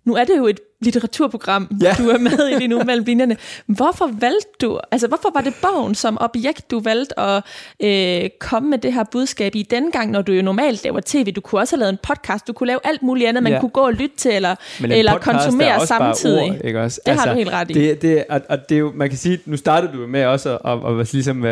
Nu 0.05 0.15
er 0.15 0.25
det 0.25 0.37
jo 0.37 0.47
et 0.47 0.61
litteraturprogram, 0.81 1.69
ja. 1.83 1.95
du 1.99 2.09
er 2.09 2.19
med 2.19 2.51
i 2.51 2.55
lige 2.59 2.69
nu 2.69 2.85
mellem 2.85 3.05
linjerne. 3.05 3.37
Hvorfor 3.67 4.11
valgte 4.21 4.49
du, 4.61 4.81
altså 4.91 5.09
hvorfor 5.09 5.31
var 5.35 5.41
det 5.41 5.55
bogen 5.63 5.95
som 5.95 6.19
objekt, 6.21 6.71
du 6.71 6.81
valgte 6.81 7.21
at 7.21 7.43
øh, 7.83 8.31
komme 8.41 8.71
med 8.71 8.79
det 8.79 8.93
her 8.93 9.05
budskab 9.13 9.55
i 9.55 9.63
den 9.63 9.91
gang, 9.91 10.11
når 10.11 10.23
du 10.23 10.33
jo 10.33 10.43
normalt 10.43 10.85
laver 10.85 11.01
tv? 11.07 11.33
Du 11.33 11.41
kunne 11.41 11.61
også 11.61 11.77
have 11.77 11.81
lavet 11.81 11.93
en 11.93 11.99
podcast, 12.03 12.47
du 12.47 12.53
kunne 12.53 12.67
lave 12.67 12.81
alt 12.85 13.03
muligt 13.03 13.29
andet, 13.29 13.43
man 13.43 13.53
ja. 13.53 13.61
kunne 13.61 13.71
gå 13.71 13.81
og 13.81 13.93
lytte 13.93 14.17
til, 14.17 14.33
eller, 14.33 14.55
eller 14.81 15.19
konsumere 15.19 15.87
samtidig. 15.87 16.51
Ord, 16.51 16.65
ikke 16.65 16.81
også? 16.81 17.01
Det 17.05 17.11
altså, 17.11 17.27
har 17.27 17.33
du 17.33 17.39
helt 17.39 17.53
ret 17.53 17.71
i. 17.71 17.75
Det, 17.75 18.03
det, 18.03 18.25
og, 18.29 18.41
og 18.49 18.59
det 18.69 18.75
er 18.75 18.79
jo, 18.79 18.93
man 18.95 19.09
kan 19.09 19.19
sige, 19.19 19.41
nu 19.45 19.57
startede 19.57 19.93
du 19.93 20.07
med 20.07 20.25
også 20.25 20.57
at, 20.57 20.73
at, 20.73 21.01
at 21.01 21.13
ligesom 21.13 21.43
uh, 21.43 21.49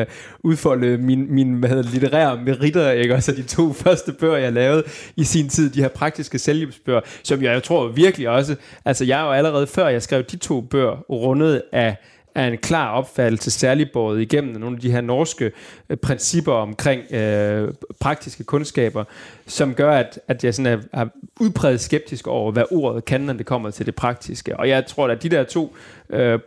udfolde 0.46 0.98
min, 0.98 1.34
min 1.34 1.52
hvad 1.52 1.68
hedder, 1.68 1.90
litterære 1.90 2.40
meritter, 2.44 2.90
ikke 2.90 3.14
også? 3.14 3.32
De 3.32 3.42
to 3.42 3.72
første 3.84 4.12
bøger, 4.12 4.36
jeg 4.36 4.52
lavede 4.52 4.82
i 5.16 5.24
sin 5.24 5.48
tid, 5.48 5.70
de 5.70 5.82
her 5.82 5.88
praktiske 5.88 6.38
selvhjælpsbøger, 6.38 7.00
som 7.22 7.42
jeg, 7.42 7.52
jeg 7.52 7.62
tror 7.62 7.88
virkelig 7.88 8.28
også, 8.28 8.56
altså 8.84 9.04
jeg 9.04 9.20
er 9.20 9.24
jo 9.24 9.32
allerede 9.32 9.66
før 9.66 9.88
jeg 9.88 10.02
skrev 10.02 10.22
de 10.22 10.36
to 10.36 10.60
bøger 10.60 11.04
rundet 11.10 11.62
af 11.72 11.96
er 12.36 12.46
en 12.46 12.58
klar 12.58 12.90
opfattelse, 12.92 13.50
særligt 13.50 13.92
båret 13.92 14.20
igennem 14.20 14.60
nogle 14.60 14.76
af 14.76 14.80
de 14.80 14.90
her 14.90 15.00
norske 15.00 15.52
øh, 15.90 15.96
principper 15.96 16.52
omkring 16.52 17.12
øh, 17.12 17.74
praktiske 18.00 18.44
kundskaber, 18.44 19.04
som 19.46 19.74
gør, 19.74 19.92
at, 19.92 20.20
at 20.28 20.44
jeg 20.44 20.54
sådan 20.54 20.72
er, 20.72 21.00
er 21.00 21.06
udpræget 21.40 21.80
skeptisk 21.80 22.26
over, 22.26 22.52
hvad 22.52 22.64
ordet 22.70 23.04
kan, 23.04 23.20
når 23.20 23.32
det 23.32 23.46
kommer 23.46 23.70
til 23.70 23.86
det 23.86 23.94
praktiske. 23.94 24.56
Og 24.56 24.68
jeg 24.68 24.86
tror, 24.86 25.08
at 25.08 25.22
de 25.22 25.28
der 25.28 25.44
to 25.44 25.76
øh, 26.10 26.38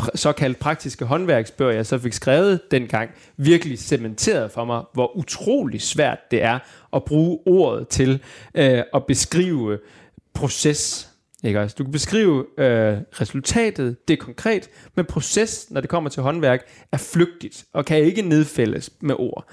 pr- 0.00 0.16
såkaldt 0.16 0.58
praktiske 0.58 1.04
håndværksbøger, 1.04 1.72
jeg 1.72 1.86
så 1.86 1.98
fik 1.98 2.12
skrevet 2.12 2.60
dengang, 2.70 3.10
virkelig 3.36 3.78
cementeret 3.78 4.50
for 4.50 4.64
mig, 4.64 4.82
hvor 4.94 5.16
utrolig 5.16 5.82
svært 5.82 6.18
det 6.30 6.42
er 6.42 6.58
at 6.92 7.04
bruge 7.04 7.38
ordet 7.46 7.88
til 7.88 8.22
øh, 8.54 8.82
at 8.94 9.06
beskrive 9.06 9.78
proces 10.34 11.10
ikke 11.44 11.60
også? 11.60 11.74
Du 11.78 11.84
kan 11.84 11.92
beskrive 11.92 12.46
øh, 12.58 12.98
resultatet, 13.20 14.08
det 14.08 14.14
er 14.14 14.24
konkret, 14.24 14.70
men 14.96 15.04
proces, 15.04 15.70
når 15.70 15.80
det 15.80 15.90
kommer 15.90 16.10
til 16.10 16.22
håndværk, 16.22 16.60
er 16.92 16.96
flygtigt 16.96 17.64
og 17.72 17.84
kan 17.84 17.98
ikke 17.98 18.22
nedfældes 18.22 18.90
med 19.00 19.14
ord. 19.18 19.50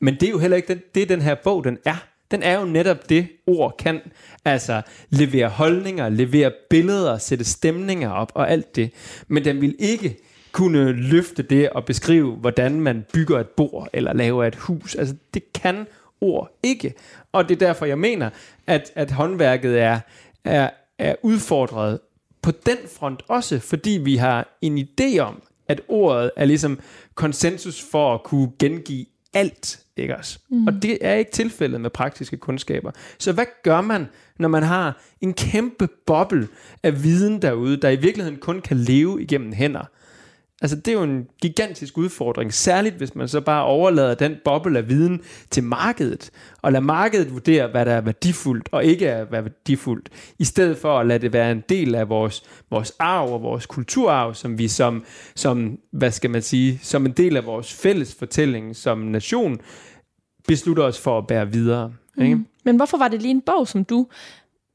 Men 0.00 0.14
det 0.14 0.22
er 0.22 0.30
jo 0.30 0.38
heller 0.38 0.56
ikke 0.56 0.68
den, 0.68 0.82
det, 0.94 1.08
den 1.08 1.22
her 1.22 1.34
bog 1.44 1.64
den 1.64 1.78
er. 1.84 2.06
Den 2.30 2.42
er 2.42 2.58
jo 2.58 2.64
netop 2.64 3.08
det, 3.08 3.28
ord 3.46 3.74
kan. 3.78 4.00
Altså 4.44 4.82
levere 5.10 5.48
holdninger, 5.48 6.08
levere 6.08 6.52
billeder, 6.70 7.18
sætte 7.18 7.44
stemninger 7.44 8.10
op 8.10 8.32
og 8.34 8.50
alt 8.50 8.76
det. 8.76 8.90
Men 9.28 9.44
den 9.44 9.60
vil 9.60 9.76
ikke 9.78 10.16
kunne 10.52 10.92
løfte 10.92 11.42
det 11.42 11.70
og 11.70 11.84
beskrive, 11.84 12.32
hvordan 12.32 12.80
man 12.80 13.04
bygger 13.12 13.40
et 13.40 13.48
bord 13.48 13.88
eller 13.92 14.12
laver 14.12 14.44
et 14.44 14.56
hus. 14.56 14.94
Altså 14.94 15.14
det 15.34 15.52
kan 15.52 15.86
ord 16.20 16.58
ikke. 16.62 16.94
Og 17.32 17.48
det 17.48 17.54
er 17.54 17.66
derfor, 17.66 17.86
jeg 17.86 17.98
mener, 17.98 18.30
at, 18.66 18.92
at 18.94 19.10
håndværket 19.10 19.80
er, 19.80 20.00
er, 20.44 20.70
er 20.98 21.14
udfordret 21.22 22.00
på 22.42 22.50
den 22.50 22.76
front 22.98 23.22
også, 23.28 23.58
fordi 23.58 23.90
vi 23.90 24.16
har 24.16 24.58
en 24.62 24.78
idé 24.78 25.18
om, 25.18 25.42
at 25.68 25.80
ordet 25.88 26.30
er 26.36 26.44
ligesom 26.44 26.80
konsensus 27.14 27.84
for 27.90 28.14
at 28.14 28.22
kunne 28.22 28.50
gengive 28.58 29.06
alt, 29.34 29.80
ikke 29.98 30.16
også? 30.16 30.38
Mm. 30.50 30.66
Og 30.66 30.72
det 30.82 30.98
er 31.00 31.14
ikke 31.14 31.30
tilfældet 31.30 31.80
med 31.80 31.90
praktiske 31.90 32.36
kundskaber. 32.36 32.90
Så 33.18 33.32
hvad 33.32 33.44
gør 33.62 33.80
man, 33.80 34.06
når 34.38 34.48
man 34.48 34.62
har 34.62 35.02
en 35.20 35.34
kæmpe 35.34 35.88
boble 36.06 36.48
af 36.82 37.02
viden 37.04 37.42
derude, 37.42 37.76
der 37.76 37.90
i 37.90 37.96
virkeligheden 37.96 38.38
kun 38.38 38.60
kan 38.60 38.76
leve 38.76 39.22
igennem 39.22 39.52
hænder? 39.52 39.84
Altså 40.62 40.76
det 40.76 40.88
er 40.88 40.92
jo 40.92 41.02
en 41.02 41.26
gigantisk 41.42 41.98
udfordring, 41.98 42.54
særligt 42.54 42.94
hvis 42.94 43.14
man 43.14 43.28
så 43.28 43.40
bare 43.40 43.64
overlader 43.64 44.14
den 44.14 44.36
boble 44.44 44.78
af 44.78 44.88
viden 44.88 45.20
til 45.50 45.62
markedet, 45.62 46.30
og 46.62 46.72
lader 46.72 46.84
markedet 46.84 47.32
vurdere, 47.32 47.68
hvad 47.68 47.86
der 47.86 47.92
er 47.92 48.00
værdifuldt 48.00 48.68
og 48.72 48.84
ikke 48.84 49.06
er 49.06 49.24
værdifuldt, 49.24 50.08
i 50.38 50.44
stedet 50.44 50.78
for 50.78 50.98
at 50.98 51.06
lade 51.06 51.18
det 51.18 51.32
være 51.32 51.52
en 51.52 51.62
del 51.68 51.94
af 51.94 52.08
vores, 52.08 52.42
vores 52.70 52.92
arv 52.98 53.32
og 53.32 53.42
vores 53.42 53.66
kulturarv, 53.66 54.34
som 54.34 54.58
vi 54.58 54.68
som, 54.68 55.04
som, 55.34 55.78
hvad 55.90 56.10
skal 56.10 56.30
man 56.30 56.42
sige, 56.42 56.80
som 56.82 57.06
en 57.06 57.12
del 57.12 57.36
af 57.36 57.46
vores 57.46 57.72
fælles 57.72 58.14
fortælling 58.14 58.76
som 58.76 58.98
nation, 58.98 59.60
beslutter 60.48 60.82
os 60.82 60.98
for 60.98 61.18
at 61.18 61.26
bære 61.26 61.52
videre. 61.52 61.92
Ikke? 62.20 62.34
Mm. 62.34 62.46
Men 62.64 62.76
hvorfor 62.76 62.98
var 62.98 63.08
det 63.08 63.22
lige 63.22 63.30
en 63.30 63.40
bog, 63.40 63.68
som 63.68 63.84
du 63.84 64.06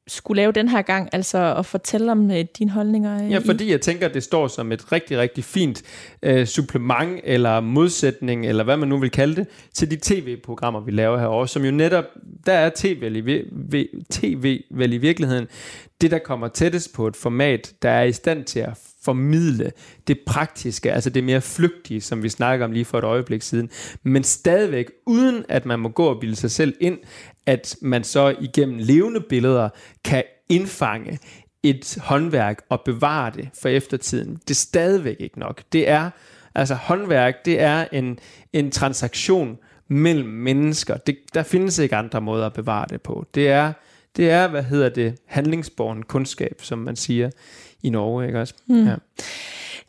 skulle 0.08 0.42
lave 0.42 0.52
den 0.52 0.68
her 0.68 0.82
gang, 0.82 1.10
altså 1.12 1.56
at 1.58 1.66
fortælle 1.66 2.12
om 2.12 2.32
øh, 2.32 2.46
dine 2.58 2.72
holdninger? 2.72 3.24
Øh, 3.24 3.32
Ja, 3.32 3.38
fordi 3.38 3.72
jeg 3.72 3.82
tænker, 3.82 4.08
at 4.08 4.14
det 4.14 4.24
står 4.24 4.48
som 4.48 4.72
et 4.72 4.92
rigtig, 4.92 5.18
rigtig 5.18 5.44
fint 5.44 5.84
øh, 6.24 6.46
supplement 6.46 7.20
eller 7.24 7.60
modsætning, 7.60 8.46
eller 8.46 8.64
hvad 8.64 8.78
man 8.78 8.90
nu 8.90 8.98
vil 8.98 9.10
kalde 9.10 9.36
det, 9.36 9.48
til 9.74 9.92
de 9.92 9.98
tv-programmer, 10.02 10.80
vi 10.80 10.92
laver 10.92 11.18
herovre, 11.18 11.48
som 11.48 11.66
jo 11.66 11.72
netop, 11.72 12.06
der 12.46 12.54
er 12.54 12.72
tv 12.76 13.02
vel 13.02 13.16
i, 13.16 13.88
tv 14.10 14.60
vel 14.72 14.94
i 14.94 14.98
virkeligheden 14.98 15.48
det, 16.02 16.12
der 16.12 16.20
kommer 16.20 16.48
tættest 16.48 16.94
på 16.94 17.08
et 17.08 17.16
format, 17.16 17.74
der 17.82 17.90
er 17.90 18.04
i 18.04 18.12
stand 18.12 18.44
til 18.44 18.60
at 18.60 18.78
formidle 19.04 19.72
det 20.08 20.20
praktiske, 20.26 20.92
altså 20.92 21.10
det 21.10 21.24
mere 21.24 21.42
flygtige, 21.42 22.02
som 22.02 22.24
vi 22.24 22.30
snakker 22.30 22.66
om 22.66 22.72
lige 22.72 22.86
for 22.86 22.98
et 22.98 23.04
øjeblik 23.04 23.42
siden, 23.42 23.70
men 24.04 24.24
stadigvæk 24.24 24.86
uden 25.06 25.46
at 25.50 25.66
man 25.66 25.80
må 25.80 25.90
gå 25.90 26.06
og 26.06 26.20
bilde 26.20 26.36
sig 26.36 26.52
selv 26.52 26.74
ind, 26.80 26.98
at 27.46 27.76
man 27.82 28.04
så 28.04 28.36
igennem 28.42 28.78
levende 28.80 29.20
billeder 29.30 29.70
kan 30.04 30.24
indfange 30.50 31.20
et 31.64 31.98
håndværk 32.02 32.62
og 32.70 32.82
bevare 32.86 33.32
det 33.36 33.50
for 33.62 33.70
eftertiden. 33.70 34.36
Det 34.36 34.50
er 34.50 34.56
stadigvæk 34.56 35.16
ikke 35.20 35.40
nok. 35.40 35.64
Det 35.74 35.90
er, 35.90 36.10
altså 36.56 36.76
håndværk, 36.76 37.46
det 37.46 37.62
er 37.62 37.86
en, 37.92 38.20
en 38.54 38.72
transaktion 38.72 39.58
mellem 39.88 40.30
mennesker. 40.30 40.98
Det, 40.98 41.18
der 41.34 41.44
findes 41.44 41.80
ikke 41.80 41.96
andre 41.96 42.22
måder 42.22 42.46
at 42.46 42.54
bevare 42.54 42.86
det 42.90 43.02
på. 43.02 43.26
Det 43.36 43.48
er, 43.48 43.74
det 44.16 44.30
er 44.30 44.48
hvad 44.48 44.64
hedder 44.64 44.90
det, 44.90 45.16
handlingsborgen 45.26 46.04
kundskab, 46.04 46.56
som 46.62 46.80
man 46.80 46.96
siger 46.96 47.30
i 47.84 47.90
Norge, 47.90 48.26
ikke 48.26 48.40
også? 48.42 48.54
Mm. 48.68 48.88
Ja. 48.88 48.96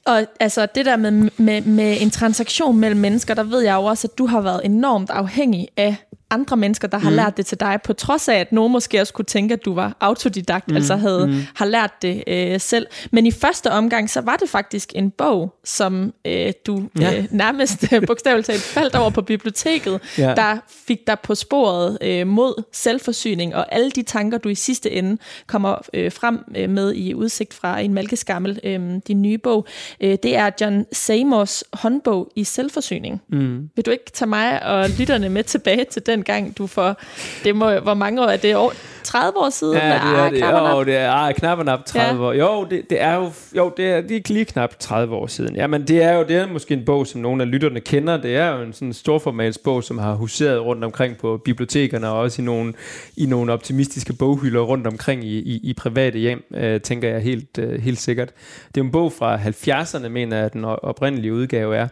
Og 0.06 0.26
altså 0.40 0.66
det 0.74 0.86
der 0.86 0.96
med, 0.96 1.10
med, 1.36 1.62
med 1.62 1.96
en 2.00 2.10
transaktion 2.10 2.78
mellem 2.78 3.00
mennesker, 3.00 3.34
der 3.34 3.42
ved 3.42 3.60
jeg 3.60 3.74
jo 3.74 3.84
også, 3.84 4.08
at 4.12 4.18
du 4.18 4.26
har 4.26 4.40
været 4.40 4.60
enormt 4.64 5.10
afhængig 5.10 5.68
af 5.76 5.96
andre 6.30 6.56
mennesker, 6.56 6.88
der 6.88 6.98
har 6.98 7.10
mm. 7.10 7.16
lært 7.16 7.36
det 7.36 7.46
til 7.46 7.60
dig, 7.60 7.78
på 7.84 7.92
trods 7.92 8.28
af, 8.28 8.34
at 8.34 8.52
nogen 8.52 8.72
måske 8.72 9.00
også 9.00 9.12
kunne 9.12 9.24
tænke, 9.24 9.52
at 9.52 9.64
du 9.64 9.74
var 9.74 9.96
autodidakt, 10.00 10.68
mm. 10.68 10.76
altså 10.76 10.96
havde 10.96 11.26
mm. 11.26 11.40
har 11.54 11.64
lært 11.64 12.02
det 12.02 12.24
øh, 12.26 12.60
selv. 12.60 12.86
Men 13.12 13.26
i 13.26 13.30
første 13.30 13.70
omgang, 13.70 14.10
så 14.10 14.20
var 14.20 14.36
det 14.36 14.48
faktisk 14.48 14.92
en 14.94 15.10
bog, 15.10 15.54
som 15.64 16.14
øh, 16.24 16.52
du 16.66 16.88
ja. 17.00 17.18
øh, 17.18 17.26
nærmest 17.30 17.84
bogstaveligt 18.06 18.46
talt 18.46 18.60
faldt 18.60 18.94
over 18.94 19.10
på 19.10 19.22
biblioteket, 19.22 20.00
ja. 20.18 20.34
der 20.34 20.58
fik 20.86 21.06
dig 21.06 21.16
på 21.22 21.34
sporet 21.34 21.98
øh, 22.00 22.26
mod 22.26 22.62
selvforsyning, 22.72 23.54
og 23.54 23.74
alle 23.74 23.90
de 23.90 24.02
tanker, 24.02 24.38
du 24.38 24.48
i 24.48 24.54
sidste 24.54 24.90
ende 24.90 25.18
kommer 25.46 25.76
øh, 25.94 26.12
frem 26.12 26.38
øh, 26.56 26.70
med 26.70 26.94
i 26.94 27.14
udsigt 27.14 27.54
fra 27.54 27.80
en 27.80 27.94
malkeskammel, 27.94 28.60
øh, 28.64 29.00
din 29.06 29.22
nye 29.22 29.38
bog. 29.38 29.66
Øh, 30.00 30.18
det 30.22 30.36
er 30.36 30.50
John 30.60 30.86
Seymours 30.92 31.64
håndbog 31.72 32.32
i 32.36 32.44
selvforsyning. 32.44 33.22
Mm. 33.28 33.70
Vil 33.76 33.86
du 33.86 33.90
ikke 33.90 34.10
tage 34.12 34.28
mig 34.28 34.66
og 34.66 34.88
lytterne 34.98 35.28
med 35.28 35.44
tilbage 35.44 35.84
til 35.84 36.06
den 36.06 36.13
gang, 36.22 36.58
du 36.58 36.66
får... 36.66 36.96
Det 37.44 37.56
må, 37.56 37.78
hvor 37.78 37.94
mange 37.94 38.22
år 38.22 38.26
er 38.26 38.36
det? 38.36 38.56
År, 38.56 38.72
30 39.04 39.38
år 39.38 39.50
siden? 39.50 39.74
Ja, 39.76 39.84
det 39.88 39.94
er 39.94 40.24
Ah, 40.24 40.32
det. 40.32 40.40
Jo, 40.40 40.84
det 40.84 40.96
er 40.96 41.10
ah, 41.10 41.34
knap 41.34 41.58
og 41.58 41.64
nap 41.64 41.84
30 41.86 42.22
Ja. 42.22 42.28
år. 42.28 42.32
Jo, 42.32 42.66
det, 42.70 42.90
det 42.90 43.02
er 43.02 43.14
jo, 43.14 43.30
jo 43.56 43.72
det 43.76 43.86
er, 43.86 44.00
det 44.00 44.16
er 44.16 44.20
lige 44.32 44.44
knap 44.44 44.78
30 44.78 45.14
år 45.14 45.26
siden. 45.26 45.56
Jamen, 45.56 45.88
det 45.88 46.02
er 46.02 46.12
jo 46.12 46.24
det 46.28 46.36
er 46.36 46.46
måske 46.46 46.74
en 46.74 46.84
bog, 46.84 47.06
som 47.06 47.20
nogle 47.20 47.42
af 47.42 47.50
lytterne 47.50 47.80
kender. 47.80 48.16
Det 48.16 48.36
er 48.36 48.56
jo 48.56 48.62
en 48.62 48.72
sådan 48.72 48.92
storformats 48.92 49.58
bog, 49.58 49.84
som 49.84 49.98
har 49.98 50.14
huseret 50.14 50.64
rundt 50.64 50.84
omkring 50.84 51.16
på 51.16 51.40
bibliotekerne, 51.44 52.08
og 52.08 52.18
også 52.18 52.42
i 52.42 52.44
nogle, 52.44 52.72
i 53.16 53.26
nogle 53.26 53.52
optimistiske 53.52 54.12
boghylder 54.12 54.60
rundt 54.60 54.86
omkring 54.86 55.24
i, 55.24 55.38
i, 55.38 55.60
i 55.62 55.72
private 55.74 56.18
hjem, 56.18 56.44
øh, 56.54 56.80
tænker 56.80 57.08
jeg 57.08 57.20
helt, 57.20 57.58
øh, 57.58 57.82
helt 57.82 58.00
sikkert. 58.00 58.28
Det 58.74 58.80
er 58.80 58.84
en 58.84 58.92
bog 58.92 59.12
fra 59.12 59.36
70'erne, 59.36 60.08
mener 60.08 60.36
jeg, 60.36 60.46
at 60.46 60.52
den 60.52 60.64
oprindelige 60.64 61.32
udgave 61.34 61.76
er. 61.76 61.88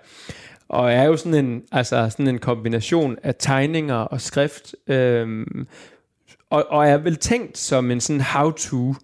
Og 0.72 0.92
er 0.92 1.04
jo 1.04 1.16
sådan 1.16 1.44
en, 1.44 1.62
altså 1.72 2.08
sådan 2.10 2.28
en 2.28 2.38
kombination 2.38 3.16
af 3.22 3.34
tegninger 3.38 3.94
og 3.94 4.20
skrift, 4.20 4.74
øhm, 4.86 5.66
og, 6.50 6.66
og 6.70 6.86
er 6.86 6.96
vel 6.96 7.16
tænkt 7.16 7.58
som 7.58 7.90
en 7.90 8.00
sådan 8.00 8.20
how-to 8.20 8.94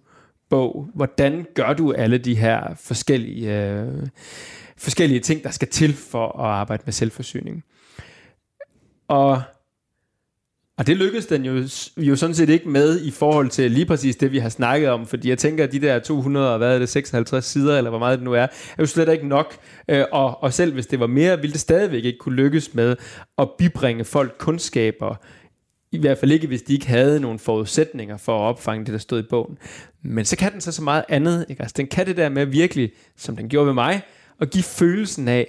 bog. 0.49 0.89
Hvordan 0.93 1.45
gør 1.53 1.73
du 1.73 1.93
alle 1.93 2.17
de 2.17 2.35
her 2.35 2.75
forskellige, 2.75 3.69
øh, 3.69 4.07
forskellige 4.77 5.19
ting, 5.19 5.43
der 5.43 5.51
skal 5.51 5.67
til 5.67 5.93
for 5.93 6.39
at 6.39 6.45
arbejde 6.45 6.83
med 6.85 6.93
selvforsyning? 6.93 7.63
Og, 9.07 9.41
og 10.79 10.87
det 10.87 10.97
lykkedes 10.97 11.25
den 11.25 11.45
jo, 11.45 11.63
jo 11.97 12.15
sådan 12.15 12.35
set 12.35 12.49
ikke 12.49 12.69
med 12.69 13.01
i 13.01 13.11
forhold 13.11 13.49
til 13.49 13.71
lige 13.71 13.85
præcis 13.85 14.15
det, 14.15 14.31
vi 14.31 14.39
har 14.39 14.49
snakket 14.49 14.89
om, 14.89 15.07
fordi 15.07 15.29
jeg 15.29 15.37
tænker, 15.37 15.63
at 15.63 15.71
de 15.71 15.81
der 15.81 15.99
200, 15.99 16.51
og 16.51 16.57
hvad 16.57 16.75
er 16.75 16.79
det, 16.79 16.89
56 16.89 17.45
sider, 17.45 17.77
eller 17.77 17.89
hvor 17.89 17.99
meget 17.99 18.19
det 18.19 18.25
nu 18.25 18.33
er, 18.33 18.41
er 18.41 18.47
jo 18.79 18.85
slet 18.85 19.11
ikke 19.11 19.27
nok, 19.27 19.57
øh, 19.87 20.05
og, 20.11 20.43
og 20.43 20.53
selv 20.53 20.73
hvis 20.73 20.87
det 20.87 20.99
var 20.99 21.07
mere, 21.07 21.39
ville 21.39 21.51
det 21.51 21.61
stadigvæk 21.61 22.05
ikke 22.05 22.19
kunne 22.19 22.35
lykkes 22.35 22.73
med 22.73 22.95
at 23.37 23.49
bibringe 23.57 24.05
folk 24.05 24.35
kundskaber, 24.37 25.15
i 25.91 25.97
hvert 25.97 26.17
fald 26.17 26.31
ikke, 26.31 26.47
hvis 26.47 26.61
de 26.61 26.73
ikke 26.73 26.87
havde 26.87 27.19
nogle 27.19 27.39
forudsætninger 27.39 28.17
for 28.17 28.37
at 28.37 28.49
opfange 28.49 28.85
det, 28.85 28.93
der 28.93 28.99
stod 28.99 29.19
i 29.19 29.27
bogen. 29.29 29.57
Men 30.03 30.25
så 30.25 30.37
kan 30.37 30.51
den 30.51 30.61
så 30.61 30.71
så 30.71 30.83
meget 30.83 31.03
andet. 31.09 31.45
Ikke? 31.49 31.61
Altså, 31.61 31.73
den 31.77 31.87
kan 31.87 32.05
det 32.05 32.17
der 32.17 32.29
med 32.29 32.45
virkelig, 32.45 32.91
som 33.17 33.35
den 33.35 33.49
gjorde 33.49 33.67
ved 33.67 33.73
mig, 33.73 34.01
at 34.41 34.49
give 34.49 34.63
følelsen 34.63 35.27
af, 35.27 35.47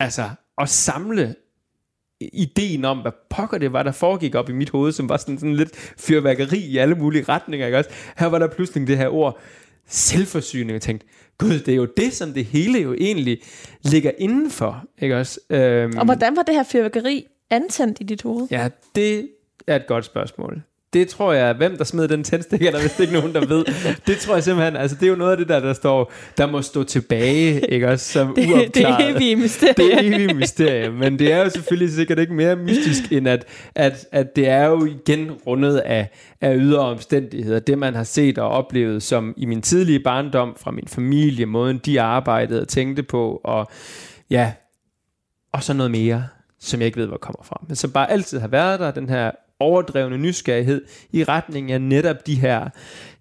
altså 0.00 0.30
at 0.58 0.68
samle 0.68 1.34
ideen 2.32 2.84
om, 2.84 2.98
hvad 2.98 3.12
pokker 3.30 3.58
det 3.58 3.72
var, 3.72 3.82
der 3.82 3.92
foregik 3.92 4.34
op 4.34 4.48
i 4.48 4.52
mit 4.52 4.70
hoved, 4.70 4.92
som 4.92 5.08
var 5.08 5.16
sådan, 5.16 5.38
sådan 5.38 5.56
lidt 5.56 5.94
fyrværkeri 5.98 6.58
i 6.58 6.76
alle 6.78 6.94
mulige 6.94 7.24
retninger. 7.28 7.66
Ikke 7.66 7.78
også? 7.78 7.90
Her 8.18 8.26
var 8.26 8.38
der 8.38 8.46
pludselig 8.46 8.86
det 8.86 8.98
her 8.98 9.08
ord, 9.08 9.38
selvforsyning, 9.86 10.76
og 10.76 10.82
tænkte, 10.82 11.06
gud, 11.38 11.58
det 11.58 11.68
er 11.68 11.76
jo 11.76 11.88
det, 11.96 12.12
som 12.12 12.32
det 12.32 12.44
hele 12.44 12.78
jo 12.78 12.94
egentlig 12.94 13.40
ligger 13.82 14.10
indenfor. 14.18 14.84
Ikke 15.02 15.16
også? 15.16 15.40
Øhm, 15.50 15.98
Og 15.98 16.04
hvordan 16.04 16.36
var 16.36 16.42
det 16.42 16.54
her 16.54 16.62
fyrværkeri 16.62 17.26
antændt 17.50 18.00
i 18.00 18.04
dit 18.04 18.22
hoved? 18.22 18.46
Ja, 18.50 18.68
det 18.94 19.28
er 19.66 19.76
et 19.76 19.86
godt 19.86 20.04
spørgsmål. 20.04 20.62
Det 20.94 21.08
tror 21.08 21.32
jeg, 21.32 21.54
hvem 21.54 21.76
der 21.76 21.84
smed 21.84 22.08
den 22.08 22.24
tændstikker, 22.24 22.70
der 22.70 22.78
er 22.78 22.82
vist 22.82 23.00
ikke 23.00 23.12
nogen, 23.12 23.34
der 23.34 23.46
ved. 23.46 23.64
Det 24.06 24.18
tror 24.18 24.34
jeg 24.34 24.44
simpelthen, 24.44 24.76
altså 24.76 24.96
det 24.96 25.06
er 25.06 25.10
jo 25.10 25.16
noget 25.16 25.30
af 25.30 25.36
det 25.36 25.48
der, 25.48 25.60
der 25.60 25.72
står, 25.72 26.12
der 26.36 26.46
må 26.46 26.62
stå 26.62 26.82
tilbage, 26.82 27.70
ikke 27.72 27.88
også, 27.88 28.12
som 28.12 28.34
det, 28.34 28.46
uopklaret. 28.46 28.74
Det 28.74 28.84
er 28.84 28.98
evige 28.98 29.36
mysterium. 29.36 29.74
Det 29.76 29.94
er 29.94 30.00
evige 30.00 30.34
mysterium, 30.34 30.94
men 30.94 31.18
det 31.18 31.32
er 31.32 31.44
jo 31.44 31.50
selvfølgelig 31.50 31.94
sikkert 31.94 32.18
ikke 32.18 32.34
mere 32.34 32.56
mystisk, 32.56 33.12
end 33.12 33.28
at, 33.28 33.44
at, 33.74 34.06
at 34.12 34.36
det 34.36 34.48
er 34.48 34.66
jo 34.66 34.84
igen 34.84 35.30
rundet 35.46 35.76
af, 35.76 36.08
af 36.40 36.54
ydre 36.56 36.80
omstændigheder. 36.80 37.60
Det, 37.60 37.78
man 37.78 37.94
har 37.94 38.04
set 38.04 38.38
og 38.38 38.48
oplevet, 38.48 39.02
som 39.02 39.34
i 39.36 39.46
min 39.46 39.62
tidlige 39.62 40.00
barndom, 40.00 40.56
fra 40.60 40.70
min 40.70 40.88
familie, 40.88 41.46
måden 41.46 41.78
de 41.78 42.00
arbejdede 42.00 42.60
og 42.60 42.68
tænkte 42.68 43.02
på, 43.02 43.40
og 43.44 43.66
ja, 44.30 44.52
og 45.52 45.62
så 45.62 45.72
noget 45.72 45.90
mere, 45.90 46.26
som 46.60 46.80
jeg 46.80 46.86
ikke 46.86 47.00
ved, 47.00 47.06
hvor 47.06 47.16
kommer 47.16 47.42
fra. 47.42 47.64
Men 47.68 47.76
som 47.76 47.90
bare 47.90 48.10
altid 48.10 48.38
har 48.38 48.48
været 48.48 48.80
der, 48.80 48.90
den 48.90 49.08
her 49.08 49.30
overdrevne 49.64 50.18
nysgerrighed 50.18 50.84
i 51.12 51.24
retning 51.24 51.72
af 51.72 51.80
netop 51.80 52.26
de 52.26 52.34
her, 52.34 52.68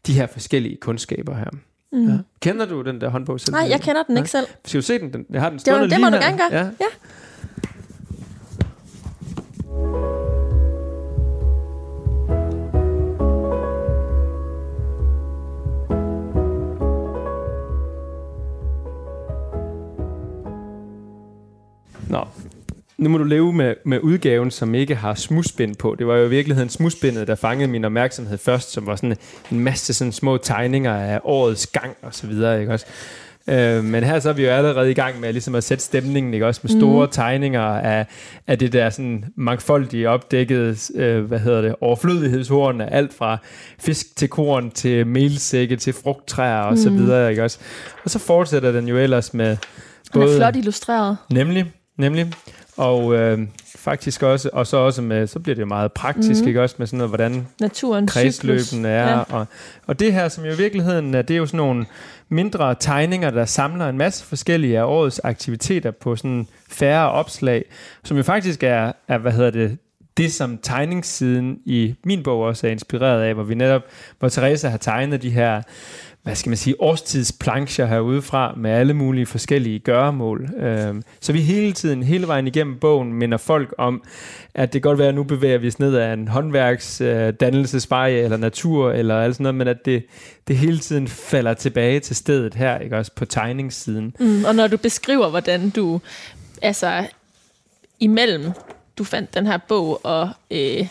de 0.07 0.13
her 0.13 0.27
forskellige 0.27 0.77
kundskaber 0.77 1.35
her. 1.35 1.49
Mm. 1.91 2.07
Ja. 2.07 2.17
Kender 2.41 2.65
du 2.65 2.81
den 2.81 3.01
der 3.01 3.09
håndbog 3.09 3.39
selv? 3.39 3.53
Nej, 3.53 3.67
jeg 3.69 3.81
kender 3.81 4.03
den 4.03 4.17
ikke 4.17 4.29
selv. 4.29 4.47
Skal 4.65 4.77
du 4.81 4.85
se 4.85 4.99
den? 4.99 5.13
den 5.13 5.25
jeg 5.29 5.41
har 5.41 5.49
den 5.49 5.59
stående 5.59 5.83
det, 5.83 5.91
det 5.91 6.01
må 6.01 6.09
du 6.09 6.15
gerne 6.15 6.37
gøre. 6.37 6.49
Ja. 6.51 6.69
ja. 6.79 6.85
Nå, 22.09 22.27
nu 23.03 23.09
må 23.09 23.17
du 23.17 23.23
leve 23.23 23.53
med, 23.53 23.75
med 23.85 23.99
udgaven, 23.99 24.51
som 24.51 24.75
ikke 24.75 24.95
har 24.95 25.13
smusbind 25.13 25.75
på. 25.75 25.95
Det 25.99 26.07
var 26.07 26.15
jo 26.15 26.25
i 26.25 26.29
virkeligheden 26.29 26.69
smusbindet, 26.69 27.27
der 27.27 27.35
fangede 27.35 27.71
min 27.71 27.85
opmærksomhed 27.85 28.37
først, 28.37 28.71
som 28.71 28.87
var 28.87 28.95
sådan 28.95 29.15
en 29.51 29.59
masse 29.59 29.93
sådan 29.93 30.11
små 30.11 30.37
tegninger 30.37 30.93
af 30.93 31.19
årets 31.23 31.67
gang 31.67 31.95
og 32.01 32.13
så 32.13 32.27
videre, 32.27 32.59
ikke 32.59 32.73
også? 32.73 32.85
Øh, 33.47 33.83
men 33.83 34.03
her 34.03 34.19
så 34.19 34.29
er 34.29 34.33
vi 34.33 34.43
jo 34.43 34.49
allerede 34.49 34.91
i 34.91 34.93
gang 34.93 35.19
med 35.19 35.33
ligesom 35.33 35.55
at 35.55 35.63
sætte 35.63 35.83
stemningen, 35.83 36.33
ikke 36.33 36.47
også 36.47 36.61
med 36.63 36.79
store 36.79 37.05
mm. 37.05 37.11
tegninger 37.11 37.61
af, 37.61 38.05
af 38.47 38.59
det 38.59 38.73
der 38.73 38.89
sådan 38.89 39.25
mangfoldige 39.35 40.09
opdækkede, 40.09 40.77
øh, 40.95 41.23
hvad 41.23 41.39
hedder 41.39 41.61
det, 41.61 41.75
overflødighedshorn 41.81 42.81
af 42.81 42.87
alt 42.91 43.13
fra 43.13 43.37
fisk 43.79 44.15
til 44.15 44.29
korn 44.29 44.71
til 44.71 45.07
melsække 45.07 45.75
til 45.75 45.93
frugttræer 45.93 46.59
og 46.59 46.71
mm. 46.71 46.77
så 46.77 46.89
videre, 46.89 47.29
ikke 47.29 47.43
også? 47.43 47.59
Og 48.03 48.09
så 48.09 48.19
fortsætter 48.19 48.71
den 48.71 48.87
jo 48.87 48.97
ellers 48.97 49.33
med 49.33 49.57
både... 50.13 50.25
Den 50.25 50.33
er 50.33 50.37
flot 50.37 50.55
illustreret. 50.55 51.17
Nemlig, 51.31 51.71
nemlig. 51.97 52.33
Og 52.77 53.15
øh, 53.15 53.39
faktisk 53.75 54.23
også, 54.23 54.49
og 54.53 54.67
så 54.67 54.77
også 54.77 55.01
med, 55.01 55.27
så 55.27 55.39
bliver 55.39 55.55
det 55.55 55.61
jo 55.61 55.65
meget 55.65 55.93
praktisk, 55.93 56.41
mm. 56.41 56.47
ikke 56.47 56.61
også 56.61 56.75
med 56.77 56.87
sådan 56.87 56.97
noget, 56.97 57.09
hvordan 57.09 57.47
Naturen, 57.59 58.07
kredsløben 58.07 58.85
er. 58.85 59.09
Ja. 59.09 59.19
Og, 59.19 59.47
og 59.87 59.99
det 59.99 60.13
her, 60.13 60.29
som 60.29 60.45
jo 60.45 60.51
i 60.51 60.57
virkeligheden 60.57 61.13
er, 61.13 61.21
det 61.21 61.33
er 61.33 61.37
jo 61.37 61.45
sådan 61.45 61.57
nogle 61.57 61.85
mindre 62.29 62.75
tegninger, 62.79 63.29
der 63.29 63.45
samler 63.45 63.89
en 63.89 63.97
masse 63.97 64.25
forskellige 64.25 64.79
af 64.79 64.83
årets 64.83 65.21
aktiviteter 65.23 65.91
på 65.91 66.15
sådan 66.15 66.47
færre 66.69 67.11
opslag, 67.11 67.65
som 68.03 68.17
jo 68.17 68.23
faktisk 68.23 68.63
er, 68.63 68.91
er 69.07 69.17
hvad 69.17 69.31
hedder 69.31 69.51
det, 69.51 69.77
det, 70.17 70.33
som 70.33 70.57
tegningssiden 70.57 71.59
i 71.65 71.95
min 72.03 72.23
bog 72.23 72.41
også 72.41 72.67
er 72.67 72.71
inspireret 72.71 73.21
af, 73.21 73.33
hvor 73.33 73.43
vi 73.43 73.55
netop, 73.55 73.81
hvor 74.19 74.29
Teresa 74.29 74.67
har 74.67 74.77
tegnet 74.77 75.21
de 75.21 75.29
her 75.29 75.61
hvad 76.23 76.35
skal 76.35 76.49
man 76.49 76.57
sige, 76.57 76.81
årstidsplancher 76.81 77.85
herude 77.85 78.21
fra 78.21 78.53
med 78.57 78.71
alle 78.71 78.93
mulige 78.93 79.25
forskellige 79.25 79.79
gøremål. 79.79 80.49
Øhm, 80.57 81.03
så 81.19 81.33
vi 81.33 81.41
hele 81.41 81.73
tiden, 81.73 82.03
hele 82.03 82.27
vejen 82.27 82.47
igennem 82.47 82.79
bogen, 82.79 83.13
minder 83.13 83.37
folk 83.37 83.73
om, 83.77 84.03
at 84.53 84.73
det 84.73 84.81
godt 84.81 84.99
være, 84.99 85.07
at 85.07 85.15
nu 85.15 85.23
bevæger 85.23 85.57
vi 85.57 85.67
os 85.67 85.79
ned 85.79 85.95
ad 85.95 86.13
en 86.13 86.27
håndværksdannelsesvej 86.27 88.13
øh, 88.13 88.23
eller 88.23 88.37
natur 88.37 88.91
eller 88.91 89.21
alt 89.21 89.35
sådan 89.35 89.43
noget, 89.43 89.55
men 89.55 89.67
at 89.67 89.85
det, 89.85 90.05
det 90.47 90.57
hele 90.57 90.79
tiden 90.79 91.07
falder 91.07 91.53
tilbage 91.53 91.99
til 91.99 92.15
stedet 92.15 92.53
her, 92.53 92.79
ikke 92.79 92.97
også 92.97 93.11
på 93.15 93.25
tegningssiden. 93.25 94.15
Mm, 94.19 94.45
og 94.45 94.55
når 94.55 94.67
du 94.67 94.77
beskriver, 94.77 95.29
hvordan 95.29 95.69
du, 95.69 96.01
altså 96.61 97.07
imellem, 97.99 98.51
du 98.97 99.03
fandt 99.03 99.33
den 99.33 99.47
her 99.47 99.57
bog 99.57 100.05
og... 100.05 100.29
Øh, 100.51 100.87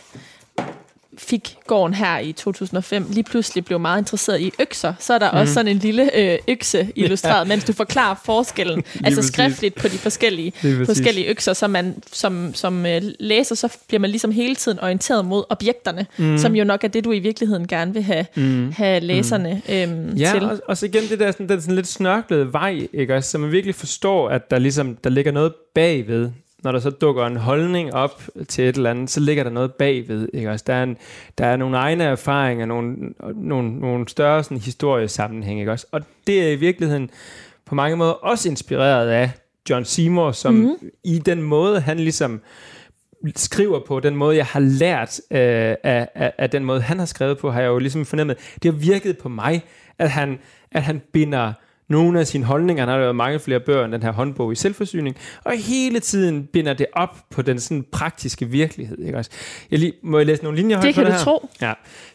fik 1.23 1.57
gården 1.67 1.95
her 1.95 2.19
i 2.19 2.33
2005, 2.33 3.07
lige 3.11 3.25
pludselig 3.25 3.65
blev 3.65 3.81
meget 3.81 4.01
interesseret 4.01 4.41
i 4.41 4.53
økser, 4.61 4.95
så 4.99 5.15
er 5.15 5.19
der 5.19 5.33
mm. 5.33 5.39
også 5.39 5.55
sådan 5.55 5.69
en 5.69 5.79
lille 5.79 6.17
øh, 6.17 6.39
økse 6.49 6.93
illustreret, 6.97 7.39
ja. 7.39 7.45
mens 7.45 7.65
du 7.65 7.73
forklarer 7.73 8.15
forskellen, 8.25 8.85
altså 9.05 9.23
skriftligt 9.23 9.75
på 9.75 9.89
de 9.89 9.99
forskellige, 9.99 10.53
forskellige 10.87 11.27
økser, 11.27 11.53
så 11.53 11.69
man 11.69 12.03
som, 12.13 12.55
som 12.55 12.87
øh, 12.87 13.03
læser, 13.21 13.55
så 13.55 13.77
bliver 13.89 14.01
man 14.01 14.11
ligesom 14.11 14.31
hele 14.31 14.55
tiden 14.55 14.81
orienteret 14.81 15.25
mod 15.25 15.45
objekterne, 15.49 16.07
mm. 16.17 16.39
som 16.39 16.57
jo 16.57 16.65
nok 16.65 16.85
er 16.85 16.89
det, 16.89 17.05
du 17.05 17.13
i 17.13 17.19
virkeligheden 17.19 17.69
gerne 17.69 17.93
vil 17.93 18.03
have, 18.03 18.27
mm. 18.37 18.73
have 18.73 19.01
læserne 19.01 19.63
mm. 19.69 19.75
øhm, 19.75 20.17
ja, 20.17 20.31
til. 20.33 20.43
Ja, 20.43 20.49
og, 20.49 20.61
og 20.69 20.77
så 20.77 20.87
igen 20.87 21.03
det 21.11 21.21
der 21.21 21.31
sådan, 21.31 21.49
den 21.49 21.61
sådan 21.61 21.75
lidt 21.75 21.87
snørklede 21.87 22.53
vej, 22.53 22.89
ikke? 22.93 23.15
Altså, 23.15 23.31
så 23.31 23.39
man 23.39 23.53
virkelig 23.53 23.75
forstår, 23.75 24.29
at 24.29 24.51
der 24.51 24.59
ligesom 24.59 24.97
der 25.05 25.11
ligger 25.11 25.33
noget 25.33 25.53
bagved 25.75 26.31
når 26.63 26.73
der 26.73 26.79
så 26.79 26.91
dukker 26.91 27.27
en 27.27 27.37
holdning 27.37 27.95
op 27.95 28.23
til 28.49 28.69
et 28.69 28.77
eller 28.77 28.91
andet, 28.91 29.11
så 29.11 29.21
ligger 29.21 29.45
der 29.45 29.51
noget 29.51 29.75
bagved. 29.75 30.29
Ikke? 30.35 30.51
Altså, 30.51 30.65
der, 30.67 30.75
er 30.75 30.83
en, 30.83 30.97
der 31.39 31.47
er 31.47 31.57
nogle 31.57 31.77
egne 31.77 32.05
erfaringer, 32.05 32.67
nogle, 32.67 32.97
nogle, 33.35 33.81
nogle 33.81 34.09
større 34.09 34.45
sådan, 34.45 34.59
historiesammenhæng. 34.59 35.61
Ikke? 35.61 35.73
Også? 35.73 35.87
Og 35.93 36.01
det 36.27 36.43
er 36.43 36.53
i 36.53 36.57
virkeligheden 36.57 37.11
på 37.65 37.75
mange 37.75 37.97
måder 37.97 38.13
også 38.13 38.49
inspireret 38.49 39.09
af 39.09 39.31
John 39.71 39.85
Seymour, 39.85 40.33
som 40.33 40.55
mm. 40.55 40.77
i 41.05 41.19
den 41.19 41.43
måde, 41.43 41.81
han 41.81 41.97
ligesom 41.97 42.41
skriver 43.37 43.81
på, 43.87 44.01
den 44.01 44.17
måde, 44.17 44.37
jeg 44.37 44.47
har 44.47 44.61
lært 44.61 45.21
øh, 45.31 45.39
af, 45.83 46.09
af, 46.15 46.33
af 46.39 46.51
den 46.51 46.65
måde, 46.65 46.81
han 46.81 46.99
har 46.99 47.07
skrevet 47.07 47.39
på, 47.39 47.51
har 47.51 47.61
jeg 47.61 47.69
jo 47.69 47.79
ligesom 47.79 48.05
fornemmet, 48.05 48.37
det 48.63 48.73
har 48.73 48.79
virket 48.79 49.19
på 49.19 49.29
mig, 49.29 49.63
at 49.99 50.11
han, 50.11 50.39
at 50.71 50.83
han 50.83 51.03
binder 51.13 51.53
nogle 51.89 52.21
af 52.21 52.27
sine 52.27 52.45
holdninger. 52.45 52.83
Han 52.83 52.89
har 52.89 52.99
lavet 52.99 53.17
mange 53.17 53.41
flere 53.41 53.61
bøger 53.61 53.85
end 53.85 53.93
den 53.93 54.03
her 54.03 54.13
håndbog 54.13 54.53
i 54.53 54.55
selvforsyning, 54.55 55.17
og 55.45 55.53
hele 55.57 56.01
tiden 56.01 56.47
binder 56.47 56.73
det 56.73 56.87
op 56.93 57.17
på 57.31 57.43
den 57.43 57.61
sådan 57.61 57.85
praktiske 57.93 58.49
virkelighed. 58.49 58.99
Ikke 58.99 59.19
også? 59.19 59.31
Jeg 59.71 59.79
lige, 59.79 59.93
må 60.03 60.19
jeg 60.19 60.27
læse 60.27 60.43
nogle 60.43 60.59
linjer 60.59 60.81
det 60.81 60.95
kan 60.95 61.05
du 61.05 61.11
her? 61.11 61.19
tro. 61.19 61.49
Ja, 61.61 61.73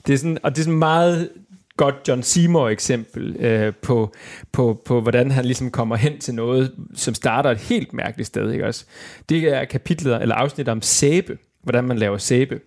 det 0.07 0.13
er 0.13 0.17
sådan, 0.17 0.37
og 0.43 0.51
det 0.51 0.59
er 0.59 0.63
sådan 0.63 0.79
meget 0.79 1.29
godt 1.77 1.95
John 2.07 2.23
Seymour 2.23 2.69
eksempel 2.69 3.35
øh, 3.39 3.73
på, 3.81 4.13
på, 4.51 4.81
på, 4.85 5.01
hvordan 5.01 5.31
han 5.31 5.45
ligesom 5.45 5.71
kommer 5.71 5.95
hen 5.95 6.19
til 6.19 6.33
noget, 6.33 6.73
som 6.95 7.13
starter 7.13 7.51
et 7.51 7.57
helt 7.57 7.93
mærkeligt 7.93 8.27
sted. 8.27 8.51
Ikke 8.51 8.65
også? 8.65 8.85
Det 9.29 9.43
er 9.43 9.65
kapitlet 9.65 10.21
eller 10.21 10.35
afsnit 10.35 10.69
om 10.69 10.81
sæbe, 10.81 11.37
hvordan 11.63 11.83
man 11.83 11.97
laver 11.97 12.17
sæbe. 12.17 12.59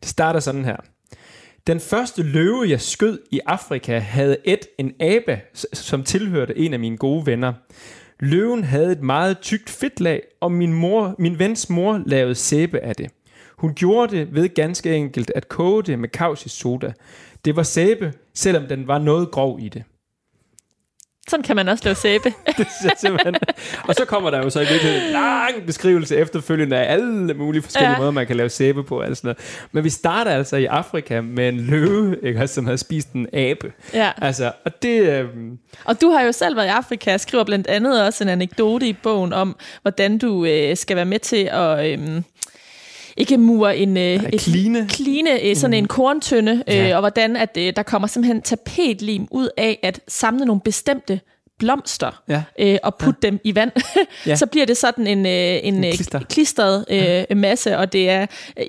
Det 0.00 0.08
starter 0.08 0.40
sådan 0.40 0.64
her. 0.64 0.76
Den 1.70 1.80
første 1.80 2.22
løve, 2.22 2.68
jeg 2.68 2.80
skød 2.80 3.18
i 3.30 3.40
Afrika, 3.46 3.98
havde 3.98 4.36
et 4.44 4.66
en 4.78 4.92
abe, 5.00 5.40
som 5.72 6.02
tilhørte 6.02 6.58
en 6.58 6.72
af 6.72 6.80
mine 6.80 6.96
gode 6.96 7.26
venner. 7.26 7.52
Løven 8.20 8.64
havde 8.64 8.92
et 8.92 9.02
meget 9.02 9.38
tykt 9.38 9.70
fedtlag, 9.70 10.22
og 10.40 10.52
min, 10.52 10.72
mor, 10.72 11.14
min 11.18 11.38
vens 11.38 11.70
mor 11.70 12.02
lavede 12.06 12.34
sæbe 12.34 12.80
af 12.80 12.94
det. 12.94 13.10
Hun 13.56 13.74
gjorde 13.74 14.16
det 14.16 14.34
ved 14.34 14.54
ganske 14.54 14.94
enkelt 14.96 15.32
at 15.34 15.48
koge 15.48 15.82
det 15.82 15.98
med 15.98 16.08
kausisk 16.08 16.60
soda. 16.60 16.92
Det 17.44 17.56
var 17.56 17.62
sæbe, 17.62 18.12
selvom 18.34 18.66
den 18.66 18.86
var 18.86 18.98
noget 18.98 19.30
grov 19.30 19.60
i 19.60 19.68
det. 19.68 19.82
Sådan 21.28 21.42
kan 21.42 21.56
man 21.56 21.68
også 21.68 21.84
lave 21.84 21.94
sæbe. 21.94 22.32
det 22.58 22.66
simpelthen. 22.98 23.34
Og 23.88 23.94
så 23.94 24.04
kommer 24.04 24.30
der 24.30 24.38
jo 24.38 24.50
så 24.50 24.60
i 24.60 24.66
virkeligheden 24.66 25.06
en 25.06 25.12
lang 25.12 25.66
beskrivelse 25.66 26.16
efterfølgende 26.16 26.76
af 26.76 26.92
alle 26.92 27.34
mulige 27.34 27.62
forskellige 27.62 27.92
ja. 27.92 27.98
måder, 27.98 28.10
man 28.10 28.26
kan 28.26 28.36
lave 28.36 28.48
sæbe 28.48 28.84
på. 28.84 29.02
Sådan 29.02 29.16
noget. 29.22 29.38
Men 29.72 29.84
vi 29.84 29.90
starter 29.90 30.30
altså 30.30 30.56
i 30.56 30.64
Afrika 30.64 31.20
med 31.20 31.48
en 31.48 31.60
løve, 31.60 32.16
ikke, 32.22 32.46
som 32.46 32.64
havde 32.64 32.78
spist 32.78 33.12
en 33.12 33.26
abe. 33.32 33.72
Ja. 33.94 34.10
Altså, 34.22 34.52
og 34.64 34.82
det... 34.82 35.00
Øh... 35.00 35.28
Og 35.84 36.00
du 36.00 36.10
har 36.10 36.22
jo 36.22 36.32
selv 36.32 36.56
været 36.56 36.66
i 36.66 36.70
Afrika 36.70 37.14
og 37.14 37.20
skriver 37.20 37.44
blandt 37.44 37.66
andet 37.66 38.06
også 38.06 38.24
en 38.24 38.30
anekdote 38.30 38.88
i 38.88 38.92
bogen 38.92 39.32
om, 39.32 39.56
hvordan 39.82 40.18
du 40.18 40.44
øh, 40.44 40.76
skal 40.76 40.96
være 40.96 41.04
med 41.04 41.18
til 41.18 41.48
at... 41.52 41.86
Øh, 41.86 42.22
ikke 43.20 43.38
mure 43.38 43.76
en 43.76 43.96
øh, 43.96 44.02
et, 44.02 44.40
kline. 44.40 44.86
kline 44.88 45.42
øh, 45.42 45.56
sådan 45.56 45.70
mm. 45.70 45.78
en 45.78 45.88
korntønde, 45.88 46.62
øh, 46.68 46.74
ja. 46.74 46.94
og 46.94 47.00
hvordan 47.00 47.36
at 47.36 47.56
øh, 47.58 47.72
der 47.76 47.82
kommer 47.82 48.08
simpelthen 48.08 48.42
tapetlim 48.42 49.28
ud 49.30 49.48
af 49.56 49.78
at 49.82 50.00
samle 50.08 50.44
nogle 50.44 50.60
bestemte 50.60 51.20
blomster 51.58 52.22
ja. 52.28 52.42
øh, 52.58 52.78
og 52.82 52.94
putte 52.94 53.20
ja. 53.22 53.30
dem 53.30 53.40
i 53.44 53.54
vand, 53.54 53.70
ja. 54.26 54.36
så 54.40 54.46
bliver 54.46 54.66
det 54.66 54.76
sådan 54.76 55.06
en, 55.06 55.26
øh, 55.26 55.32
en, 55.62 55.84
en 55.84 55.92
klister. 55.92 56.20
klistret 56.20 56.84
øh, 56.90 56.98
ja. 56.98 57.34
masse, 57.34 57.78
og 57.78 57.92
det 57.92 58.10
er 58.10 58.26
øh, 58.58 58.66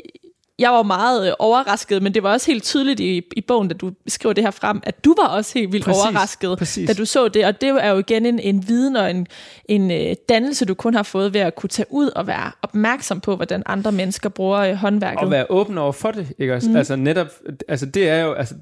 jeg 0.61 0.71
var 0.71 0.83
meget 0.83 1.27
øh, 1.27 1.33
overrasket, 1.39 2.03
men 2.03 2.13
det 2.13 2.23
var 2.23 2.31
også 2.31 2.51
helt 2.51 2.63
tydeligt 2.63 2.99
i, 2.99 3.21
i 3.35 3.41
bogen, 3.41 3.67
da 3.67 3.73
du 3.73 3.91
skriver 4.07 4.33
det 4.33 4.43
her 4.43 4.51
frem, 4.51 4.79
at 4.83 5.05
du 5.05 5.15
var 5.17 5.27
også 5.27 5.59
helt 5.59 5.71
vildt 5.71 5.85
præcis, 5.85 6.01
overrasket, 6.01 6.57
præcis. 6.57 6.87
da 6.87 6.93
du 6.93 7.05
så 7.05 7.27
det. 7.27 7.45
Og 7.45 7.61
det 7.61 7.69
er 7.69 7.89
jo 7.89 7.97
igen 7.97 8.25
en, 8.25 8.39
en 8.39 8.67
viden 8.67 8.95
og 8.95 9.11
en, 9.11 9.27
en 9.65 9.91
uh, 9.91 10.13
dannelse, 10.29 10.65
du 10.65 10.73
kun 10.73 10.93
har 10.93 11.03
fået 11.03 11.33
ved 11.33 11.41
at 11.41 11.55
kunne 11.55 11.69
tage 11.69 11.85
ud 11.89 12.09
og 12.09 12.27
være 12.27 12.51
opmærksom 12.61 13.19
på, 13.19 13.35
hvordan 13.35 13.63
andre 13.65 13.91
mennesker 13.91 14.29
bruger 14.29 14.71
uh, 14.71 14.75
håndværket. 14.75 15.19
Og 15.19 15.31
være 15.31 15.45
åben 15.49 15.77
over 15.77 15.91
for 15.91 16.11
det, 16.11 16.33
ikke 16.39 16.53
også? 16.53 16.69
Mm. 16.69 16.75
Altså 16.75 16.95
netop, 16.95 17.27
altså 17.67 17.85
det 17.85 18.09
er 18.09 18.23
jo, 18.23 18.33
altså 18.33 18.55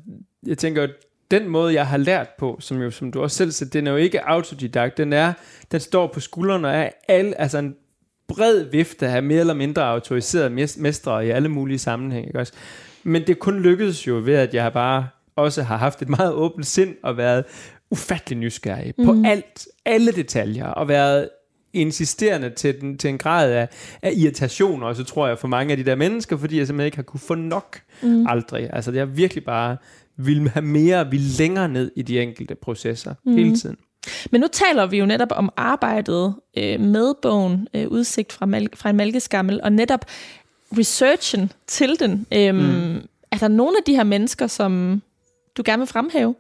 jeg 0.47 0.57
tænker 0.57 0.87
den 1.31 1.49
måde, 1.49 1.73
jeg 1.73 1.87
har 1.87 1.97
lært 1.97 2.27
på, 2.37 2.57
som 2.59 2.81
jo, 2.81 2.91
som 2.91 3.11
du 3.11 3.21
også 3.21 3.37
selv 3.37 3.51
siger, 3.51 3.69
den 3.69 3.87
er 3.87 3.91
jo 3.91 3.97
ikke 3.97 4.27
autodidakt, 4.27 4.97
den 4.97 5.13
er, 5.13 5.33
den 5.71 5.79
står 5.79 6.07
på 6.07 6.19
skuldrene 6.19 6.73
af 6.73 6.93
alle, 7.07 7.41
altså 7.41 7.57
en 7.57 7.75
bred 8.29 8.63
vifte 8.63 9.07
af 9.07 9.23
mere 9.23 9.39
eller 9.39 9.53
mindre 9.53 9.83
autoriserede 9.83 10.67
mestre 10.77 11.27
i 11.27 11.29
alle 11.29 11.49
mulige 11.49 11.79
sammenhænge. 11.79 12.27
Ikke 12.27 12.39
også? 12.39 12.53
Men 13.03 13.27
det 13.27 13.39
kun 13.39 13.59
lykkedes 13.59 14.07
jo 14.07 14.21
ved, 14.23 14.33
at 14.33 14.53
jeg 14.53 14.73
bare 14.73 15.07
også 15.35 15.63
har 15.63 15.77
haft 15.77 16.01
et 16.01 16.09
meget 16.09 16.33
åbent 16.33 16.65
sind 16.65 16.95
og 17.03 17.17
været 17.17 17.43
ufattelig 17.91 18.39
nysgerrig 18.39 18.93
mm. 18.97 19.05
på 19.05 19.15
alt, 19.25 19.67
alle 19.85 20.11
detaljer, 20.11 20.67
og 20.67 20.87
været 20.87 21.29
insisterende 21.73 22.49
til, 22.49 22.81
den, 22.81 22.97
til 22.97 23.09
en 23.09 23.17
grad 23.17 23.51
af, 23.51 23.67
af 24.01 24.13
irritation 24.15 24.83
også, 24.83 25.03
tror 25.03 25.27
jeg, 25.27 25.39
for 25.39 25.47
mange 25.47 25.71
af 25.71 25.77
de 25.77 25.83
der 25.83 25.95
mennesker, 25.95 26.37
fordi 26.37 26.57
jeg 26.57 26.67
simpelthen 26.67 26.85
ikke 26.85 26.97
har 26.97 27.03
kunne 27.03 27.19
få 27.19 27.35
nok 27.35 27.81
mm. 28.03 28.27
aldrig. 28.27 28.69
Altså, 28.73 28.91
det 28.91 28.99
er 28.99 29.05
virkelig 29.05 29.43
bare 29.43 29.77
vil 30.17 30.49
have 30.49 30.65
mere, 30.65 31.09
vil 31.09 31.21
længere 31.37 31.69
ned 31.69 31.91
i 31.95 32.01
de 32.01 32.21
enkelte 32.21 32.55
processer 32.55 33.13
mm. 33.25 33.35
hele 33.35 33.55
tiden. 33.55 33.77
Men 34.31 34.41
nu 34.41 34.47
taler 34.47 34.85
vi 34.85 34.97
jo 34.97 35.05
netop 35.05 35.31
om 35.31 35.53
arbejdet 35.57 36.35
øh, 36.57 36.79
med 36.79 37.13
bogen 37.21 37.67
øh, 37.73 37.87
Udsigt 37.87 38.33
fra, 38.33 38.45
Mal- 38.45 38.75
fra 38.75 38.89
en 38.89 38.95
malkeskammel, 38.95 39.59
og 39.63 39.71
netop 39.71 40.05
researchen 40.77 41.51
til 41.67 41.99
den. 41.99 42.27
Øhm, 42.33 42.57
mm. 42.57 42.95
Er 43.31 43.37
der 43.37 43.47
nogle 43.47 43.77
af 43.77 43.83
de 43.83 43.95
her 43.95 44.03
mennesker, 44.03 44.47
som 44.47 45.01
du 45.57 45.61
gerne 45.65 45.79
vil 45.79 45.87
fremhæve? 45.87 46.35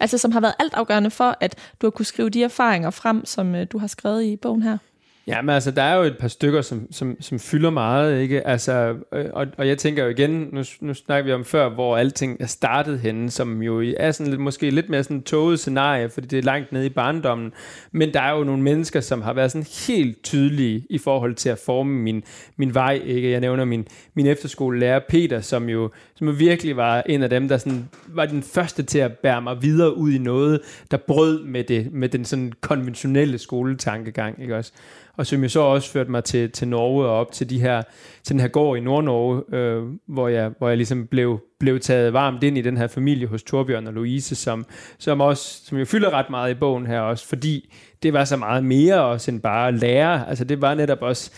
Altså 0.00 0.18
som 0.18 0.32
har 0.32 0.40
været 0.40 0.54
altafgørende 0.58 1.10
for, 1.10 1.36
at 1.40 1.58
du 1.80 1.86
har 1.86 1.90
kunne 1.90 2.06
skrive 2.06 2.30
de 2.30 2.42
erfaringer 2.42 2.90
frem, 2.90 3.26
som 3.26 3.54
øh, 3.54 3.66
du 3.72 3.78
har 3.78 3.86
skrevet 3.86 4.24
i 4.24 4.36
bogen 4.36 4.62
her? 4.62 4.78
Ja, 5.26 5.42
men 5.42 5.50
altså, 5.50 5.70
der 5.70 5.82
er 5.82 5.96
jo 5.96 6.02
et 6.02 6.18
par 6.18 6.28
stykker, 6.28 6.62
som, 6.62 6.92
som, 6.92 7.16
som 7.20 7.38
fylder 7.38 7.70
meget, 7.70 8.20
ikke? 8.20 8.46
Altså, 8.46 8.94
øh, 9.12 9.24
og, 9.32 9.46
og 9.58 9.68
jeg 9.68 9.78
tænker 9.78 10.04
jo 10.04 10.10
igen, 10.10 10.48
nu, 10.52 10.62
nu 10.80 10.94
snakker 10.94 11.24
vi 11.24 11.32
om 11.32 11.44
før, 11.44 11.68
hvor 11.68 11.96
alting 11.96 12.36
er 12.40 12.46
startet 12.46 13.00
henne, 13.00 13.30
som 13.30 13.62
jo 13.62 13.94
er 13.96 14.10
sådan 14.10 14.30
lidt, 14.30 14.40
måske 14.40 14.70
lidt 14.70 14.88
mere 14.88 15.04
sådan 15.04 15.22
toget 15.22 15.58
scenarie, 15.58 16.08
fordi 16.08 16.26
det 16.26 16.38
er 16.38 16.42
langt 16.42 16.72
nede 16.72 16.86
i 16.86 16.88
barndommen. 16.88 17.52
Men 17.92 18.14
der 18.14 18.20
er 18.20 18.36
jo 18.36 18.44
nogle 18.44 18.62
mennesker, 18.62 19.00
som 19.00 19.22
har 19.22 19.32
været 19.32 19.52
sådan 19.52 19.66
helt 19.88 20.22
tydelige 20.22 20.86
i 20.90 20.98
forhold 20.98 21.34
til 21.34 21.48
at 21.48 21.58
forme 21.58 21.94
min, 21.94 22.22
min 22.56 22.74
vej, 22.74 23.00
ikke? 23.04 23.30
Jeg 23.30 23.40
nævner 23.40 23.64
min, 23.64 23.86
min 24.14 24.26
efterskolelærer 24.26 25.00
Peter, 25.08 25.40
som 25.40 25.68
jo 25.68 25.90
som 26.14 26.38
virkelig 26.38 26.76
var 26.76 27.02
en 27.06 27.22
af 27.22 27.30
dem, 27.30 27.48
der 27.48 27.58
sådan, 27.58 27.88
var 28.06 28.26
den 28.26 28.42
første 28.42 28.82
til 28.82 28.98
at 28.98 29.12
bære 29.12 29.42
mig 29.42 29.62
videre 29.62 29.96
ud 29.96 30.12
i 30.12 30.18
noget, 30.18 30.60
der 30.90 30.96
brød 30.96 31.44
med, 31.44 31.64
det, 31.64 31.92
med 31.92 32.08
den 32.08 32.24
sådan 32.24 32.52
konventionelle 32.60 33.38
skoletankegang, 33.38 34.42
ikke 34.42 34.56
også? 34.56 34.72
Og 35.16 35.26
som 35.26 35.42
jo 35.42 35.48
så 35.48 35.60
også 35.60 35.90
førte 35.90 36.10
mig 36.10 36.24
til, 36.24 36.50
til 36.50 36.68
Norge 36.68 37.04
og 37.04 37.18
op 37.18 37.32
til, 37.32 37.50
de 37.50 37.60
her, 37.60 37.82
til 38.22 38.32
den 38.32 38.40
her 38.40 38.48
gård 38.48 38.78
i 38.78 38.80
Nord-Norge, 38.80 39.56
øh, 39.56 39.82
hvor, 40.06 40.28
jeg, 40.28 40.50
hvor 40.58 40.68
jeg 40.68 40.76
ligesom 40.76 41.06
blev, 41.06 41.40
blev 41.60 41.80
taget 41.80 42.12
varmt 42.12 42.42
ind 42.42 42.58
i 42.58 42.62
den 42.62 42.76
her 42.76 42.86
familie 42.86 43.26
hos 43.26 43.42
Torbjørn 43.42 43.86
og 43.86 43.92
Louise, 43.92 44.34
som, 44.34 44.66
som, 44.98 45.20
også, 45.20 45.60
som 45.64 45.78
jo 45.78 45.84
fylder 45.84 46.10
ret 46.10 46.30
meget 46.30 46.50
i 46.50 46.54
bogen 46.54 46.86
her 46.86 47.00
også, 47.00 47.26
fordi 47.26 47.74
det 48.02 48.12
var 48.12 48.24
så 48.24 48.36
meget 48.36 48.64
mere 48.64 49.04
også 49.04 49.30
end 49.30 49.40
bare 49.40 49.68
at 49.68 49.74
lære. 49.74 50.28
Altså 50.28 50.44
det 50.44 50.62
var 50.62 50.74
netop 50.74 51.02
også 51.02 51.30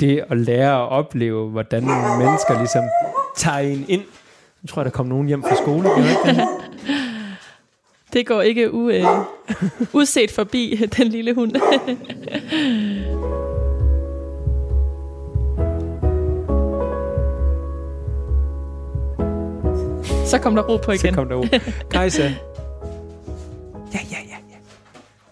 det 0.00 0.24
at 0.30 0.36
lære 0.36 0.82
at 0.82 0.88
opleve, 0.88 1.50
hvordan 1.50 1.82
mennesker 2.18 2.58
ligesom 2.58 2.82
tager 3.36 3.58
en 3.58 3.84
ind. 3.88 4.02
Nu 4.62 4.66
tror 4.66 4.82
jeg, 4.82 4.84
der 4.84 4.90
kom 4.90 5.06
nogen 5.06 5.28
hjem 5.28 5.42
fra 5.42 5.56
skole. 5.56 5.88
Ikke 5.98 6.42
det? 8.12 8.26
går 8.26 8.42
ikke 8.42 8.74
u, 8.74 8.90
øh, 8.90 9.04
uset 9.92 10.30
forbi, 10.30 10.76
den 10.96 11.08
lille 11.08 11.34
hund. 11.34 11.52
Så 20.26 20.38
kom 20.38 20.54
der 20.56 20.62
ro 20.62 20.76
på 20.76 20.90
igen. 20.90 21.00
Så 21.00 21.12
kom 21.12 21.28
der 21.28 21.36
ro. 21.36 21.44
Kajsa. 21.90 22.32
Ja, 23.94 23.98
ja. 24.10 24.29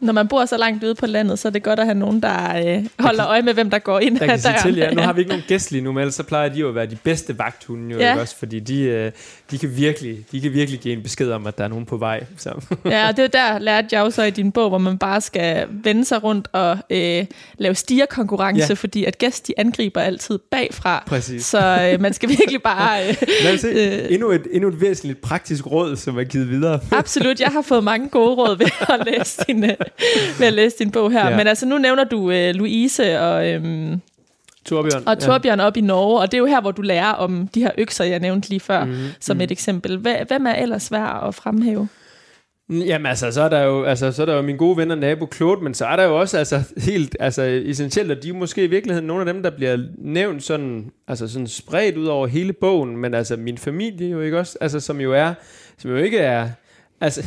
Når 0.00 0.12
man 0.12 0.28
bor 0.28 0.44
så 0.44 0.56
langt 0.56 0.84
ude 0.84 0.94
på 0.94 1.06
landet, 1.06 1.38
så 1.38 1.48
er 1.48 1.52
det 1.52 1.62
godt 1.62 1.80
at 1.80 1.86
have 1.86 1.98
nogen, 1.98 2.22
der 2.22 2.56
øh, 2.56 2.86
holder 2.98 3.26
øje 3.26 3.42
med, 3.42 3.54
hvem 3.54 3.70
der 3.70 3.78
går 3.78 3.98
ind 3.98 4.18
der 4.18 4.26
kan 4.26 4.40
døren. 4.40 4.62
Til, 4.62 4.76
ja. 4.76 4.90
Nu 4.90 5.02
har 5.02 5.12
vi 5.12 5.20
ikke 5.20 5.28
nogen 5.28 5.44
gæst 5.48 5.70
lige 5.70 5.82
nu, 5.82 5.92
men 5.92 6.00
ellers 6.00 6.14
så 6.14 6.22
plejer 6.22 6.48
de 6.48 6.60
jo 6.60 6.68
at 6.68 6.74
være 6.74 6.86
de 6.86 6.96
bedste 6.96 7.38
vagthunde, 7.38 7.94
jo, 7.94 8.00
ja. 8.00 8.20
også? 8.20 8.36
Fordi 8.36 8.60
de, 8.60 8.82
øh, 8.82 9.12
de, 9.50 9.58
kan 9.58 9.76
virkelig, 9.76 10.18
de 10.32 10.40
kan 10.40 10.52
virkelig 10.52 10.80
give 10.80 10.96
en 10.96 11.02
besked 11.02 11.30
om, 11.30 11.46
at 11.46 11.58
der 11.58 11.64
er 11.64 11.68
nogen 11.68 11.86
på 11.86 11.96
vej. 11.96 12.24
Så. 12.36 12.50
ja, 12.84 13.08
og 13.08 13.16
det 13.16 13.24
er 13.24 13.28
der 13.28 13.58
lærte 13.58 13.88
jeg 13.92 14.02
også 14.02 14.22
i 14.22 14.30
din 14.30 14.52
bog, 14.52 14.68
hvor 14.68 14.78
man 14.78 14.98
bare 14.98 15.20
skal 15.20 15.66
vende 15.70 16.04
sig 16.04 16.24
rundt 16.24 16.48
og 16.52 16.78
øh, 16.90 17.26
lave 17.58 17.74
stierkonkurrence, 17.74 18.66
ja. 18.68 18.74
fordi 18.74 19.04
at 19.04 19.18
gæst, 19.18 19.46
de 19.46 19.54
angriber 19.56 20.00
altid 20.00 20.38
bagfra. 20.50 21.04
Præcis. 21.06 21.44
Så 21.44 21.90
øh, 21.92 22.00
man 22.00 22.14
skal 22.14 22.28
virkelig 22.28 22.62
bare... 22.72 23.08
Øh, 23.08 23.14
Lad 23.44 23.54
os 23.54 23.60
se. 23.60 23.68
Øh, 23.68 24.14
endnu, 24.14 24.30
et, 24.30 24.46
endnu 24.50 24.68
et 24.68 24.80
væsentligt 24.80 25.20
praktisk 25.20 25.66
råd, 25.66 25.96
som 25.96 26.18
er 26.18 26.24
givet 26.24 26.48
videre. 26.48 26.80
Absolut. 26.90 27.40
Jeg 27.40 27.48
har 27.48 27.62
fået 27.62 27.84
mange 27.84 28.08
gode 28.08 28.34
råd 28.34 28.58
ved 28.58 28.66
at 28.80 29.06
læse 29.06 29.44
din, 29.46 29.64
øh, 29.64 29.76
ved 30.38 30.46
at 30.46 30.52
læse 30.52 30.76
din 30.78 30.90
bog 30.90 31.12
her. 31.12 31.30
Ja. 31.30 31.36
Men 31.36 31.46
altså, 31.46 31.66
nu 31.66 31.78
nævner 31.78 32.04
du 32.04 32.30
øh, 32.30 32.54
Louise 32.54 33.20
og... 33.20 33.48
Øh, 33.48 33.96
Torbjørn. 34.64 35.02
Og 35.06 35.18
Torbjørn 35.18 35.58
ja. 35.58 35.66
op 35.66 35.76
i 35.76 35.80
Norge, 35.80 36.20
og 36.20 36.32
det 36.32 36.34
er 36.34 36.38
jo 36.38 36.46
her, 36.46 36.60
hvor 36.60 36.70
du 36.70 36.82
lærer 36.82 37.12
om 37.12 37.48
de 37.54 37.60
her 37.60 37.70
økser, 37.78 38.04
jeg 38.04 38.20
nævnte 38.20 38.48
lige 38.48 38.60
før, 38.60 38.84
mm-hmm. 38.84 39.06
som 39.20 39.36
mm. 39.36 39.40
et 39.40 39.50
eksempel. 39.50 39.98
Hvem 39.98 40.46
er 40.46 40.54
ellers 40.54 40.82
svær 40.82 41.26
at 41.28 41.34
fremhæve? 41.34 41.88
Jamen 42.70 43.06
altså, 43.06 43.30
så 43.30 43.42
er 43.42 43.48
der 43.48 43.62
jo, 43.62 43.84
altså, 43.84 44.12
så 44.12 44.22
er 44.22 44.26
der 44.26 44.36
jo 44.36 44.42
min 44.42 44.56
gode 44.56 44.76
venner 44.76 44.94
nabo 44.94 45.28
Claude, 45.34 45.64
men 45.64 45.74
så 45.74 45.86
er 45.86 45.96
der 45.96 46.04
jo 46.04 46.20
også 46.20 46.38
altså, 46.38 46.62
helt 46.76 47.16
altså, 47.20 47.42
essentielt, 47.42 48.10
at 48.10 48.22
de 48.22 48.28
er 48.28 48.34
måske 48.34 48.64
i 48.64 48.66
virkeligheden 48.66 49.06
nogle 49.06 49.20
af 49.20 49.34
dem, 49.34 49.42
der 49.42 49.50
bliver 49.50 49.78
nævnt 49.98 50.42
sådan, 50.42 50.90
altså, 51.08 51.28
sådan 51.28 51.46
spredt 51.46 51.96
ud 51.96 52.06
over 52.06 52.26
hele 52.26 52.52
bogen, 52.52 52.96
men 52.96 53.14
altså 53.14 53.36
min 53.36 53.58
familie 53.58 54.08
jo 54.08 54.20
ikke 54.20 54.38
også, 54.38 54.58
altså, 54.60 54.80
som 54.80 55.00
jo 55.00 55.12
er, 55.12 55.34
som 55.78 55.90
jo 55.90 55.96
ikke 55.96 56.18
er, 56.18 56.48
altså, 57.00 57.22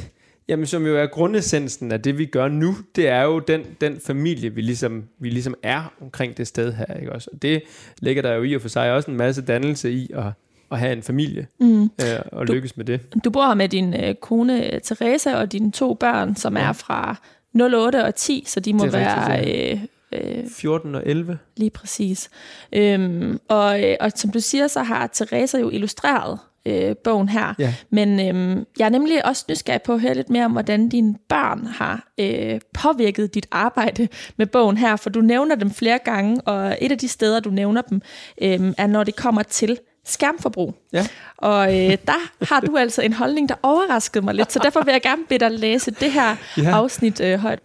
Jamen, 0.51 0.65
som 0.65 0.85
jo 0.85 0.97
er 0.97 1.05
grundessensen 1.05 1.91
af 1.91 2.01
det, 2.01 2.17
vi 2.17 2.25
gør 2.25 2.47
nu, 2.47 2.75
det 2.95 3.07
er 3.07 3.21
jo 3.21 3.39
den, 3.39 3.61
den 3.81 3.99
familie, 3.99 4.49
vi 4.49 4.61
ligesom, 4.61 5.03
vi 5.19 5.29
ligesom 5.29 5.55
er 5.63 5.93
omkring 6.01 6.37
det 6.37 6.47
sted 6.47 6.73
her. 6.73 6.85
Ikke 6.99 7.13
også? 7.13 7.29
Og 7.33 7.41
det 7.41 7.61
ligger 7.99 8.21
der 8.21 8.33
jo 8.33 8.43
i 8.43 8.53
og 8.53 8.61
for 8.61 8.69
sig 8.69 8.91
også 8.91 9.11
en 9.11 9.17
masse 9.17 9.41
dannelse 9.41 9.91
i 9.91 10.11
at, 10.13 10.23
at 10.71 10.79
have 10.79 10.93
en 10.93 11.03
familie 11.03 11.47
mm. 11.59 11.83
øh, 11.83 11.89
og 12.31 12.47
du, 12.47 12.53
lykkes 12.53 12.77
med 12.77 12.85
det. 12.85 13.01
Du 13.23 13.29
bor 13.29 13.47
her 13.47 13.53
med 13.53 13.69
din 13.69 13.93
øh, 13.93 14.15
kone 14.15 14.79
Teresa 14.79 15.35
og 15.35 15.51
dine 15.51 15.71
to 15.71 15.93
børn, 15.93 16.35
som 16.35 16.57
ja. 16.57 16.63
er 16.63 16.73
fra 16.73 17.15
08 17.55 18.05
og 18.05 18.15
10, 18.15 18.43
så 18.47 18.59
de 18.59 18.73
må 18.73 18.87
være... 18.87 19.39
Rigtigt, 19.39 19.81
øh, 20.13 20.39
øh, 20.39 20.49
14 20.49 20.95
og 20.95 21.03
11. 21.05 21.39
Lige 21.57 21.69
præcis. 21.69 22.29
Øhm, 22.73 23.39
og, 23.47 23.83
øh, 23.83 23.95
og 23.99 24.11
som 24.15 24.31
du 24.31 24.39
siger, 24.39 24.67
så 24.67 24.83
har 24.83 25.07
Teresa 25.07 25.57
jo 25.57 25.69
illustreret 25.69 26.39
øh, 26.66 26.95
bogen 27.03 27.30
her. 27.30 27.53
Ja. 27.59 27.74
Men 27.89 28.20
øh, 28.20 28.66
jeg 28.80 28.86
er 28.86 28.89
nemlig 28.89 29.26
også 29.26 29.45
nysgerrig 29.49 29.82
på 29.82 29.93
at 29.93 30.01
høre 30.01 30.14
lidt 30.14 30.30
mere 30.30 30.45
om, 30.45 30.51
hvordan 30.51 30.89
dine 30.89 31.16
børn 31.30 31.66
har 31.66 32.07
øh, 32.20 32.59
påvirket 32.74 33.34
dit 33.34 33.47
arbejde 33.51 34.07
med 34.38 34.45
bogen 34.45 34.78
her, 34.78 34.95
for 34.95 35.09
du 35.09 35.22
nævner 35.22 35.55
dem 35.55 35.72
flere 35.72 35.99
gange, 36.05 36.41
og 36.41 36.78
et 36.82 36.91
af 36.91 36.97
de 36.97 37.07
steder, 37.07 37.39
du 37.39 37.49
nævner 37.49 37.82
dem, 37.82 38.01
øh, 38.41 38.74
er 38.78 38.88
når 38.88 39.03
det 39.03 39.16
kommer 39.16 39.43
til 39.43 39.80
skærmforbrug. 40.05 40.76
Ja. 40.93 41.07
Og 41.38 41.80
øh, 41.80 41.97
der 42.05 42.45
har 42.45 42.59
du 42.59 42.78
altså 42.78 43.01
en 43.01 43.14
holdning, 43.14 43.49
der 43.49 43.55
overraskede 43.64 44.26
mig 44.26 44.36
lidt, 44.36 44.51
så 44.51 44.59
derfor 44.64 44.84
vil 44.86 44.91
jeg 44.91 45.01
gerne 45.01 45.22
bede 45.30 45.39
dig 45.39 45.51
læse 45.51 45.91
det 45.91 46.12
her 46.12 46.36
ja. 46.57 46.70
afsnit 46.72 47.22
øh, 47.22 47.39
højt. 47.39 47.59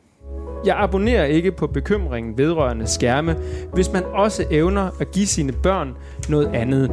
Jeg 0.66 0.76
abonnerer 0.78 1.24
ikke 1.24 1.52
på 1.52 1.66
bekymringen 1.66 2.38
vedrørende 2.38 2.86
skærme, 2.86 3.36
hvis 3.74 3.92
man 3.92 4.04
også 4.04 4.44
evner 4.50 4.90
at 5.00 5.10
give 5.10 5.26
sine 5.26 5.52
børn 5.52 5.94
noget 6.28 6.54
andet. 6.54 6.90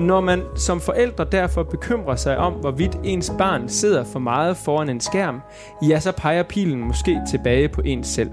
Når 0.00 0.20
man 0.20 0.42
som 0.56 0.80
forældre 0.80 1.26
derfor 1.32 1.62
bekymrer 1.62 2.16
sig 2.16 2.38
om, 2.38 2.52
hvorvidt 2.52 2.98
ens 3.04 3.32
barn 3.38 3.68
sidder 3.68 4.04
for 4.04 4.18
meget 4.18 4.56
foran 4.56 4.88
en 4.88 5.00
skærm, 5.00 5.40
ja, 5.82 6.00
så 6.00 6.12
peger 6.12 6.42
pilen 6.42 6.80
måske 6.80 7.20
tilbage 7.28 7.68
på 7.68 7.80
ens 7.84 8.06
selv. 8.06 8.30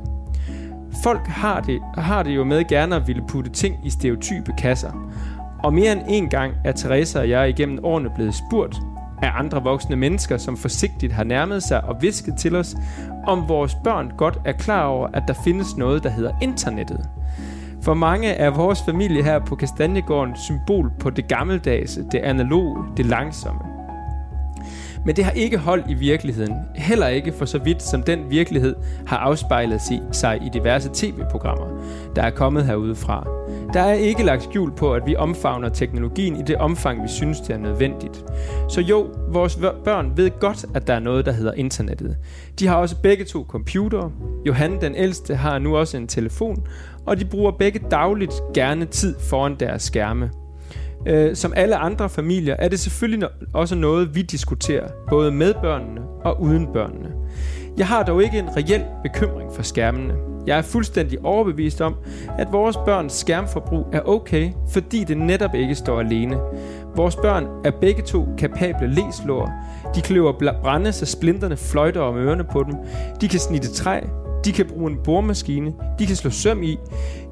Folk 1.03 1.27
har 1.27 1.59
det, 1.59 1.81
har 1.97 2.23
det 2.23 2.35
jo 2.35 2.43
med 2.43 2.67
gerne 2.67 2.95
at 2.95 3.07
ville 3.07 3.23
putte 3.27 3.51
ting 3.51 3.75
i 3.85 3.89
stereotype 3.89 4.51
kasser. 4.57 4.91
Og 5.63 5.73
mere 5.73 5.91
end 5.91 6.01
en 6.07 6.29
gang 6.29 6.53
er 6.65 6.71
Teresa 6.71 7.19
og 7.19 7.29
jeg 7.29 7.49
igennem 7.49 7.79
årene 7.83 8.09
blevet 8.15 8.35
spurgt 8.35 8.75
af 9.21 9.31
andre 9.35 9.63
voksne 9.63 9.95
mennesker, 9.95 10.37
som 10.37 10.57
forsigtigt 10.57 11.13
har 11.13 11.23
nærmet 11.23 11.63
sig 11.63 11.83
og 11.83 12.01
visket 12.01 12.33
til 12.37 12.55
os, 12.55 12.75
om 13.27 13.49
vores 13.49 13.75
børn 13.83 14.11
godt 14.17 14.39
er 14.45 14.51
klar 14.51 14.85
over, 14.85 15.07
at 15.13 15.23
der 15.27 15.33
findes 15.43 15.77
noget, 15.77 16.03
der 16.03 16.09
hedder 16.09 16.31
internettet. 16.41 17.09
For 17.83 17.93
mange 17.93 18.27
er 18.27 18.49
vores 18.49 18.81
familie 18.85 19.23
her 19.23 19.39
på 19.39 19.55
Kastanjegården 19.55 20.35
symbol 20.35 20.91
på 20.99 21.09
det 21.09 21.27
gammeldags, 21.27 21.99
det 22.11 22.19
analoge, 22.19 22.83
det 22.97 23.05
langsomme. 23.05 23.72
Men 25.05 25.15
det 25.15 25.23
har 25.23 25.31
ikke 25.31 25.57
hold 25.57 25.83
i 25.89 25.93
virkeligheden, 25.93 26.55
heller 26.75 27.07
ikke 27.07 27.33
for 27.33 27.45
så 27.45 27.57
vidt 27.57 27.83
som 27.83 28.03
den 28.03 28.29
virkelighed 28.29 28.75
har 29.07 29.17
afspejlet 29.17 29.81
sig 30.11 30.39
i 30.45 30.49
diverse 30.53 30.89
tv-programmer, 30.93 31.67
der 32.15 32.21
er 32.21 32.29
kommet 32.29 32.65
herudefra. 32.65 33.27
Der 33.73 33.81
er 33.81 33.93
ikke 33.93 34.23
lagt 34.23 34.43
skjul 34.43 34.71
på, 34.75 34.93
at 34.93 35.03
vi 35.05 35.15
omfavner 35.15 35.69
teknologien 35.69 36.35
i 36.35 36.41
det 36.41 36.55
omfang, 36.55 37.03
vi 37.03 37.07
synes, 37.07 37.39
det 37.39 37.53
er 37.53 37.57
nødvendigt. 37.57 38.23
Så 38.69 38.81
jo, 38.81 39.07
vores 39.31 39.59
børn 39.85 40.11
ved 40.15 40.31
godt, 40.39 40.65
at 40.75 40.87
der 40.87 40.93
er 40.93 40.99
noget, 40.99 41.25
der 41.25 41.31
hedder 41.31 41.53
internettet. 41.53 42.17
De 42.59 42.67
har 42.67 42.75
også 42.75 43.01
begge 43.01 43.25
to 43.25 43.45
computere. 43.49 44.11
Johan, 44.47 44.81
den 44.81 44.95
ældste, 44.95 45.35
har 45.35 45.59
nu 45.59 45.77
også 45.77 45.97
en 45.97 46.07
telefon, 46.07 46.67
og 47.05 47.19
de 47.19 47.25
bruger 47.25 47.51
begge 47.51 47.79
dagligt 47.91 48.33
gerne 48.53 48.85
tid 48.85 49.15
foran 49.19 49.55
deres 49.59 49.83
skærme. 49.83 50.29
Øh, 51.05 51.35
som 51.35 51.53
alle 51.55 51.75
andre 51.75 52.09
familier 52.09 52.55
er 52.59 52.67
det 52.67 52.79
selvfølgelig 52.79 53.29
også 53.53 53.75
noget, 53.75 54.15
vi 54.15 54.21
diskuterer, 54.21 54.87
både 55.09 55.31
med 55.31 55.53
børnene 55.53 56.01
og 56.23 56.41
uden 56.41 56.67
børnene. 56.73 57.09
Jeg 57.77 57.87
har 57.87 58.03
dog 58.03 58.23
ikke 58.23 58.39
en 58.39 58.57
reel 58.57 58.83
bekymring 59.03 59.53
for 59.55 59.63
skærmene. 59.63 60.13
Jeg 60.47 60.57
er 60.57 60.61
fuldstændig 60.61 61.25
overbevist 61.25 61.81
om, 61.81 61.95
at 62.37 62.47
vores 62.51 62.77
børns 62.77 63.13
skærmforbrug 63.13 63.87
er 63.93 64.01
okay, 64.05 64.51
fordi 64.69 65.03
det 65.03 65.17
netop 65.17 65.55
ikke 65.55 65.75
står 65.75 65.99
alene. 65.99 66.37
Vores 66.95 67.15
børn 67.15 67.47
er 67.65 67.71
begge 67.81 68.01
to 68.01 68.27
kapable 68.37 68.87
læslår. 68.87 69.51
De 69.95 70.01
kløver 70.01 70.59
brænde, 70.63 70.91
så 70.91 71.05
splinterne 71.05 71.57
fløjter 71.57 72.01
om 72.01 72.17
ørerne 72.17 72.43
på 72.43 72.63
dem. 72.63 72.75
De 73.21 73.27
kan 73.27 73.39
snitte 73.39 73.71
træ. 73.73 73.99
De 74.45 74.51
kan 74.51 74.65
bruge 74.65 74.91
en 74.91 74.97
boremaskine. 75.03 75.73
De 75.99 76.05
kan 76.05 76.15
slå 76.15 76.29
søm 76.29 76.63
i. 76.63 76.77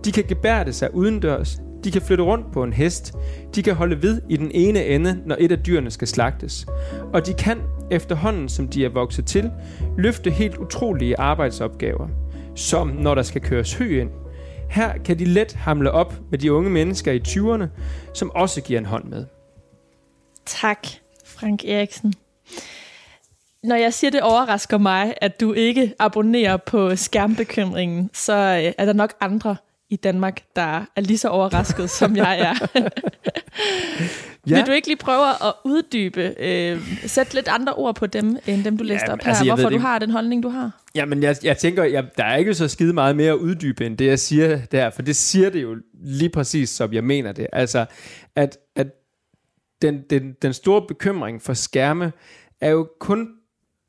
De 0.06 0.12
kan 0.12 0.24
gebærde 0.28 0.74
sig 0.74 0.96
udendørs. 0.96 1.58
De 1.84 1.92
kan 1.92 2.02
flytte 2.02 2.24
rundt 2.24 2.52
på 2.52 2.64
en 2.64 2.74
hest. 2.74 3.14
De 3.56 3.64
kan 3.64 3.76
holde 3.76 4.02
ved 4.02 4.22
i 4.30 4.38
den 4.38 4.52
ene 4.54 4.86
ende, 4.86 5.22
når 5.26 5.36
et 5.40 5.52
af 5.52 5.60
dyrene 5.60 5.92
skal 5.92 6.08
slagtes. 6.08 6.66
Og 7.14 7.26
de 7.26 7.34
kan, 7.34 7.62
efterhånden 7.92 8.50
som 8.50 8.68
de 8.68 8.86
er 8.86 8.90
vokset 8.90 9.26
til, 9.26 9.52
løfte 9.98 10.32
helt 10.32 10.58
utrolige 10.58 11.20
arbejdsopgaver. 11.20 12.08
Som 12.56 12.88
når 12.88 13.16
der 13.16 13.24
skal 13.24 13.42
køres 13.42 13.74
hø 13.74 14.02
ind. 14.02 14.10
Her 14.70 14.98
kan 15.06 15.20
de 15.20 15.26
let 15.26 15.54
hamle 15.54 15.92
op 15.92 16.14
med 16.32 16.40
de 16.40 16.54
unge 16.54 16.70
mennesker 16.70 17.12
i 17.12 17.22
20'erne, 17.28 17.66
som 18.14 18.32
også 18.32 18.62
giver 18.62 18.80
en 18.80 18.86
hånd 18.86 19.04
med. 19.04 19.26
Tak, 20.46 20.88
Frank 21.26 21.66
Eriksen. 21.66 22.14
Når 23.64 23.76
jeg 23.76 23.94
siger, 23.94 24.12
det 24.12 24.22
overrasker 24.22 24.78
mig, 24.78 25.14
at 25.22 25.42
du 25.42 25.54
ikke 25.54 25.94
abonnerer 26.00 26.58
på 26.58 26.96
skærmbekymringen, 26.96 28.10
så 28.14 28.34
øh, 28.34 28.74
er 28.78 28.86
der 28.86 28.94
nok 28.94 29.14
andre 29.20 29.56
i 29.92 29.96
Danmark, 29.96 30.44
der 30.56 30.86
er 30.96 31.02
lige 31.02 31.18
så 31.18 31.28
overrasket, 31.28 31.90
som 31.90 32.16
jeg 32.16 32.40
er. 32.40 32.68
ja. 34.50 34.56
Vil 34.56 34.68
du 34.68 34.72
ikke 34.72 34.88
lige 34.88 34.98
prøve 34.98 35.30
at 35.30 35.54
uddybe, 35.66 36.36
øh, 36.40 36.82
sætte 37.06 37.34
lidt 37.34 37.48
andre 37.48 37.74
ord 37.74 37.96
på 37.96 38.08
dem, 38.08 38.38
end 38.48 38.64
dem 38.64 38.78
du 38.78 38.84
læste 38.84 39.06
ja, 39.08 39.14
op 39.14 39.22
her, 39.22 39.30
altså, 39.30 39.46
hvorfor 39.46 39.70
du 39.70 39.78
har 39.78 40.00
den 40.00 40.12
holdning, 40.12 40.44
du 40.44 40.50
har? 40.50 40.82
Jamen, 40.96 41.24
jeg, 41.24 41.36
jeg 41.44 41.58
tænker, 41.58 41.84
jeg, 41.84 42.06
der 42.18 42.24
er 42.24 42.36
ikke 42.36 42.54
så 42.54 42.68
skide 42.68 42.94
meget 42.94 43.16
mere 43.16 43.32
at 43.32 43.38
uddybe, 43.38 43.86
end 43.86 43.98
det, 43.98 44.06
jeg 44.06 44.20
siger 44.20 44.60
der, 44.72 44.90
for 44.90 45.02
det 45.02 45.16
siger 45.16 45.50
det 45.50 45.62
jo 45.62 45.78
lige 45.94 46.30
præcis, 46.30 46.70
som 46.70 46.94
jeg 46.94 47.04
mener 47.04 47.32
det. 47.32 47.48
Altså, 47.54 47.86
at, 48.36 48.58
at 48.76 48.88
den, 49.82 50.02
den, 50.10 50.36
den 50.42 50.54
store 50.54 50.82
bekymring 50.88 51.42
for 51.42 51.54
skærme 51.54 52.12
er 52.62 52.70
jo 52.70 52.88
kun 53.00 53.30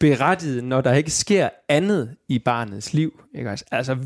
berettiget, 0.01 0.65
når 0.65 0.81
der 0.81 0.93
ikke 0.93 1.11
sker 1.11 1.49
andet 1.69 2.17
i 2.29 2.39
barnets 2.39 2.93
liv. 2.93 3.23
Ikke? 3.35 3.59
Altså 3.71 3.97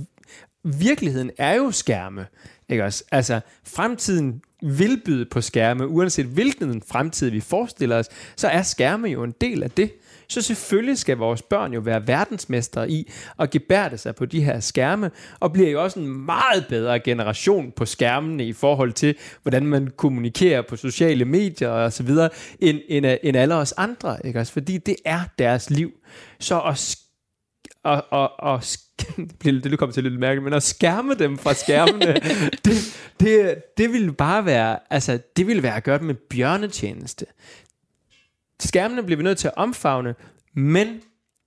virkeligheden 0.66 1.30
er 1.38 1.54
jo 1.54 1.70
skærme. 1.70 2.26
Ikke 2.68 2.84
også? 2.84 3.04
Altså, 3.12 3.40
fremtiden 3.64 4.42
vil 4.62 5.00
byde 5.04 5.24
på 5.24 5.40
skærme, 5.40 5.88
uanset 5.88 6.26
hvilken 6.26 6.82
fremtid 6.88 7.30
vi 7.30 7.40
forestiller 7.40 7.98
os, 7.98 8.08
så 8.36 8.48
er 8.48 8.62
skærme 8.62 9.08
jo 9.08 9.22
en 9.22 9.34
del 9.40 9.62
af 9.62 9.70
det. 9.70 9.92
Så 10.28 10.42
selvfølgelig 10.42 10.98
skal 10.98 11.16
vores 11.16 11.42
børn 11.42 11.72
jo 11.72 11.80
være 11.80 12.06
verdensmestre 12.06 12.90
i 12.90 13.12
at 13.38 13.50
gebærde 13.50 13.98
sig 13.98 14.14
på 14.14 14.26
de 14.26 14.44
her 14.44 14.60
skærme, 14.60 15.10
og 15.40 15.52
bliver 15.52 15.70
jo 15.70 15.82
også 15.82 16.00
en 16.00 16.08
meget 16.26 16.66
bedre 16.68 17.00
generation 17.00 17.72
på 17.76 17.84
skærmene 17.84 18.46
i 18.46 18.52
forhold 18.52 18.92
til, 18.92 19.14
hvordan 19.42 19.66
man 19.66 19.92
kommunikerer 19.96 20.62
på 20.62 20.76
sociale 20.76 21.24
medier 21.24 21.68
og 21.68 21.92
så 21.92 22.02
videre, 22.02 22.30
end, 22.60 22.80
end, 22.88 23.06
end 23.22 23.36
alle 23.36 23.54
os 23.54 23.72
andre, 23.72 24.18
ikke 24.24 24.40
også? 24.40 24.52
Fordi 24.52 24.78
det 24.78 24.96
er 25.04 25.20
deres 25.38 25.70
liv. 25.70 25.92
Så 26.40 26.60
at 26.60 26.96
og, 27.82 28.04
og, 28.10 28.40
og 28.40 28.64
det 29.00 29.38
bliver 29.38 29.60
det 29.60 29.78
kommer 29.78 29.92
til 29.92 30.02
lidt 30.02 30.18
mærke, 30.18 30.40
men 30.40 30.52
at 30.52 30.62
skærme 30.62 31.14
dem 31.14 31.38
fra 31.38 31.54
skærmene, 31.54 32.14
det, 32.64 32.98
det, 33.20 33.62
det 33.78 33.92
ville 33.92 34.12
bare 34.12 34.44
være, 34.44 34.78
altså 34.90 35.18
det 35.36 35.46
ville 35.46 35.62
være 35.62 35.76
at 35.76 35.84
gøre 35.84 35.98
dem 35.98 36.10
en 36.10 36.16
bjørnetjeneste. 36.30 37.26
Skærmene 38.60 39.02
bliver 39.02 39.16
vi 39.16 39.22
nødt 39.22 39.38
til 39.38 39.48
at 39.48 39.56
omfavne, 39.56 40.14
men 40.54 41.00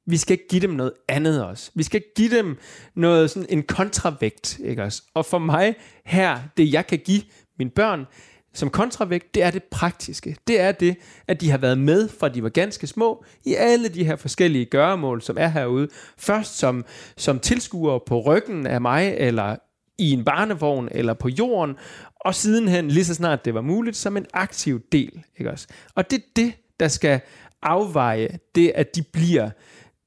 vi 0.06 0.18
skal 0.18 0.40
give 0.50 0.62
dem 0.62 0.70
noget 0.70 0.94
andet 1.08 1.46
også. 1.46 1.72
Vi 1.76 1.84
skal 1.84 2.04
give 2.16 2.38
dem 2.38 2.58
noget 2.96 3.30
sådan 3.30 3.50
en 3.50 3.64
kontravægt, 3.64 4.60
ikke 4.60 4.84
også? 4.84 5.04
Og 5.14 5.26
for 5.26 5.38
mig 5.38 5.76
her, 6.06 6.40
det 6.58 6.74
jeg 6.74 6.88
kan 6.88 7.00
give 7.00 7.22
mine 7.60 7.72
børn, 7.72 8.06
som 8.54 8.70
kontravægt, 8.70 9.36
det 9.36 9.44
er 9.44 9.52
det 9.52 9.64
praktiske. 9.64 10.36
Det 10.48 10.60
er 10.60 10.72
det, 10.72 10.96
at 11.28 11.42
de 11.42 11.52
har 11.52 11.58
været 11.58 11.78
med 11.78 12.10
fra 12.10 12.30
de 12.30 12.44
var 12.44 12.50
ganske 12.50 12.88
små 12.88 13.24
i 13.46 13.56
alle 13.56 13.90
de 13.90 14.04
her 14.04 14.16
forskellige 14.16 14.66
gøremål, 14.66 15.22
som 15.22 15.38
er 15.40 15.48
herude. 15.48 15.88
Først 16.18 16.58
som, 16.58 16.86
som 17.18 17.40
tilskuer 17.40 18.00
på 18.06 18.22
ryggen 18.22 18.68
af 18.68 18.82
mig, 18.82 19.14
eller 19.18 19.56
i 19.98 20.12
en 20.12 20.26
barnevogn, 20.26 20.90
eller 20.92 21.14
på 21.14 21.30
jorden, 21.30 21.76
og 22.20 22.36
sidenhen, 22.36 22.92
lige 22.92 23.06
så 23.06 23.14
snart 23.14 23.46
det 23.46 23.54
var 23.54 23.62
muligt, 23.62 23.98
som 23.98 24.18
en 24.18 24.26
aktiv 24.34 24.82
del. 24.92 25.24
Ikke 25.38 25.52
også? 25.52 25.68
Og 25.96 26.12
det 26.12 26.18
er 26.18 26.24
det, 26.36 26.54
der 26.80 26.88
skal 26.88 27.22
afveje 27.62 28.40
det, 28.56 28.72
at 28.76 28.96
de 28.96 29.02
bliver, 29.02 29.50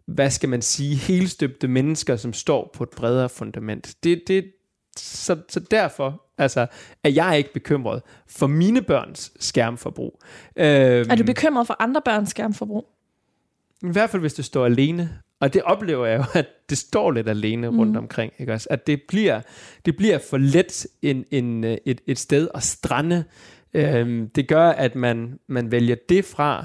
hvad 0.06 0.30
skal 0.30 0.48
man 0.48 0.62
sige, 0.62 0.96
helstøbte 0.96 1.68
mennesker, 1.68 2.16
som 2.16 2.32
står 2.32 2.70
på 2.74 2.82
et 2.82 2.90
bredere 2.90 3.28
fundament. 3.28 3.94
Det, 4.04 4.22
det, 4.26 4.44
så, 4.96 5.36
så 5.48 5.60
derfor 5.60 6.22
altså, 6.38 6.66
er 7.04 7.08
jeg 7.08 7.38
ikke 7.38 7.52
bekymret 7.52 8.02
for 8.26 8.46
mine 8.46 8.82
børns 8.82 9.32
skærmforbrug. 9.40 10.22
Øhm, 10.56 11.10
er 11.10 11.14
du 11.14 11.24
bekymret 11.24 11.66
for 11.66 11.76
andre 11.78 12.02
børns 12.04 12.30
skærmforbrug? 12.30 12.88
I 13.82 13.92
hvert 13.92 14.10
fald, 14.10 14.20
hvis 14.20 14.34
det 14.34 14.44
står 14.44 14.64
alene. 14.64 15.18
Og 15.40 15.54
det 15.54 15.62
oplever 15.62 16.06
jeg 16.06 16.18
jo, 16.18 16.24
at 16.34 16.46
det 16.70 16.78
står 16.78 17.10
lidt 17.10 17.28
alene 17.28 17.70
mm. 17.70 17.78
rundt 17.78 17.96
omkring. 17.96 18.32
Ikke 18.38 18.52
også? 18.52 18.68
At 18.70 18.86
det 18.86 19.02
bliver, 19.08 19.40
det 19.84 19.96
bliver 19.96 20.18
for 20.30 20.38
let 20.38 20.86
en, 21.02 21.24
en, 21.30 21.64
et, 21.64 22.00
et 22.06 22.18
sted 22.18 22.48
at 22.54 22.62
strande. 22.62 23.24
Øhm, 23.74 24.28
det 24.28 24.48
gør, 24.48 24.68
at 24.68 24.94
man, 24.94 25.38
man 25.48 25.70
vælger 25.70 25.96
det 26.08 26.24
fra, 26.24 26.64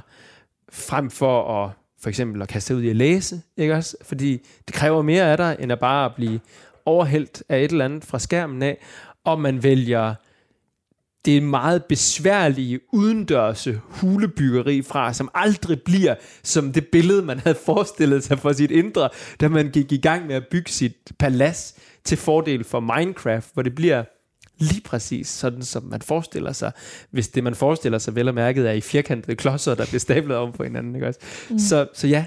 frem 0.71 1.09
for 1.09 1.63
at 1.63 1.71
for 1.99 2.09
eksempel 2.09 2.41
at 2.41 2.47
kaste 2.47 2.75
ud 2.75 2.81
i 2.81 2.89
at 2.89 2.95
læse. 2.95 3.41
Ikke 3.57 3.73
også? 3.73 3.97
Fordi 4.01 4.31
det 4.67 4.75
kræver 4.75 5.01
mere 5.01 5.31
af 5.31 5.37
dig, 5.37 5.57
end 5.59 5.71
at 5.71 5.79
bare 5.79 6.11
blive 6.15 6.39
overhældt 6.87 7.43
af 7.49 7.63
et 7.63 7.71
eller 7.71 7.85
andet 7.85 8.05
fra 8.05 8.19
skærmen 8.19 8.61
af, 8.61 8.77
og 9.23 9.41
man 9.41 9.63
vælger 9.63 10.15
det 11.25 11.43
meget 11.43 11.85
besværlige 11.85 12.79
udendørse 12.93 13.79
hulebyggeri 13.87 14.81
fra, 14.81 15.13
som 15.13 15.29
aldrig 15.33 15.81
bliver 15.81 16.15
som 16.43 16.73
det 16.73 16.87
billede, 16.87 17.21
man 17.21 17.39
havde 17.39 17.57
forestillet 17.65 18.23
sig 18.23 18.39
for 18.39 18.53
sit 18.53 18.71
indre, 18.71 19.09
da 19.41 19.47
man 19.47 19.69
gik 19.71 19.91
i 19.91 19.97
gang 19.97 20.27
med 20.27 20.35
at 20.35 20.47
bygge 20.51 20.71
sit 20.71 20.97
palads 21.19 21.75
til 22.03 22.17
fordel 22.17 22.63
for 22.63 22.79
Minecraft, 22.79 23.49
hvor 23.53 23.63
det 23.63 23.75
bliver 23.75 24.03
lige 24.59 24.81
præcis 24.81 25.27
sådan, 25.27 25.61
som 25.61 25.83
man 25.83 26.01
forestiller 26.01 26.51
sig, 26.51 26.71
hvis 27.11 27.27
det, 27.27 27.43
man 27.43 27.55
forestiller 27.55 27.97
sig 27.97 28.15
vel 28.15 28.27
og 28.27 28.35
mærket, 28.35 28.67
er 28.67 28.71
i 28.71 28.81
firkantede 28.81 29.35
klodser, 29.35 29.75
der 29.75 29.85
bliver 29.85 29.99
stablet 29.99 30.37
om 30.37 30.51
på 30.51 30.63
hinanden. 30.63 30.95
Ikke 30.95 31.07
også? 31.07 31.19
Mm. 31.49 31.59
Så, 31.59 31.87
så 31.93 32.07
ja, 32.07 32.25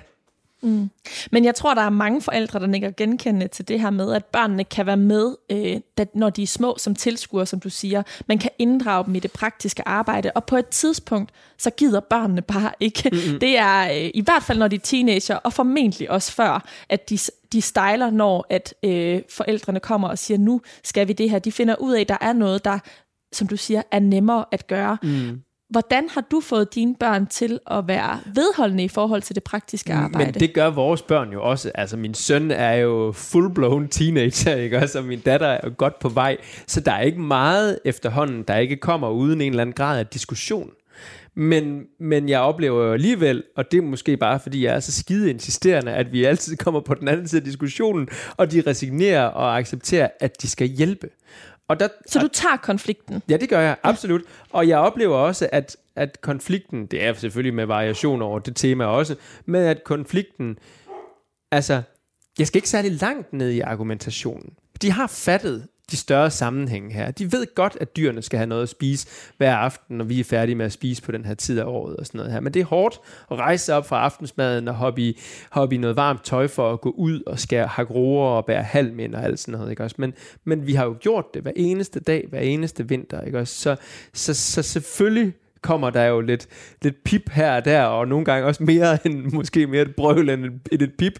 Mm. 0.62 0.90
Men 1.32 1.44
jeg 1.44 1.54
tror, 1.54 1.74
der 1.74 1.82
er 1.82 1.90
mange 1.90 2.22
forældre, 2.22 2.60
der 2.60 2.66
nikker 2.66 2.90
genkendende 2.90 3.48
til 3.48 3.68
det 3.68 3.80
her 3.80 3.90
med, 3.90 4.12
at 4.12 4.24
børnene 4.24 4.64
kan 4.64 4.86
være 4.86 4.96
med, 4.96 5.36
øh, 5.50 5.80
da, 5.98 6.04
når 6.14 6.30
de 6.30 6.42
er 6.42 6.46
små 6.46 6.76
som 6.78 6.94
tilskuere, 6.94 7.46
som 7.46 7.60
du 7.60 7.70
siger. 7.70 8.02
Man 8.26 8.38
kan 8.38 8.50
inddrage 8.58 9.04
dem 9.04 9.14
i 9.14 9.18
det 9.18 9.32
praktiske 9.32 9.88
arbejde, 9.88 10.30
og 10.34 10.44
på 10.44 10.56
et 10.56 10.68
tidspunkt, 10.68 11.30
så 11.58 11.70
gider 11.70 12.00
børnene 12.00 12.42
bare 12.42 12.72
ikke. 12.80 13.10
Mm-hmm. 13.12 13.40
Det 13.40 13.58
er 13.58 14.04
øh, 14.04 14.10
i 14.14 14.20
hvert 14.20 14.42
fald, 14.42 14.58
når 14.58 14.68
de 14.68 14.76
er 14.76 14.80
teenager, 14.80 15.36
og 15.36 15.52
formentlig 15.52 16.10
også 16.10 16.32
før, 16.32 16.64
at 16.88 17.10
de, 17.10 17.18
de 17.52 17.62
stejler, 17.62 18.10
når 18.10 18.46
at 18.50 18.74
øh, 18.82 19.22
forældrene 19.30 19.80
kommer 19.80 20.08
og 20.08 20.18
siger, 20.18 20.38
nu 20.38 20.60
skal 20.84 21.08
vi 21.08 21.12
det 21.12 21.30
her. 21.30 21.38
De 21.38 21.52
finder 21.52 21.74
ud 21.76 21.92
af, 21.92 22.00
at 22.00 22.08
der 22.08 22.18
er 22.20 22.32
noget, 22.32 22.64
der 22.64 22.78
som 23.32 23.48
du 23.48 23.56
siger, 23.56 23.82
er 23.90 23.98
nemmere 23.98 24.44
at 24.52 24.66
gøre. 24.66 24.98
Mm. 25.02 25.42
Hvordan 25.70 26.08
har 26.08 26.20
du 26.30 26.40
fået 26.40 26.74
dine 26.74 26.94
børn 27.00 27.26
til 27.26 27.58
at 27.70 27.88
være 27.88 28.20
vedholdende 28.34 28.84
i 28.84 28.88
forhold 28.88 29.22
til 29.22 29.34
det 29.34 29.42
praktiske 29.44 29.92
arbejde? 29.92 30.32
Men 30.32 30.40
det 30.40 30.54
gør 30.54 30.70
vores 30.70 31.02
børn 31.02 31.32
jo 31.32 31.42
også. 31.42 31.70
Altså 31.74 31.96
min 31.96 32.14
søn 32.14 32.50
er 32.50 32.72
jo 32.72 33.12
full-blown 33.12 33.88
teenager, 33.88 34.54
ikke? 34.54 34.76
Og 34.76 34.82
altså, 34.82 35.02
min 35.02 35.20
datter 35.20 35.46
er 35.46 35.60
jo 35.64 35.72
godt 35.76 35.98
på 35.98 36.08
vej. 36.08 36.36
Så 36.66 36.80
der 36.80 36.92
er 36.92 37.00
ikke 37.00 37.20
meget 37.20 37.78
efterhånden, 37.84 38.42
der 38.42 38.56
ikke 38.56 38.76
kommer 38.76 39.10
uden 39.10 39.40
en 39.40 39.52
eller 39.52 39.62
anden 39.62 39.74
grad 39.74 39.98
af 39.98 40.06
diskussion. 40.06 40.70
Men, 41.34 41.82
men 42.00 42.28
jeg 42.28 42.40
oplever 42.40 42.84
jo 42.86 42.92
alligevel, 42.92 43.42
og 43.56 43.72
det 43.72 43.78
er 43.78 43.82
måske 43.82 44.16
bare 44.16 44.40
fordi 44.40 44.64
jeg 44.64 44.74
er 44.74 44.80
så 44.80 44.92
skide 44.92 45.30
insisterende, 45.30 45.92
at 45.92 46.12
vi 46.12 46.24
altid 46.24 46.56
kommer 46.56 46.80
på 46.80 46.94
den 46.94 47.08
anden 47.08 47.28
side 47.28 47.40
af 47.40 47.44
diskussionen, 47.44 48.08
og 48.36 48.52
de 48.52 48.62
resignerer 48.66 49.24
og 49.24 49.58
accepterer, 49.58 50.08
at 50.20 50.42
de 50.42 50.48
skal 50.48 50.68
hjælpe. 50.68 51.08
Og 51.70 51.80
der, 51.80 51.88
så 52.06 52.18
du 52.18 52.28
tager 52.28 52.56
konflikten? 52.56 53.22
Ja, 53.28 53.36
det 53.36 53.48
gør 53.48 53.60
jeg, 53.60 53.76
absolut. 53.82 54.22
Og 54.52 54.68
jeg 54.68 54.78
oplever 54.78 55.16
også, 55.16 55.48
at, 55.52 55.76
at 55.96 56.20
konflikten, 56.20 56.86
det 56.86 57.04
er 57.04 57.14
selvfølgelig 57.14 57.54
med 57.54 57.66
variation 57.66 58.22
over 58.22 58.38
det 58.38 58.56
tema 58.56 58.84
også, 58.84 59.16
men 59.46 59.62
at 59.62 59.84
konflikten, 59.84 60.58
altså, 61.52 61.82
jeg 62.38 62.46
skal 62.46 62.58
ikke 62.58 62.68
særlig 62.68 62.92
langt 62.92 63.32
ned 63.32 63.50
i 63.50 63.60
argumentationen. 63.60 64.52
De 64.82 64.92
har 64.92 65.06
fattet, 65.06 65.68
de 65.90 65.96
større 65.96 66.30
sammenhæng 66.30 66.94
her. 66.94 67.10
De 67.10 67.32
ved 67.32 67.54
godt, 67.54 67.76
at 67.80 67.96
dyrene 67.96 68.22
skal 68.22 68.38
have 68.38 68.46
noget 68.46 68.62
at 68.62 68.68
spise 68.68 69.06
hver 69.36 69.56
aften, 69.56 69.96
når 69.96 70.04
vi 70.04 70.20
er 70.20 70.24
færdige 70.24 70.54
med 70.54 70.66
at 70.66 70.72
spise 70.72 71.02
på 71.02 71.12
den 71.12 71.24
her 71.24 71.34
tid 71.34 71.60
af 71.60 71.64
året 71.64 71.96
og 71.96 72.06
sådan 72.06 72.18
noget 72.18 72.32
her. 72.32 72.40
Men 72.40 72.54
det 72.54 72.60
er 72.60 72.66
hårdt 72.66 73.00
at 73.30 73.38
rejse 73.38 73.74
op 73.74 73.88
fra 73.88 74.00
aftensmaden 74.00 74.68
og 74.68 74.74
hoppe 74.74 75.02
i, 75.02 75.20
hoppe 75.50 75.74
i 75.74 75.78
noget 75.78 75.96
varmt 75.96 76.24
tøj 76.24 76.48
for 76.48 76.72
at 76.72 76.80
gå 76.80 76.90
ud 76.90 77.22
og 77.26 77.38
skære 77.38 77.66
hakroer 77.66 78.28
og 78.28 78.46
bære 78.46 78.62
halm 78.62 79.14
og 79.14 79.24
alt 79.24 79.38
sådan 79.38 79.52
noget. 79.52 79.70
Ikke 79.70 79.84
også? 79.84 79.96
Men, 79.98 80.14
men 80.44 80.66
vi 80.66 80.74
har 80.74 80.84
jo 80.84 80.96
gjort 81.00 81.24
det 81.34 81.42
hver 81.42 81.52
eneste 81.56 82.00
dag, 82.00 82.26
hver 82.28 82.40
eneste 82.40 82.88
vinter. 82.88 83.20
Ikke 83.20 83.38
også? 83.38 83.54
Så, 83.54 83.76
så, 84.12 84.34
så 84.34 84.62
selvfølgelig 84.62 85.32
kommer 85.62 85.90
der 85.90 86.04
jo 86.04 86.20
lidt, 86.20 86.46
lidt 86.82 87.04
pip 87.04 87.30
her 87.30 87.56
og 87.56 87.64
der, 87.64 87.82
og 87.82 88.08
nogle 88.08 88.24
gange 88.24 88.46
også 88.46 88.62
mere 88.62 89.06
end, 89.06 89.32
måske 89.32 89.66
mere 89.66 89.82
et 89.82 89.96
brøl 89.96 90.28
end 90.28 90.44
et, 90.72 90.82
et 90.82 90.92
pip, 90.98 91.12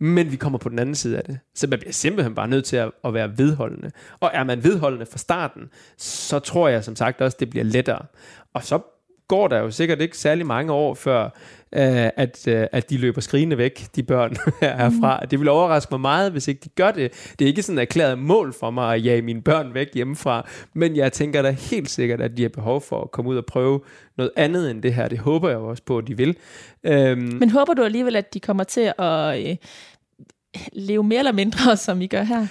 men 0.00 0.32
vi 0.32 0.36
kommer 0.36 0.58
på 0.58 0.68
den 0.68 0.78
anden 0.78 0.94
side 0.94 1.16
af 1.16 1.24
det. 1.24 1.38
Så 1.54 1.66
man 1.66 1.78
bliver 1.78 1.92
simpelthen 1.92 2.34
bare 2.34 2.48
nødt 2.48 2.64
til 2.64 2.76
at, 2.76 2.90
at 3.04 3.14
være 3.14 3.38
vedholdende. 3.38 3.90
Og 4.20 4.30
er 4.34 4.44
man 4.44 4.64
vedholdende 4.64 5.06
fra 5.06 5.18
starten, 5.18 5.62
så 5.98 6.38
tror 6.38 6.68
jeg 6.68 6.84
som 6.84 6.96
sagt 6.96 7.20
også, 7.20 7.36
det 7.40 7.50
bliver 7.50 7.64
lettere. 7.64 8.06
Og 8.54 8.64
så 8.64 8.97
går 9.28 9.48
der 9.48 9.58
jo 9.58 9.70
sikkert 9.70 10.00
ikke 10.00 10.18
særlig 10.18 10.46
mange 10.46 10.72
år, 10.72 10.94
før 10.94 11.24
øh, 11.24 12.10
at, 12.16 12.48
øh, 12.48 12.66
at 12.72 12.90
de 12.90 12.96
løber 12.96 13.20
skrigende 13.20 13.58
væk, 13.58 13.86
de 13.96 14.02
børn 14.02 14.36
herfra. 14.60 15.20
Mm. 15.22 15.28
Det 15.28 15.40
vil 15.40 15.48
overraske 15.48 15.88
mig 15.90 16.00
meget, 16.00 16.32
hvis 16.32 16.48
ikke 16.48 16.60
de 16.64 16.68
gør 16.68 16.90
det. 16.90 17.32
Det 17.38 17.44
er 17.44 17.46
ikke 17.46 17.62
sådan 17.62 17.78
et 17.78 17.82
erklæret 17.82 18.18
mål 18.18 18.54
for 18.60 18.70
mig 18.70 18.94
at 18.94 19.04
jage 19.04 19.22
mine 19.22 19.42
børn 19.42 19.74
væk 19.74 19.94
hjemmefra, 19.94 20.48
men 20.74 20.96
jeg 20.96 21.12
tænker 21.12 21.42
da 21.42 21.50
helt 21.50 21.90
sikkert, 21.90 22.20
at 22.20 22.36
de 22.36 22.42
har 22.42 22.48
behov 22.48 22.80
for 22.80 23.02
at 23.02 23.10
komme 23.10 23.30
ud 23.30 23.36
og 23.36 23.46
prøve 23.46 23.80
noget 24.16 24.30
andet 24.36 24.70
end 24.70 24.82
det 24.82 24.94
her. 24.94 25.08
Det 25.08 25.18
håber 25.18 25.48
jeg 25.48 25.58
også 25.58 25.82
på, 25.82 25.98
at 25.98 26.06
de 26.06 26.16
vil. 26.16 26.36
Øhm, 26.84 27.36
men 27.40 27.50
håber 27.50 27.74
du 27.74 27.82
alligevel, 27.82 28.16
at 28.16 28.34
de 28.34 28.40
kommer 28.40 28.64
til 28.64 28.92
at 28.98 29.48
øh, 29.48 29.56
leve 30.72 31.02
mere 31.02 31.18
eller 31.18 31.32
mindre, 31.32 31.76
som 31.86 32.02
I 32.02 32.06
gør 32.06 32.22
her? 32.22 32.46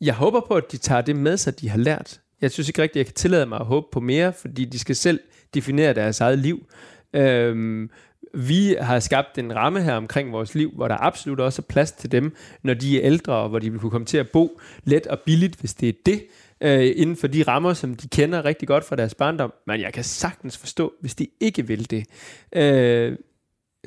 Jeg 0.00 0.14
håber 0.14 0.40
på, 0.48 0.54
at 0.54 0.72
de 0.72 0.76
tager 0.76 1.00
det 1.00 1.16
med 1.16 1.36
sig, 1.36 1.60
de 1.60 1.68
har 1.68 1.78
lært. 1.78 2.20
Jeg 2.40 2.50
synes 2.50 2.68
ikke 2.68 2.82
rigtigt, 2.82 2.96
jeg 2.96 3.06
kan 3.06 3.14
tillade 3.14 3.46
mig 3.46 3.60
at 3.60 3.66
håbe 3.66 3.86
på 3.92 4.00
mere, 4.00 4.32
fordi 4.32 4.64
de 4.64 4.78
skal 4.78 4.96
selv 4.96 5.20
definere 5.54 5.94
deres 5.94 6.20
eget 6.20 6.38
liv. 6.38 6.66
Øhm, 7.14 7.90
vi 8.34 8.76
har 8.80 9.00
skabt 9.00 9.38
en 9.38 9.56
ramme 9.56 9.82
her 9.82 9.94
omkring 9.94 10.32
vores 10.32 10.54
liv, 10.54 10.72
hvor 10.76 10.88
der 10.88 10.96
absolut 10.96 11.40
også 11.40 11.62
er 11.62 11.66
plads 11.68 11.92
til 11.92 12.12
dem, 12.12 12.36
når 12.62 12.74
de 12.74 12.96
er 12.98 13.06
ældre, 13.06 13.32
og 13.32 13.48
hvor 13.48 13.58
de 13.58 13.70
vil 13.70 13.80
kunne 13.80 13.90
komme 13.90 14.06
til 14.06 14.18
at 14.18 14.30
bo 14.30 14.60
let 14.84 15.06
og 15.06 15.20
billigt, 15.26 15.56
hvis 15.56 15.74
det 15.74 15.88
er 15.88 15.92
det, 16.06 16.26
øh, 16.60 16.92
inden 16.96 17.16
for 17.16 17.26
de 17.26 17.42
rammer, 17.42 17.74
som 17.74 17.94
de 17.94 18.08
kender 18.08 18.44
rigtig 18.44 18.68
godt 18.68 18.84
fra 18.84 18.96
deres 18.96 19.14
barndom. 19.14 19.52
Men 19.66 19.80
jeg 19.80 19.92
kan 19.92 20.04
sagtens 20.04 20.58
forstå, 20.58 20.92
hvis 21.00 21.14
de 21.14 21.26
ikke 21.40 21.66
vil 21.66 21.90
det. 21.90 22.06
Øh, 22.52 23.16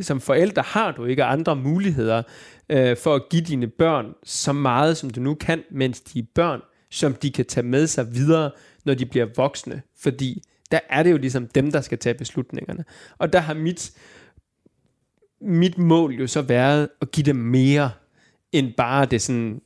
som 0.02 0.22
forældre 0.22 0.64
har 0.66 0.92
du 0.92 1.06
ikke 1.06 1.24
andre 1.24 1.56
muligheder 1.56 2.24
øh, 2.70 2.98
for 2.98 3.16
at 3.16 3.22
give 3.30 3.42
dine 3.42 3.68
børn 3.68 4.14
så 4.24 4.54
meget, 4.54 4.98
som 4.98 5.10
du 5.10 5.22
nu 5.22 5.36
kan, 5.36 5.64
mens 5.72 6.02
de 6.02 6.20
er 6.20 6.24
børn, 6.36 6.62
som 6.94 7.14
de 7.14 7.32
kan 7.32 7.46
tage 7.46 7.66
med 7.66 7.88
sig 7.88 8.16
videre, 8.16 8.52
når 8.86 8.94
de 8.94 9.06
bliver 9.06 9.28
voksne. 9.36 9.82
Fordi 10.00 10.44
der 10.72 10.80
er 10.90 11.04
det 11.04 11.12
jo 11.12 11.18
ligesom 11.18 11.48
dem, 11.48 11.72
der 11.72 11.82
skal 11.82 11.98
tage 11.98 12.14
beslutningerne. 12.14 12.86
Og 13.18 13.34
der 13.34 13.40
har 13.40 13.54
mit, 13.54 13.92
mit 15.42 15.78
mål 15.78 16.14
jo 16.14 16.28
så 16.28 16.42
været 16.42 16.90
at 17.02 17.12
give 17.12 17.26
dem 17.26 17.36
mere, 17.36 17.92
end 18.52 18.74
bare 18.78 19.06
det 19.06 19.22
sådan, 19.22 19.62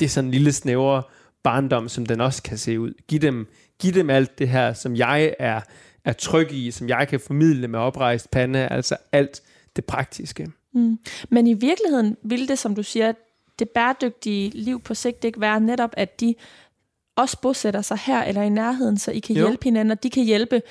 det 0.00 0.10
sådan 0.10 0.30
lille 0.30 0.52
snævre 0.52 1.02
barndom, 1.42 1.88
som 1.88 2.06
den 2.06 2.20
også 2.20 2.42
kan 2.42 2.58
se 2.58 2.80
ud. 2.80 2.92
Giv 3.08 3.20
dem, 3.20 3.46
giv 3.78 3.92
dem 3.92 4.10
alt 4.10 4.38
det 4.38 4.48
her, 4.48 4.72
som 4.72 4.96
jeg 4.96 5.34
er, 5.38 5.60
er 6.04 6.12
tryg 6.12 6.52
i, 6.52 6.70
som 6.70 6.88
jeg 6.88 7.08
kan 7.08 7.20
formidle 7.20 7.68
med 7.68 7.78
oprejst 7.78 8.30
pande, 8.30 8.68
altså 8.68 8.96
alt 9.12 9.42
det 9.76 9.84
praktiske. 9.84 10.48
Mm. 10.74 10.98
Men 11.28 11.46
i 11.46 11.54
virkeligheden 11.54 12.16
ville 12.22 12.48
det, 12.48 12.58
som 12.58 12.74
du 12.74 12.82
siger, 12.82 13.12
det 13.60 13.68
bæredygtige 13.68 14.50
liv 14.54 14.80
på 14.80 14.94
sigt 14.94 15.24
ikke 15.24 15.40
være 15.40 15.60
netop, 15.60 15.90
at 15.96 16.20
de 16.20 16.34
også 17.16 17.40
bosætter 17.40 17.82
sig 17.82 17.98
her 17.98 18.22
eller 18.22 18.42
i 18.42 18.48
nærheden, 18.48 18.98
så 18.98 19.10
I 19.10 19.18
kan 19.18 19.36
jo. 19.36 19.46
hjælpe 19.46 19.64
hinanden, 19.64 19.90
og 19.90 20.02
de 20.02 20.10
kan 20.10 20.24
hjælpe 20.24 20.62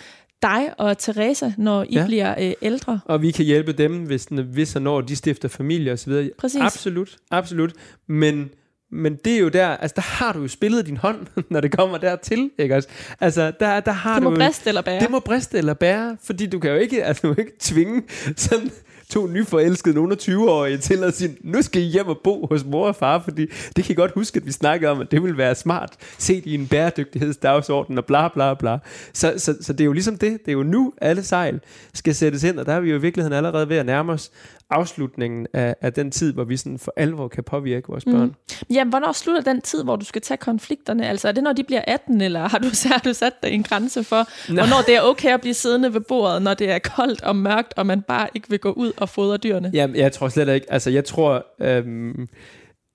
dig 0.42 0.74
og 0.78 0.98
Teresa, 0.98 1.52
når 1.58 1.84
I 1.84 1.88
ja. 1.92 2.06
bliver 2.06 2.36
øh, 2.40 2.54
ældre. 2.62 3.00
Og 3.06 3.22
vi 3.22 3.32
kan 3.32 3.46
hjælpe 3.46 3.74
dem, 3.74 4.04
hvis, 4.04 4.28
hvis 4.46 4.76
og 4.76 4.82
når 4.82 5.02
de 5.02 5.16
stifter 5.16 5.48
familie 5.48 5.92
osv. 5.92 6.30
Præcis. 6.38 6.62
Absolut, 6.62 7.18
absolut. 7.32 7.74
Men, 8.08 8.50
men 8.92 9.16
det 9.26 9.34
er 9.34 9.40
jo 9.40 9.50
der, 9.50 9.68
altså 9.68 9.96
der 9.96 10.02
har 10.02 10.34
du 10.34 10.42
jo 10.42 10.48
spillet 10.48 10.86
din 10.86 10.98
hånd, 10.98 11.28
når 11.52 11.62
det 11.62 11.72
kommer 11.72 11.98
dertil, 11.98 12.52
ikke 12.58 12.76
også? 12.76 12.90
Altså 13.20 13.52
der, 13.60 13.80
der 13.80 13.92
har 13.92 14.14
det 14.14 14.24
må 14.24 14.30
du, 14.30 14.36
briste 14.36 14.68
eller 14.68 14.82
bære. 14.82 15.00
Det 15.00 15.12
må 15.12 15.20
briste 15.20 15.58
eller 15.58 15.74
bære, 15.74 16.18
fordi 16.24 16.46
du 16.46 16.60
kan 16.60 16.72
jo 16.72 16.78
ikke, 16.78 17.04
altså, 17.04 17.28
du 17.28 17.34
kan 17.34 17.46
ikke 17.46 17.58
tvinge 17.60 18.04
sådan 18.36 18.72
to 19.10 19.28
nyforelskede 19.28 19.96
nogen 19.96 20.12
af 20.12 20.16
20-årige 20.16 20.78
til 20.78 21.04
at 21.04 21.14
sige, 21.14 21.38
nu 21.42 21.62
skal 21.62 21.82
I 21.82 21.86
hjem 21.86 22.08
og 22.08 22.18
bo 22.24 22.48
hos 22.48 22.66
mor 22.66 22.88
og 22.88 22.96
far, 22.96 23.22
fordi 23.24 23.46
det 23.76 23.84
kan 23.84 23.92
I 23.92 23.96
godt 23.96 24.12
huske, 24.12 24.38
at 24.38 24.46
vi 24.46 24.52
snakkede 24.52 24.92
om, 24.92 25.02
at 25.02 25.12
det 25.12 25.24
vil 25.24 25.38
være 25.38 25.56
smart, 25.56 25.94
set 26.18 26.46
i 26.46 26.56
en 26.56 26.68
bæredygtighedsdagsorden 26.68 27.98
og 27.98 28.06
bla 28.06 28.28
bla 28.28 28.54
bla. 28.54 28.78
Så, 29.14 29.34
så, 29.38 29.56
så 29.62 29.74
det 29.74 29.82
er 29.82 29.86
jo 29.86 29.94
ligesom 29.94 30.18
det, 30.18 30.32
det 30.46 30.48
er 30.48 30.54
jo 30.54 30.64
nu, 30.64 30.94
alle 31.02 31.24
sejl 31.24 31.60
skal 31.94 32.16
sættes 32.16 32.44
ind, 32.44 32.60
og 32.60 32.66
der 32.66 32.74
er 32.74 32.80
vi 32.80 32.90
jo 32.90 32.96
i 32.96 33.02
virkeligheden 33.02 33.38
allerede 33.38 33.70
ved 33.70 33.78
at 33.78 33.86
nærme 33.86 34.12
os 34.12 34.32
afslutningen 34.70 35.48
af, 35.54 35.76
af 35.82 35.94
den 35.94 36.12
tid, 36.12 36.34
hvor 36.34 36.44
vi 36.44 36.58
sådan 36.58 36.80
for 36.80 36.94
alvor 36.96 37.28
kan 37.28 37.44
påvirke 37.44 37.88
vores 37.88 38.06
børn. 38.06 38.28
Mm. 38.28 38.74
Ja, 38.76 38.84
hvornår 38.84 39.12
slutter 39.12 39.42
den 39.42 39.62
tid, 39.62 39.84
hvor 39.84 39.96
du 39.96 40.06
skal 40.06 40.22
tage 40.22 40.38
konflikterne? 40.38 41.08
Altså 41.08 41.28
er 41.28 41.32
det, 41.32 41.44
når 41.44 41.54
de 41.54 41.64
bliver 41.64 41.82
18, 41.88 42.22
eller 42.22 42.48
har 42.48 42.58
du, 42.58 42.68
har 42.94 43.02
du 43.06 43.14
sat 43.14 43.34
dig 43.44 43.52
en 43.52 43.64
grænse 43.64 44.04
for, 44.04 44.52
Nej. 44.54 44.66
hvornår 44.66 44.82
det 44.86 44.96
er 44.96 45.02
okay 45.02 45.34
at 45.34 45.42
blive 45.42 45.54
siddende 45.54 45.94
ved 45.94 46.02
bordet, 46.02 46.42
når 46.42 46.54
det 46.54 46.72
er 46.72 46.80
koldt 46.80 47.24
og 47.24 47.36
mørkt, 47.36 47.74
og 47.78 47.86
man 47.86 48.02
bare 48.02 48.28
ikke 48.36 48.50
vil 48.50 48.60
gå 48.60 48.72
ud 48.72 48.92
og 48.98 49.10
fodre 49.10 49.38
dyrene? 49.38 49.72
Ja, 49.74 49.88
jeg 49.96 50.12
tror 50.12 50.30
slet 50.30 50.54
ikke, 50.56 50.74
altså 50.74 50.90
jeg 50.90 51.06
tror, 51.06 51.46
øhm, 51.62 52.28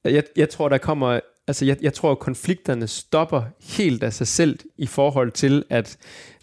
jeg, 0.04 0.22
jeg 0.36 0.48
tror, 0.48 0.68
der 0.68 0.78
kommer 0.78 1.20
altså 1.46 1.64
jeg, 1.64 1.76
jeg 1.82 1.94
tror, 1.94 2.10
at 2.10 2.18
konflikterne 2.18 2.86
stopper 2.86 3.42
helt 3.62 4.02
af 4.02 4.12
sig 4.12 4.26
selv 4.26 4.58
i 4.78 4.86
forhold 4.86 5.32
til, 5.32 5.64
at 5.70 5.96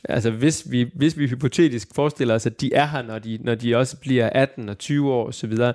altså 0.09 0.31
hvis 0.31 0.71
vi, 0.71 0.91
hvis 0.95 1.17
vi 1.17 1.27
hypotetisk 1.27 1.87
forestiller 1.95 2.35
os, 2.35 2.45
at 2.45 2.61
de 2.61 2.73
er 2.73 2.87
her, 2.87 3.01
når 3.01 3.19
de, 3.19 3.39
når 3.41 3.55
de 3.55 3.75
også 3.75 3.97
bliver 3.97 4.29
18 4.29 4.69
og 4.69 4.77
20 4.77 5.11
år 5.11 5.27
osv., 5.27 5.55
så, 5.55 5.73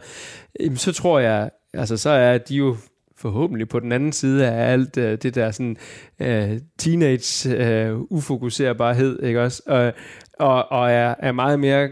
så 0.75 0.93
tror 0.93 1.19
jeg, 1.19 1.51
altså 1.75 1.97
så 1.97 2.11
er 2.11 2.39
de 2.39 2.57
jo 2.57 2.77
forhåbentlig 3.17 3.69
på 3.69 3.81
den 3.81 3.93
anden 3.93 4.13
side 4.13 4.47
af 4.47 4.73
alt 4.73 4.97
uh, 4.97 5.03
det 5.03 5.35
der 5.35 5.51
sådan 5.51 5.77
uh, 6.21 6.59
teenage 6.79 7.93
uh, 7.93 8.07
ufokuserbarhed, 8.11 9.23
ikke 9.23 9.43
også? 9.43 9.63
Og, 9.67 9.93
og, 10.39 10.73
og 10.73 10.91
er, 10.91 11.15
er 11.19 11.33
meget 11.33 11.61
mere 11.61 11.89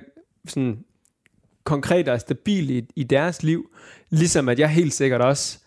sådan 0.49 0.79
konkret 1.65 2.09
og 2.09 2.21
stabil 2.21 2.71
i, 2.71 2.87
i 2.97 3.03
deres 3.03 3.43
liv, 3.43 3.71
ligesom 4.11 4.49
at 4.49 4.59
jeg 4.59 4.69
helt 4.69 4.93
sikkert 4.93 5.21
også 5.21 5.59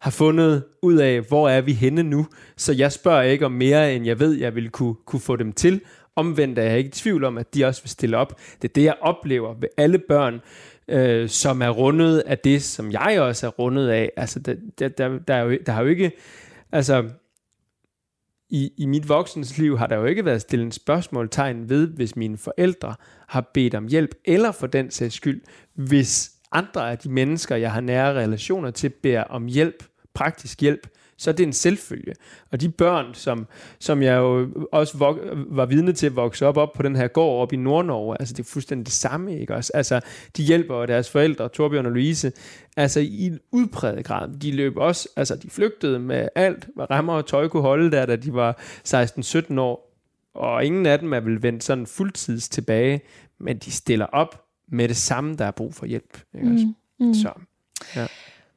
har 0.00 0.10
fundet 0.10 0.64
ud 0.82 0.96
af, 0.96 1.20
hvor 1.20 1.48
er 1.48 1.60
vi 1.60 1.72
henne 1.72 2.02
nu, 2.02 2.26
så 2.56 2.72
jeg 2.72 2.92
spørger 2.92 3.22
ikke 3.22 3.46
om 3.46 3.52
mere, 3.52 3.94
end 3.94 4.06
jeg 4.06 4.20
ved, 4.20 4.32
jeg 4.32 4.54
vil 4.54 4.70
kunne, 4.70 4.94
kunne 4.94 5.20
få 5.20 5.36
dem 5.36 5.52
til, 5.52 5.80
Omvendt 6.16 6.58
er 6.58 6.62
jeg 6.62 6.78
ikke 6.78 6.88
i 6.88 6.90
tvivl 6.90 7.24
om, 7.24 7.38
at 7.38 7.54
de 7.54 7.64
også 7.64 7.82
vil 7.82 7.90
stille 7.90 8.16
op. 8.16 8.40
Det 8.62 8.68
er 8.68 8.72
det, 8.72 8.84
jeg 8.84 8.96
oplever 9.00 9.54
ved 9.54 9.68
alle 9.76 9.98
børn, 9.98 10.40
øh, 10.88 11.28
som 11.28 11.62
er 11.62 11.68
rundet 11.68 12.18
af 12.18 12.38
det, 12.38 12.62
som 12.62 12.92
jeg 12.92 13.20
også 13.20 13.46
er 13.46 13.50
rundet 13.50 13.88
af. 13.88 14.10
Altså, 14.16 14.40
der, 14.40 14.54
der, 14.78 14.88
der, 14.88 15.18
der, 15.18 15.34
er 15.34 15.42
jo, 15.42 15.58
der 15.66 15.72
har 15.72 15.82
jo 15.82 15.88
ikke... 15.88 16.12
Altså, 16.72 17.08
i, 18.50 18.72
i 18.76 18.86
mit 18.86 19.08
voksens 19.08 19.58
liv 19.58 19.78
har 19.78 19.86
der 19.86 19.96
jo 19.96 20.04
ikke 20.04 20.24
været 20.24 20.40
stillet 20.40 20.64
en 20.64 20.72
spørgsmålstegn 20.72 21.68
ved, 21.68 21.86
hvis 21.86 22.16
mine 22.16 22.38
forældre 22.38 22.94
har 23.28 23.50
bedt 23.54 23.74
om 23.74 23.86
hjælp, 23.86 24.14
eller 24.24 24.52
for 24.52 24.66
den 24.66 24.90
sags 24.90 25.14
skyld, 25.14 25.42
hvis 25.74 26.32
andre 26.52 26.90
af 26.90 26.98
de 26.98 27.08
mennesker, 27.08 27.56
jeg 27.56 27.72
har 27.72 27.80
nære 27.80 28.14
relationer 28.14 28.70
til, 28.70 28.88
beder 28.88 29.22
om 29.22 29.46
hjælp, 29.46 29.84
praktisk 30.14 30.60
hjælp, 30.60 30.88
så 31.18 31.30
er 31.30 31.34
det 31.34 31.46
en 31.46 31.52
selvfølge. 31.52 32.12
Og 32.52 32.60
de 32.60 32.68
børn, 32.68 33.14
som, 33.14 33.46
som 33.78 34.02
jeg 34.02 34.16
jo 34.16 34.48
også 34.72 34.96
vok- 34.96 35.46
var 35.56 35.66
vidne 35.66 35.92
til 35.92 36.06
at 36.06 36.16
vokse 36.16 36.46
op, 36.46 36.56
op 36.56 36.72
på 36.72 36.82
den 36.82 36.96
her 36.96 37.08
gård 37.08 37.42
op 37.42 37.52
i 37.52 37.56
Nordnorge, 37.56 38.16
altså 38.20 38.34
det 38.34 38.42
er 38.42 38.48
fuldstændig 38.48 38.86
det 38.86 38.94
samme, 38.94 39.40
ikke 39.40 39.54
også? 39.54 39.72
Altså, 39.74 40.00
de 40.36 40.42
hjælper 40.42 40.86
deres 40.86 41.10
forældre, 41.10 41.48
Torbjørn 41.48 41.86
og 41.86 41.92
Louise, 41.92 42.32
altså 42.76 43.00
i 43.00 43.26
en 43.26 43.40
udpræget 43.52 44.04
grad. 44.04 44.28
De 44.38 44.52
løb 44.52 44.76
også, 44.76 45.08
altså 45.16 45.36
de 45.36 45.50
flygtede 45.50 45.98
med 45.98 46.28
alt, 46.34 46.68
hvad 46.74 46.90
rammer 46.90 47.12
og 47.12 47.26
tøj 47.26 47.48
kunne 47.48 47.62
holde 47.62 47.90
der, 47.90 48.06
da 48.06 48.16
de 48.16 48.34
var 48.34 48.58
16-17 48.88 49.60
år, 49.60 49.92
og 50.34 50.64
ingen 50.64 50.86
af 50.86 50.98
dem 50.98 51.12
er 51.12 51.20
vel 51.20 51.42
vendt 51.42 51.64
sådan 51.64 51.86
fuldtids 51.86 52.48
tilbage, 52.48 53.00
men 53.40 53.58
de 53.58 53.70
stiller 53.72 54.06
op 54.06 54.42
med 54.68 54.88
det 54.88 54.96
samme, 54.96 55.36
der 55.36 55.44
er 55.44 55.50
brug 55.50 55.74
for 55.74 55.86
hjælp. 55.86 56.18
Ikke 56.34 56.48
også? 56.48 56.66
Mm, 56.98 57.06
mm. 57.06 57.14
Så, 57.14 57.30
ja. 57.96 58.06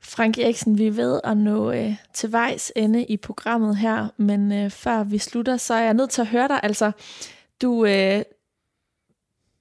Frank 0.02 0.38
Eriksen, 0.38 0.78
vi 0.78 0.88
er 0.88 0.92
ved 0.92 1.20
at 1.24 1.38
nå 1.38 1.72
øh, 1.72 1.96
til 2.14 2.32
vejs 2.32 2.72
ende 2.76 3.06
i 3.06 3.18
programmet 3.18 3.78
her, 3.78 4.08
men 4.18 4.52
øh, 4.52 4.70
før 4.70 5.04
vi 5.04 5.18
slutter, 5.18 5.58
så 5.58 5.74
er 5.74 5.82
jeg 5.84 5.94
nødt 5.94 6.10
til 6.10 6.22
at 6.22 6.28
høre 6.28 6.48
dig. 6.48 6.60
Altså, 6.64 6.92
du, 7.62 7.86
øh, 7.86 8.22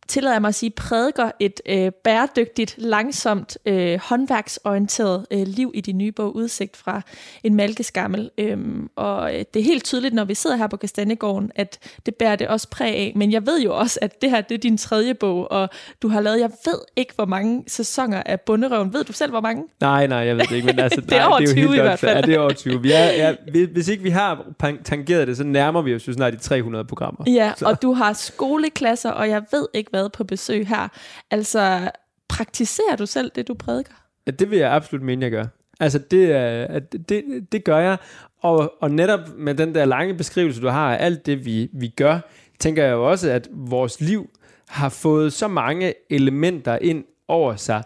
tillader 0.09 0.35
jeg 0.35 0.41
mig 0.41 0.49
at 0.49 0.55
sige, 0.55 0.71
prædiker 0.71 1.31
et 1.41 1.61
øh, 1.67 1.93
bæredygtigt, 2.05 2.75
langsomt, 2.79 3.59
øh, 3.67 3.99
håndværksorienteret 4.03 5.27
øh, 5.31 5.43
liv 5.47 5.71
i 5.75 5.81
din 5.81 5.99
nye 5.99 6.13
bog 6.13 6.37
Udsigt 6.37 6.77
fra 6.77 7.01
en 7.45 7.55
malkeskammel. 7.55 8.31
Øhm, 8.39 8.91
og 8.97 9.35
øh, 9.35 9.45
det 9.55 9.61
er 9.61 9.65
helt 9.65 9.85
tydeligt, 9.85 10.15
når 10.15 10.25
vi 10.25 10.35
sidder 10.35 10.57
her 10.57 10.67
på 10.67 10.77
Kastanjegården, 10.77 11.51
at 11.55 11.79
det 12.07 12.15
bærer 12.15 12.37
det 12.37 12.49
også 12.49 12.69
præg 12.71 12.95
af. 12.95 13.13
Men 13.17 13.33
jeg 13.33 13.47
ved 13.47 13.61
jo 13.61 13.77
også, 13.77 13.99
at 14.03 14.23
det 14.23 14.31
her 14.31 14.41
det 14.41 14.55
er 14.55 14.59
din 14.59 14.79
tredje 14.79 15.15
bog, 15.15 15.53
og 15.53 15.69
du 16.03 16.09
har 16.09 16.21
lavet, 16.21 16.41
jeg 16.41 16.51
ved 16.65 16.79
ikke, 16.97 17.13
hvor 17.15 17.25
mange 17.25 17.65
sæsoner 17.67 18.23
af 18.27 18.41
Bunderøven. 18.41 18.93
Ved 18.93 19.05
du 19.05 19.13
selv, 19.13 19.31
hvor 19.31 19.41
mange? 19.41 19.65
Nej, 19.81 20.07
nej, 20.07 20.19
jeg 20.19 20.37
ved 20.37 20.45
det 20.45 20.57
ikke. 20.57 20.67
Men 20.67 20.79
altså, 20.79 21.01
det 21.09 21.13
er 21.13 21.19
nej, 21.19 21.27
over 21.27 21.39
det 21.39 21.49
er 21.49 21.53
20 21.53 21.63
helt 21.63 21.75
i 21.75 21.81
hvert 21.81 21.99
fald. 21.99 22.17
Ja, 22.17 22.21
det 22.21 22.35
er 22.35 22.41
over 22.41 22.53
20. 22.53 22.83
Vi 22.83 22.93
er, 22.93 23.05
ja, 23.05 23.35
hvis 23.73 23.89
ikke 23.89 24.03
vi 24.03 24.11
har 24.11 24.47
tangeret 24.85 25.29
det, 25.29 25.37
så 25.37 25.45
nærmer 25.45 25.83
vi 25.83 25.95
os 25.95 26.09
jo 26.09 26.13
snart 26.13 26.33
de 26.33 26.39
300 26.39 26.85
programmer. 26.85 27.25
Ja, 27.27 27.53
så. 27.57 27.67
og 27.67 27.83
du 27.83 27.93
har 27.93 28.13
skoleklasser, 28.13 29.11
og 29.11 29.29
jeg 29.29 29.43
ved 29.53 29.67
ikke, 29.75 29.91
været 29.99 30.13
på 30.13 30.25
besøg 30.25 30.67
her. 30.67 30.89
Altså, 31.31 31.91
praktiserer 32.29 32.97
du 32.97 33.07
selv 33.07 33.31
det, 33.35 33.49
du 33.49 33.55
prædiker? 33.55 33.95
Ja, 34.27 34.31
det 34.31 34.51
vil 34.51 34.59
jeg 34.59 34.73
absolut 34.73 35.05
mene, 35.05 35.23
jeg 35.25 35.31
gør. 35.31 35.47
Altså, 35.81 35.99
det, 35.99 36.93
det, 36.93 37.09
det, 37.09 37.53
det 37.53 37.65
gør 37.65 37.79
jeg. 37.79 37.97
Og, 38.43 38.73
og 38.81 38.91
netop 38.91 39.21
med 39.37 39.55
den 39.55 39.75
der 39.75 39.85
lange 39.85 40.15
beskrivelse, 40.15 40.61
du 40.61 40.69
har 40.69 40.97
af 40.97 41.05
alt 41.05 41.27
det, 41.27 41.45
vi, 41.45 41.71
vi 41.73 41.89
gør, 41.89 42.19
tænker 42.59 42.85
jeg 42.85 42.93
jo 42.93 43.11
også, 43.11 43.31
at 43.31 43.49
vores 43.53 44.01
liv 44.01 44.31
har 44.69 44.89
fået 44.89 45.33
så 45.33 45.49
mange 45.49 45.95
elementer 46.11 46.79
ind 46.79 47.05
over 47.29 47.57
sig 47.57 47.83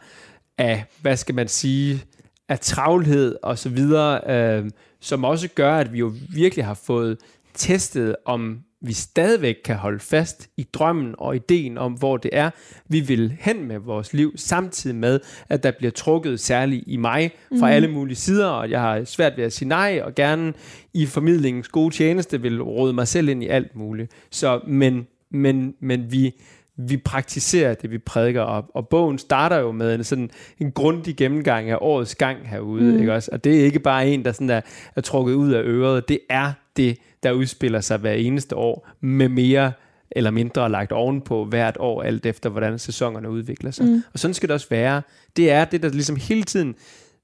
af, 0.58 0.84
hvad 1.00 1.16
skal 1.16 1.34
man 1.34 1.48
sige, 1.48 2.04
af 2.48 2.60
travlhed 2.60 3.36
og 3.42 3.58
så 3.58 3.68
videre, 3.68 4.20
øh, 4.30 4.70
som 5.00 5.24
også 5.24 5.48
gør, 5.48 5.76
at 5.76 5.92
vi 5.92 5.98
jo 5.98 6.12
virkelig 6.34 6.64
har 6.64 6.74
fået 6.74 7.18
testet, 7.54 8.16
om 8.24 8.58
vi 8.82 8.92
stadigvæk 8.92 9.56
kan 9.64 9.76
holde 9.76 9.98
fast 9.98 10.48
i 10.56 10.66
drømmen 10.72 11.14
og 11.18 11.36
ideen 11.36 11.78
om, 11.78 11.92
hvor 11.92 12.16
det 12.16 12.30
er, 12.32 12.50
vi 12.88 13.00
vil 13.00 13.36
hen 13.40 13.68
med 13.68 13.78
vores 13.78 14.12
liv, 14.12 14.32
samtidig 14.36 14.96
med, 14.96 15.20
at 15.48 15.62
der 15.62 15.70
bliver 15.70 15.90
trukket 15.90 16.40
særligt 16.40 16.84
i 16.86 16.96
mig 16.96 17.30
fra 17.58 17.66
mm. 17.66 17.72
alle 17.72 17.88
mulige 17.88 18.16
sider, 18.16 18.46
og 18.46 18.70
jeg 18.70 18.80
har 18.80 19.04
svært 19.04 19.32
ved 19.36 19.44
at 19.44 19.52
sige 19.52 19.68
nej, 19.68 20.00
og 20.04 20.14
gerne 20.14 20.52
i 20.94 21.06
formidlingens 21.06 21.68
gode 21.68 21.94
tjeneste 21.94 22.42
vil 22.42 22.62
råde 22.62 22.92
mig 22.92 23.08
selv 23.08 23.28
ind 23.28 23.42
i 23.42 23.48
alt 23.48 23.76
muligt. 23.76 24.12
Så, 24.30 24.60
men, 24.66 25.06
men, 25.30 25.74
men 25.80 26.12
vi, 26.12 26.32
vi 26.76 26.96
praktiserer 26.96 27.74
det, 27.74 27.90
vi 27.90 27.98
prædiker, 27.98 28.40
og, 28.40 28.64
og 28.74 28.88
bogen 28.88 29.18
starter 29.18 29.58
jo 29.58 29.72
med 29.72 29.94
en, 29.94 30.04
sådan 30.04 30.30
en 30.58 30.72
grundig 30.72 31.16
gennemgang 31.16 31.70
af 31.70 31.78
årets 31.80 32.14
gang 32.14 32.48
herude, 32.48 32.92
mm. 32.92 32.98
ikke 32.98 33.14
også? 33.14 33.30
Og 33.32 33.44
det 33.44 33.60
er 33.60 33.64
ikke 33.64 33.80
bare 33.80 34.08
en, 34.08 34.24
der 34.24 34.32
sådan 34.32 34.50
er, 34.50 34.60
er 34.96 35.00
trukket 35.00 35.34
ud 35.34 35.52
af 35.52 35.62
øret, 35.62 36.08
det 36.08 36.18
er 36.30 36.52
det, 36.76 36.98
der 37.22 37.32
udspiller 37.32 37.80
sig 37.80 37.98
hver 37.98 38.12
eneste 38.12 38.56
år, 38.56 38.88
med 39.00 39.28
mere 39.28 39.72
eller 40.10 40.30
mindre 40.30 40.70
lagt 40.70 40.92
ovenpå 40.92 41.44
hvert 41.44 41.76
år, 41.80 42.02
alt 42.02 42.26
efter 42.26 42.50
hvordan 42.50 42.78
sæsonerne 42.78 43.30
udvikler 43.30 43.70
sig. 43.70 43.86
Mm. 43.86 44.02
Og 44.12 44.18
sådan 44.18 44.34
skal 44.34 44.48
det 44.48 44.54
også 44.54 44.68
være. 44.70 45.02
Det 45.36 45.50
er 45.50 45.64
det, 45.64 45.82
der 45.82 45.88
ligesom 45.88 46.16
hele 46.16 46.42
tiden 46.42 46.74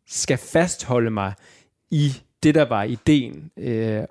skal 0.08 0.38
fastholde 0.38 1.10
mig 1.10 1.32
i 1.90 2.12
det, 2.42 2.54
der 2.54 2.64
var 2.64 2.82
ideen. 2.82 3.50
Øh, 3.58 4.02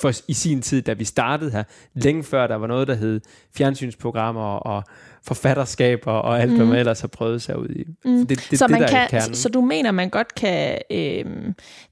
for 0.00 0.12
i 0.28 0.32
sin 0.32 0.62
tid, 0.62 0.82
da 0.82 0.92
vi 0.92 1.04
startede 1.04 1.50
her, 1.50 1.62
længe 1.94 2.22
før 2.22 2.46
der 2.46 2.54
var 2.54 2.66
noget, 2.66 2.88
der 2.88 2.94
hed 2.94 3.20
fjernsynsprogrammer 3.56 4.56
og 4.56 4.84
forfatterskaber 5.22 6.12
og 6.12 6.40
alt, 6.40 6.50
mm. 6.50 6.56
hvad 6.56 6.66
man 6.66 6.78
ellers 6.78 7.00
har 7.00 7.08
prøvet 7.08 7.42
sig 7.42 7.58
ud 7.58 7.68
i. 7.68 7.84
Mm. 8.04 8.26
Det, 8.26 8.46
det, 8.50 8.58
så, 8.58 8.66
det, 8.66 8.70
man 8.70 8.80
der 8.80 9.06
kan, 9.08 9.34
så 9.34 9.48
du 9.48 9.60
mener, 9.60 9.90
man 9.90 10.10
godt 10.10 10.34
kan 10.34 10.78
øh, 10.90 11.24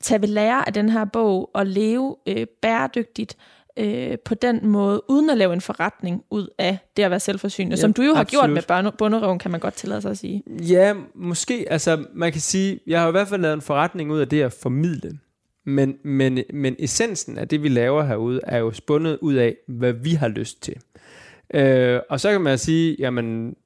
tage 0.00 0.20
ved 0.20 0.28
lære 0.28 0.66
af 0.66 0.72
den 0.72 0.88
her 0.88 1.04
bog 1.04 1.50
og 1.54 1.66
leve 1.66 2.16
øh, 2.26 2.46
bæredygtigt 2.62 3.36
øh, 3.76 4.18
på 4.24 4.34
den 4.34 4.66
måde, 4.66 5.02
uden 5.10 5.30
at 5.30 5.38
lave 5.38 5.52
en 5.52 5.60
forretning 5.60 6.22
ud 6.30 6.48
af 6.58 6.78
det 6.96 7.02
at 7.02 7.10
være 7.10 7.20
selvforsynende, 7.20 7.76
ja, 7.76 7.80
som 7.80 7.92
du 7.92 8.02
jo 8.02 8.14
har 8.14 8.20
absolut. 8.20 8.66
gjort 8.66 8.84
med 8.84 8.92
bunderøven, 8.92 9.38
kan 9.38 9.50
man 9.50 9.60
godt 9.60 9.74
tillade 9.74 10.02
sig 10.02 10.10
at 10.10 10.18
sige. 10.18 10.42
Ja, 10.48 10.94
måske. 11.14 11.66
Altså, 11.70 12.04
man 12.14 12.32
kan 12.32 12.40
sige, 12.40 12.80
jeg 12.86 13.00
har 13.00 13.08
i 13.08 13.10
hvert 13.10 13.28
fald 13.28 13.40
lavet 13.40 13.54
en 13.54 13.62
forretning 13.62 14.12
ud 14.12 14.20
af 14.20 14.28
det 14.28 14.42
at 14.42 14.52
formidle. 14.52 15.18
Men, 15.64 15.96
men, 16.02 16.38
men 16.52 16.76
essensen 16.78 17.38
af 17.38 17.48
det, 17.48 17.62
vi 17.62 17.68
laver 17.68 18.02
herude, 18.02 18.40
er 18.42 18.58
jo 18.58 18.72
spundet 18.72 19.18
ud 19.20 19.34
af, 19.34 19.56
hvad 19.68 19.92
vi 19.92 20.10
har 20.10 20.28
lyst 20.28 20.62
til. 20.62 20.76
Øh, 21.54 22.00
og 22.10 22.20
så 22.20 22.30
kan 22.30 22.40
man 22.40 22.58
sige, 22.58 22.96
jamen, 22.98 23.56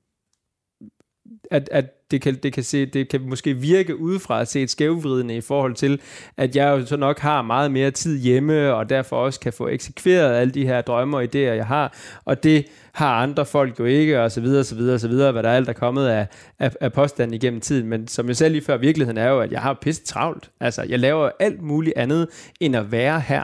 at, 1.51 1.69
at 1.73 2.11
det 2.11 2.23
kan, 2.23 2.35
det, 2.35 2.53
kan 2.53 2.63
se, 2.63 2.87
det 2.87 3.09
kan 3.09 3.21
måske 3.29 3.55
virke 3.55 3.97
udefra 3.97 4.41
at 4.41 4.49
se 4.49 4.63
et 4.63 4.71
skævvridende 4.71 5.37
i 5.37 5.41
forhold 5.41 5.75
til, 5.75 6.01
at 6.37 6.57
jeg 6.57 6.69
jo 6.69 6.87
så 6.87 6.97
nok 6.97 7.19
har 7.19 7.43
meget 7.43 7.71
mere 7.71 7.91
tid 7.91 8.19
hjemme, 8.19 8.75
og 8.75 8.89
derfor 8.91 9.17
også 9.17 9.41
kan 9.41 9.53
få 9.53 9.69
eksekveret 9.69 10.37
alle 10.37 10.55
de 10.55 10.67
her 10.67 10.81
drømme 10.81 11.17
og 11.17 11.25
idéer, 11.25 11.39
jeg 11.39 11.67
har, 11.67 11.97
og 12.25 12.43
det 12.43 12.67
har 12.93 13.23
andre 13.23 13.47
folk 13.47 13.79
jo 13.79 13.85
ikke, 13.85 14.23
og 14.23 14.33
så 14.33 14.41
videre, 14.41 14.65
så 14.65 14.75
videre, 14.75 14.99
så 14.99 15.09
videre, 15.09 15.33
hvad 15.33 15.43
der 15.43 15.51
alt 15.51 15.69
er 15.69 15.73
kommet 15.73 16.07
af, 16.07 16.27
af, 16.59 16.73
af 16.81 16.93
påstanden 16.93 17.35
igennem 17.35 17.61
tiden. 17.61 17.87
Men 17.87 18.09
som 18.09 18.29
jeg 18.29 18.37
selv 18.37 18.53
lige 18.53 18.65
før, 18.65 18.77
virkeligheden 18.77 19.19
er 19.19 19.29
jo, 19.29 19.41
at 19.41 19.53
jeg 19.53 19.61
har 19.61 19.79
pisse 19.83 20.05
travlt. 20.05 20.51
Altså, 20.61 20.83
jeg 20.83 20.99
laver 20.99 21.31
alt 21.41 21.63
muligt 21.63 21.97
andet, 21.97 22.29
end 22.61 22.77
at 22.77 22.93
være 22.93 23.21
her. 23.21 23.43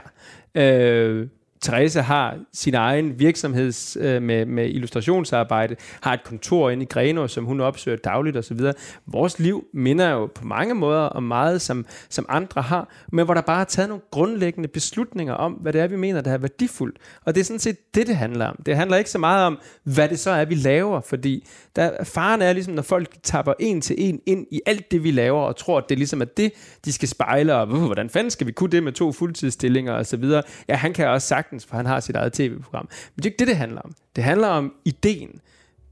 Øh, 0.55 1.27
Therese 1.65 2.01
har 2.01 2.37
sin 2.53 2.73
egen 2.73 3.19
virksomhed 3.19 3.97
øh, 3.99 4.21
med, 4.21 4.45
med 4.45 4.69
illustrationsarbejde, 4.69 5.75
har 6.01 6.13
et 6.13 6.23
kontor 6.23 6.69
inde 6.69 6.83
i 6.83 6.85
Greno, 6.85 7.27
som 7.27 7.45
hun 7.45 7.61
opsøger 7.61 7.97
dagligt 7.97 8.37
osv. 8.37 8.59
Vores 9.05 9.39
liv 9.39 9.65
minder 9.73 10.09
jo 10.09 10.25
på 10.25 10.45
mange 10.45 10.73
måder 10.73 11.01
om 11.01 11.23
meget, 11.23 11.61
som, 11.61 11.85
som 12.09 12.25
andre 12.29 12.61
har, 12.61 12.89
men 13.11 13.25
hvor 13.25 13.33
der 13.33 13.41
bare 13.41 13.61
er 13.61 13.65
taget 13.65 13.89
nogle 13.89 14.01
grundlæggende 14.11 14.67
beslutninger 14.69 15.33
om, 15.33 15.53
hvad 15.53 15.73
det 15.73 15.81
er, 15.81 15.87
vi 15.87 15.95
mener, 15.95 16.21
der 16.21 16.31
er 16.31 16.37
værdifuldt. 16.37 16.97
Og 17.25 17.35
det 17.35 17.41
er 17.41 17.45
sådan 17.45 17.59
set 17.59 17.95
det, 17.95 18.07
det 18.07 18.15
handler 18.15 18.45
om. 18.45 18.55
Det 18.65 18.75
handler 18.75 18.97
ikke 18.97 19.09
så 19.09 19.17
meget 19.17 19.45
om, 19.45 19.59
hvad 19.83 20.09
det 20.09 20.19
så 20.19 20.31
er, 20.31 20.45
vi 20.45 20.55
laver, 20.55 21.01
fordi 21.01 21.47
der, 21.75 22.03
faren 22.03 22.41
er 22.41 22.53
ligesom, 22.53 22.73
når 22.73 22.81
folk 22.81 23.09
tapper 23.23 23.53
en 23.59 23.81
til 23.81 23.95
en 23.97 24.19
ind 24.25 24.47
i 24.51 24.61
alt 24.65 24.91
det, 24.91 25.03
vi 25.03 25.11
laver, 25.11 25.41
og 25.41 25.55
tror, 25.55 25.77
at 25.77 25.83
det 25.89 25.97
ligesom 25.97 26.21
er 26.21 26.25
det, 26.25 26.51
de 26.85 26.93
skal 26.93 27.07
spejle, 27.07 27.55
og 27.55 27.65
hvordan 27.65 28.09
fanden 28.09 28.31
skal 28.31 28.47
vi 28.47 28.51
kunne 28.51 28.71
det 28.71 28.83
med 28.83 28.91
to 28.91 29.11
fuldtidsstillinger 29.11 29.93
osv. 29.93 30.23
Ja, 30.67 30.75
han 30.75 30.93
kan 30.93 31.07
også 31.07 31.27
sagtens 31.27 31.54
sagtens, 31.59 31.65
for 31.65 31.75
han 31.75 31.85
har 31.85 31.99
sit 31.99 32.15
eget 32.15 32.33
tv-program. 32.33 32.87
Men 33.15 33.23
det 33.23 33.25
er 33.25 33.29
ikke 33.29 33.39
det, 33.39 33.47
det 33.47 33.55
handler 33.55 33.81
om. 33.81 33.91
Det 34.15 34.23
handler 34.23 34.47
om 34.47 34.73
ideen, 34.85 35.39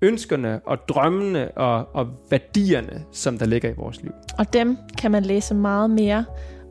ønskerne 0.02 0.62
og 0.66 0.78
drømmene 0.88 1.52
og, 1.52 1.96
og 1.96 2.08
værdierne, 2.30 3.04
som 3.12 3.38
der 3.38 3.46
ligger 3.46 3.70
i 3.70 3.74
vores 3.78 4.02
liv. 4.02 4.12
Og 4.38 4.54
dem 4.54 4.78
kan 4.98 5.12
man 5.12 5.24
læse 5.24 5.54
meget 5.54 5.90
mere 5.90 6.26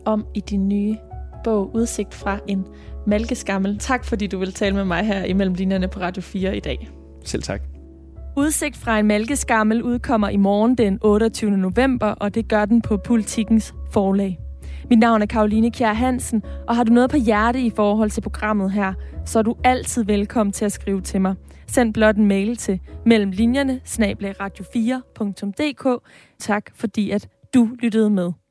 om 0.04 0.26
i 0.34 0.40
din 0.40 0.68
nye 0.68 0.96
bog, 1.44 1.74
Udsigt 1.74 2.14
fra 2.14 2.38
en 2.48 2.66
malkeskammel. 3.06 3.78
Tak 3.78 4.04
fordi 4.04 4.26
du 4.26 4.38
vil 4.38 4.52
tale 4.52 4.74
med 4.74 4.84
mig 4.84 5.06
her 5.06 5.24
i 5.24 5.32
Mellemlinjerne 5.32 5.88
på 5.88 6.00
Radio 6.00 6.22
4 6.22 6.56
i 6.56 6.60
dag. 6.60 6.90
Selv 7.24 7.42
tak. 7.42 7.62
Udsigt 8.36 8.76
fra 8.76 8.98
en 8.98 9.06
malkeskammel 9.06 9.82
udkommer 9.82 10.28
i 10.28 10.36
morgen 10.36 10.74
den 10.74 10.98
28. 11.02 11.50
november, 11.50 12.06
og 12.06 12.34
det 12.34 12.48
gør 12.48 12.64
den 12.64 12.82
på 12.82 12.96
Politikens 12.96 13.74
forlag. 13.92 14.38
Mit 14.90 14.98
navn 14.98 15.22
er 15.22 15.26
Karoline 15.26 15.70
Kjær 15.70 15.92
Hansen, 15.92 16.42
og 16.68 16.76
har 16.76 16.84
du 16.84 16.92
noget 16.92 17.10
på 17.10 17.16
hjerte 17.16 17.60
i 17.60 17.70
forhold 17.76 18.10
til 18.10 18.20
programmet 18.20 18.72
her, 18.72 18.94
så 19.24 19.38
er 19.38 19.42
du 19.42 19.56
altid 19.64 20.04
velkommen 20.04 20.52
til 20.52 20.64
at 20.64 20.72
skrive 20.72 21.00
til 21.00 21.20
mig. 21.20 21.34
Send 21.66 21.94
blot 21.94 22.16
en 22.16 22.26
mail 22.26 22.56
til 22.56 22.80
mellemlinjerne 23.06 23.80
radio4.dk. 24.40 26.08
Tak 26.38 26.70
fordi 26.74 27.10
at 27.10 27.28
du 27.54 27.68
lyttede 27.82 28.10
med. 28.10 28.41